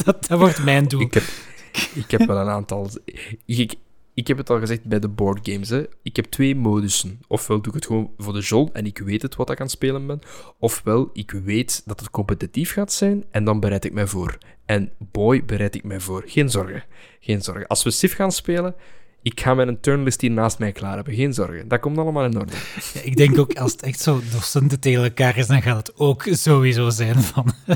[0.04, 1.00] dat, dat wordt mijn doel.
[1.00, 1.24] Ik heb,
[1.94, 2.90] ik heb wel een aantal...
[3.46, 3.74] Ik,
[4.14, 5.68] ik heb het al gezegd bij de boardgames.
[5.68, 5.84] Hè.
[6.02, 7.20] Ik heb twee modussen.
[7.28, 9.66] Ofwel doe ik het gewoon voor de jol en ik weet het wat ik aan
[9.66, 10.20] het spelen ben.
[10.58, 14.38] Ofwel, ik weet dat het competitief gaat zijn en dan bereid ik mij voor.
[14.64, 16.22] En boy, bereid ik mij voor.
[16.26, 16.84] Geen zorgen.
[17.20, 17.66] Geen zorgen.
[17.66, 18.74] Als we Civ gaan spelen,
[19.24, 21.14] ik ga mijn turnlist hier naast mij klaar hebben.
[21.14, 21.68] Geen zorgen.
[21.68, 22.52] Dat komt allemaal in orde.
[22.94, 25.92] Ja, ik denk ook, als het echt zo docenten tegen elkaar is, dan gaat het
[25.96, 27.52] ook sowieso zijn van...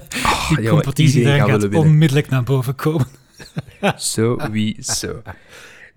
[0.51, 3.07] Oh, die competitie daar gaat onmiddellijk naar boven komen.
[3.97, 5.23] Sowieso.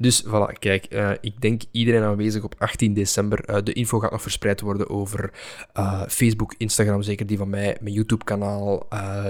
[0.02, 3.49] Dus voilà, kijk, uh, ik denk iedereen aanwezig op 18 december.
[3.49, 5.32] Uh, de info gaat nog verspreid worden over
[5.78, 8.88] uh, Facebook, Instagram, zeker die van mij, mijn YouTube-kanaal,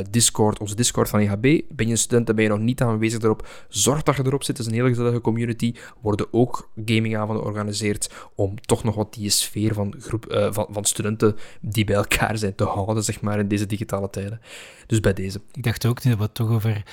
[0.10, 1.62] Discord, onze Discord van EHB.
[1.70, 4.44] Ben je een student en ben je nog niet aanwezig daarop, zorg dat je erop
[4.44, 4.58] zit.
[4.58, 5.74] Het is een hele gezellige community.
[6.02, 11.36] Worden ook gamingavonden georganiseerd om toch nog wat die sfeer van, groep, van, van studenten
[11.62, 14.42] die bij elkaar zijn te houden, zeg maar, in deze digitale tijden.
[14.88, 15.42] Dus bij deze.
[15.54, 16.84] Ik dacht ook, dat we het toch over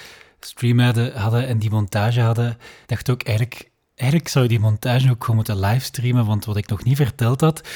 [0.41, 0.79] stream
[1.15, 5.37] hadden, en die montage hadden, dacht ook eigenlijk, eigenlijk zou je die montage ook gewoon
[5.37, 7.69] moeten livestreamen, want wat ik nog niet verteld had,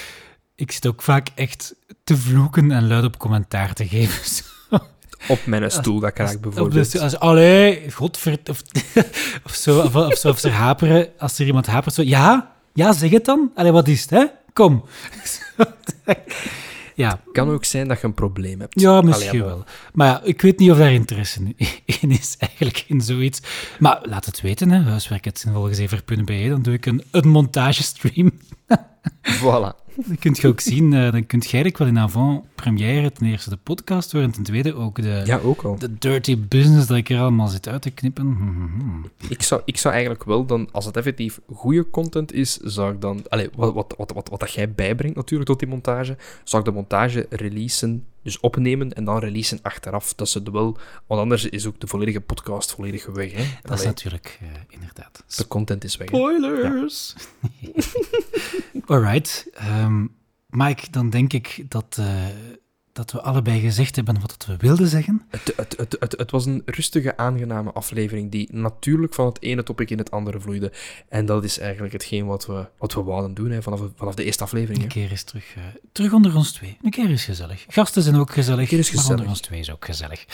[0.55, 1.75] ik zit ook vaak echt
[2.05, 4.45] te vloeken en luid op commentaar te geven.
[5.29, 6.99] Op mijn stoel, dat krijg ik bijvoorbeeld.
[6.99, 8.49] Als, allee, godverd...
[8.49, 8.63] Of,
[9.47, 13.11] of, zo, of, of, zo, of haperen, als er iemand hapert, zo, ja, ja, zeg
[13.11, 13.51] het dan.
[13.55, 14.25] Allee, wat is het, hè?
[14.53, 14.85] Kom.
[16.95, 17.21] Ja.
[17.33, 18.81] kan ook zijn dat je een probleem hebt.
[18.81, 19.65] Ja, misschien wel.
[19.93, 21.55] Maar ja, ik weet niet of daar interesse
[21.85, 23.41] in is, eigenlijk, in zoiets.
[23.79, 24.81] Maar laat het weten, hè.
[24.81, 28.33] huiswerk.zinvolgezever.be, dan doe ik een, een montagestream.
[29.43, 29.82] voilà.
[29.97, 33.57] Dan kun je ook zien, uh, dan kunt jij wel in avant-première ten eerste de
[33.57, 35.79] podcast horen en ten tweede ook de, ja, ook al.
[35.79, 38.39] de dirty business dat ik er allemaal zit uit te knippen.
[39.29, 43.01] Ik, zou, ik zou eigenlijk wel dan, als het effectief goede content is, zou ik
[43.01, 46.63] dan, allez, wat, wat, wat, wat, wat dat jij bijbrengt natuurlijk tot die montage, zou
[46.63, 50.15] ik de montage releasen dus opnemen en dan releasen achteraf.
[50.15, 53.33] Dat ze wel, want anders is ook de volledige podcast volledig weg.
[53.33, 53.45] Hè?
[53.63, 55.25] Dat is natuurlijk, uh, inderdaad.
[55.37, 56.09] De content is weg.
[56.09, 57.15] Spoilers!
[57.59, 57.71] Ja.
[58.95, 59.51] Alright.
[59.81, 60.15] Um,
[60.47, 62.27] Mike, dan denk ik dat, uh,
[62.93, 65.23] dat we allebei gezegd hebben wat we wilden zeggen.
[65.29, 69.91] Het, het, het, het, was een rustige, aangename aflevering die natuurlijk van het ene topic
[69.91, 70.73] in het andere vloeide.
[71.09, 74.25] En dat is eigenlijk hetgeen wat we, wat we wouden doen hè, vanaf, vanaf de
[74.25, 74.83] eerste aflevering.
[74.83, 75.63] Een keer is terug, uh,
[75.93, 76.79] terug onder ons twee.
[76.83, 77.65] Een keer is gezellig.
[77.69, 79.09] Gasten zijn ook gezellig, is gezellig.
[79.09, 80.25] maar onder ons twee is ook gezellig.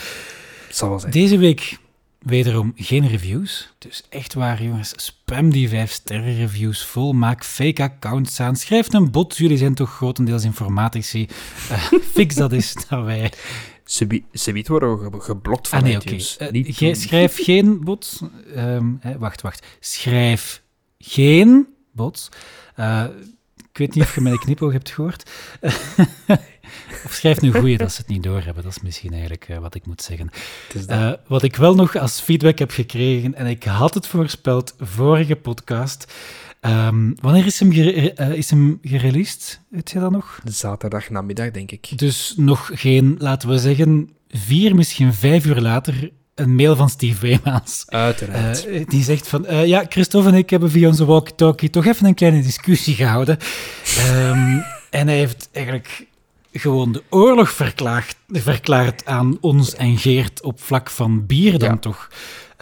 [0.71, 1.13] zal wel zijn.
[1.13, 1.79] Deze week
[2.19, 3.73] Wederom geen reviews.
[3.79, 4.93] Dus echt waar, jongens.
[4.97, 7.13] Spam die 5-sterren reviews vol.
[7.13, 8.57] Maak fake accounts aan.
[8.57, 9.37] Schrijf een bot.
[9.37, 11.29] Jullie zijn toch grotendeels informatici.
[11.71, 11.83] Uh,
[12.15, 13.33] fix dat is dat wij.
[13.85, 15.97] Ze worden geblokt van ah, nee.
[15.97, 16.53] Okay.
[16.81, 18.23] Uh, schrijf geen bots.
[18.57, 19.67] Um, wacht, wacht.
[19.81, 20.63] Schrijf
[20.99, 22.29] geen bots.
[22.77, 23.05] Uh,
[23.71, 25.31] ik weet niet of je mijn knipoog hebt gehoord.
[27.05, 28.63] Of schrijf nu goeie dat ze het niet doorhebben.
[28.63, 30.31] Dat is misschien eigenlijk uh, wat ik moet zeggen.
[30.91, 35.37] Uh, wat ik wel nog als feedback heb gekregen, en ik had het voorspeld vorige
[35.37, 36.13] podcast.
[36.61, 39.61] Um, wanneer is hem, uh, is hem gereleased?
[39.69, 40.41] Weet je dat nog?
[40.45, 41.99] Zaterdag namiddag, denk ik.
[41.99, 47.21] Dus nog geen, laten we zeggen, vier, misschien vijf uur later een mail van Steve
[47.21, 47.85] Weemans.
[47.87, 48.67] Uiteraard.
[48.67, 52.07] Uh, die zegt van, uh, ja, Christophe en ik hebben via onze walkie-talkie toch even
[52.07, 53.39] een kleine discussie gehouden.
[54.09, 56.07] Um, en hij heeft eigenlijk
[56.53, 62.09] gewoon de oorlog verklaart, verklaart aan ons en Geert op vlak van bier dan toch.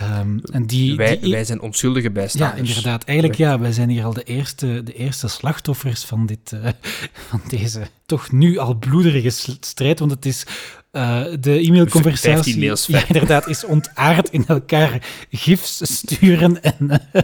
[0.02, 2.60] Um, en die, wij, wij zijn onschuldige bijstanders.
[2.60, 3.04] Ja, inderdaad.
[3.04, 6.68] Eigenlijk, ja, wij zijn hier al de eerste, de eerste slachtoffers van, dit, uh,
[7.28, 9.30] van deze toch nu al bloederige
[9.60, 10.46] strijd, want het is
[10.92, 12.74] uh, de e-mailconversatie...
[12.86, 16.76] Ja, inderdaad, is ontaard in elkaar gifs sturen en
[17.12, 17.22] uh,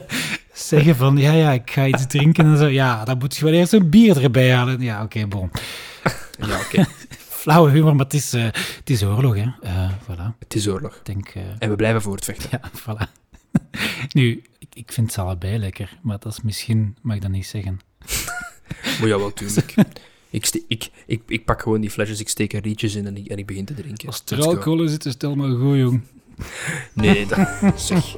[0.52, 2.66] zeggen van, ja, ja, ik ga iets drinken en zo.
[2.66, 4.80] Ja, dan moet je wel eerst een bier erbij halen.
[4.80, 5.50] Ja, oké, okay, bon.
[6.46, 6.86] Ja, oké.
[7.42, 9.46] Flauwe humor, maar het is, uh, het is oorlog, hè.
[9.64, 10.38] Uh, voilà.
[10.38, 11.00] Het is oorlog.
[11.02, 11.42] Denk, uh...
[11.58, 12.48] En we blijven voortvechten.
[12.62, 13.10] Ja, voilà.
[14.12, 17.46] nu, ik, ik vind ze allebei lekker, maar dat is misschien, mag ik dat niet
[17.46, 17.80] zeggen.
[18.98, 19.74] maar ja, wel, tuurlijk.
[20.30, 23.26] Ik, ik, ik, ik pak gewoon die flesjes, ik steek er rietjes in en ik,
[23.26, 24.06] en ik begin te drinken.
[24.06, 26.02] Als er alcohol zit, stel maar goed, jong.
[26.92, 28.14] Nee, dat zeg.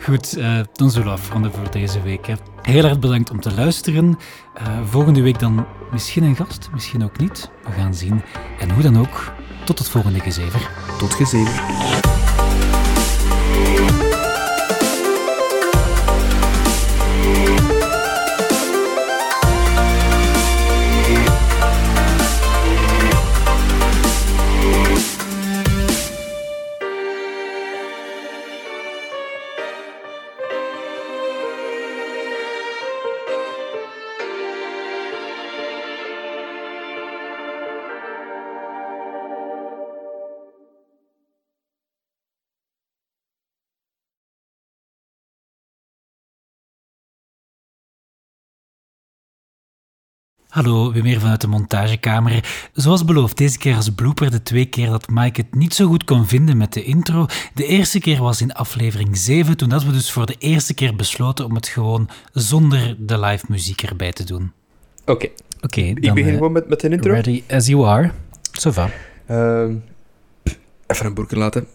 [0.00, 2.26] Goed, uh, dan zullen we afronden voor deze week.
[2.26, 2.34] Hè.
[2.62, 4.18] Heel erg bedankt om te luisteren.
[4.60, 7.50] Uh, volgende week dan misschien een gast, misschien ook niet.
[7.64, 8.22] We gaan zien.
[8.58, 9.32] En hoe dan ook,
[9.64, 10.70] tot het volgende gezever.
[10.98, 12.29] Tot gezever.
[50.50, 52.68] Hallo, weer meer vanuit de montagekamer.
[52.72, 56.04] Zoals beloofd, deze keer als blooper de twee keer dat Mike het niet zo goed
[56.04, 57.26] kon vinden met de intro.
[57.54, 60.96] De eerste keer was in aflevering 7, toen dat we dus voor de eerste keer
[60.96, 64.52] besloten om het gewoon zonder de live muziek erbij te doen.
[65.06, 65.28] Oké.
[65.60, 67.12] Oké, Ik begin uh, gewoon met, met de intro.
[67.12, 68.10] Ready as you are.
[68.52, 68.90] Zo va.
[69.30, 69.74] Uh,
[70.86, 71.66] even een boerken laten.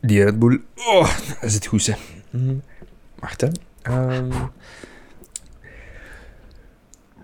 [0.00, 0.60] Die Red Bull.
[0.76, 1.08] Oh,
[1.40, 1.94] dat zit goed, hè.
[2.30, 2.62] Mm.
[3.18, 3.48] Wacht, hè.
[4.16, 4.30] Um,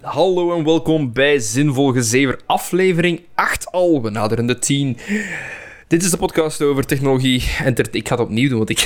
[0.05, 4.03] Hallo en welkom bij Zinvol Gezever, aflevering 8 al.
[4.03, 4.97] We naderen de 10.
[5.89, 7.45] Dit is de podcast over technologie.
[7.59, 8.79] En ik ga het opnieuw doen, want ik.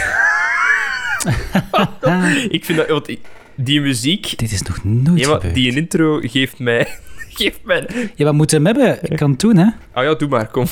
[2.56, 2.88] ik vind dat.
[2.88, 3.10] Want
[3.54, 4.38] die muziek.
[4.38, 6.86] Dit is nog nooit ja, maar Die intro geeft mij.
[7.38, 8.10] geeft mij.
[8.14, 9.10] Ja, wat moet hem hebben?
[9.10, 9.66] Ik kan het doen, hè?
[9.94, 10.66] Oh ja, doe maar, kom.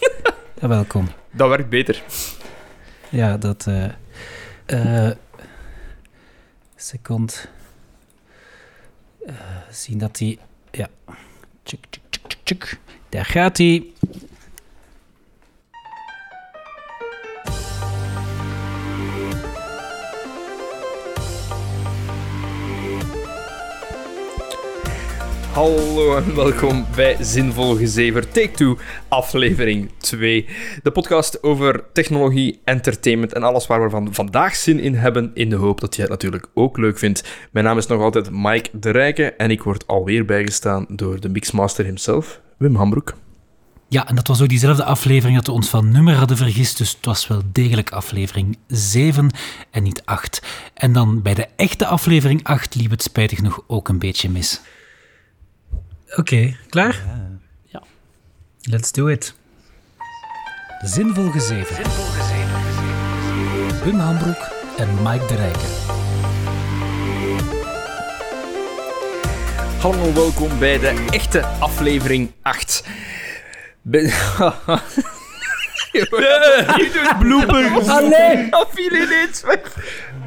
[0.60, 1.08] ja, welkom.
[1.30, 2.02] Dat werkt beter.
[3.08, 3.66] Ja, dat.
[3.66, 3.84] eh
[4.66, 5.10] uh, uh,
[6.76, 7.48] second.
[9.70, 10.38] Zien dat hij.
[10.70, 10.88] Ja.
[11.62, 12.78] Tjuk, tjuk, tjuk, tjuk.
[13.08, 13.84] Daar gaat hij.
[25.54, 28.76] Hallo en welkom bij Zinvol Gezever Take 2,
[29.08, 30.46] aflevering 2.
[30.82, 35.48] De podcast over technologie, entertainment en alles waar we van vandaag zin in hebben, in
[35.48, 37.24] de hoop dat je het natuurlijk ook leuk vindt.
[37.50, 41.28] Mijn naam is nog altijd Mike de Rijke en ik word alweer bijgestaan door de
[41.28, 43.14] mixmaster himself, Wim Hambroek.
[43.88, 46.90] Ja, en dat was ook diezelfde aflevering dat we ons van nummer hadden vergist, dus
[46.90, 49.30] het was wel degelijk aflevering 7
[49.70, 50.42] en niet 8.
[50.74, 54.60] En dan bij de echte aflevering 8 liep het spijtig nog ook een beetje mis.
[56.16, 57.02] Oké, okay, klaar?
[57.04, 57.38] Ja.
[57.64, 57.82] ja.
[58.62, 59.34] Let's do it.
[60.84, 61.74] Zinvol gezeven.
[61.76, 63.84] Zinvol gezeven.
[63.84, 65.68] Wim Hambroek en Mike de Rijken.
[69.80, 72.84] Hallo en welkom bij de echte aflevering 8.
[73.82, 74.02] Ben...
[75.92, 77.88] Je doet bloepers.
[77.88, 78.48] Ah nee.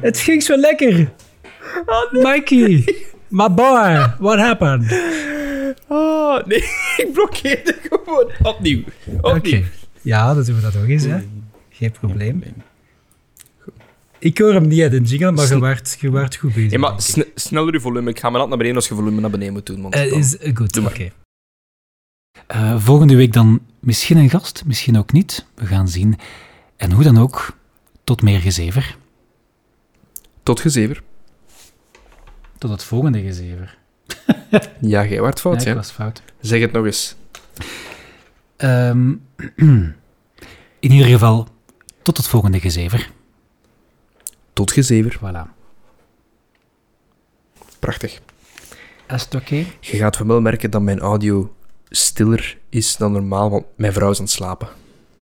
[0.00, 1.10] Het ging zo lekker.
[1.86, 2.22] Oh, nee.
[2.22, 2.94] Mikey,
[3.28, 5.36] my boy, what happened?
[5.88, 6.58] Oh, nee,
[7.02, 8.30] ik blokkeerde gewoon.
[8.42, 8.82] Opnieuw.
[9.20, 9.36] Opnieuw.
[9.36, 9.64] Okay.
[10.00, 11.18] Ja, dan doen we dat ook eens, hè.
[11.70, 12.42] Geen probleem.
[14.18, 16.70] Ik hoor hem niet uit de jingle, maar je waart, je waart goed bezig.
[16.70, 18.10] Ja, maar sn sneller je volume.
[18.10, 19.82] Ik ga mijn hand naar beneden als je volume naar beneden moet doen.
[19.82, 20.88] Want uh, is goed, oké.
[20.88, 21.12] Okay.
[22.54, 25.46] Uh, volgende week dan misschien een gast, misschien ook niet.
[25.54, 26.18] We gaan zien.
[26.76, 27.56] En hoe dan ook,
[28.04, 28.96] tot meer gezever.
[30.42, 31.02] Tot gezever.
[32.58, 33.78] Tot het volgende gezever.
[34.80, 35.70] ja, jij werd fout, ja.
[35.70, 36.22] ik was fout.
[36.40, 37.16] Zeg het nog eens.
[38.56, 39.22] Um,
[40.80, 41.48] in ieder geval,
[42.02, 43.10] tot het volgende gezever.
[44.52, 45.18] Tot gezever.
[45.18, 45.50] Voilà.
[47.78, 48.20] Prachtig.
[49.08, 49.44] Is het oké?
[49.44, 49.72] Okay?
[49.80, 51.54] Je gaat wel merken dat mijn audio
[51.88, 54.68] stiller is dan normaal, want mijn vrouw is aan het slapen.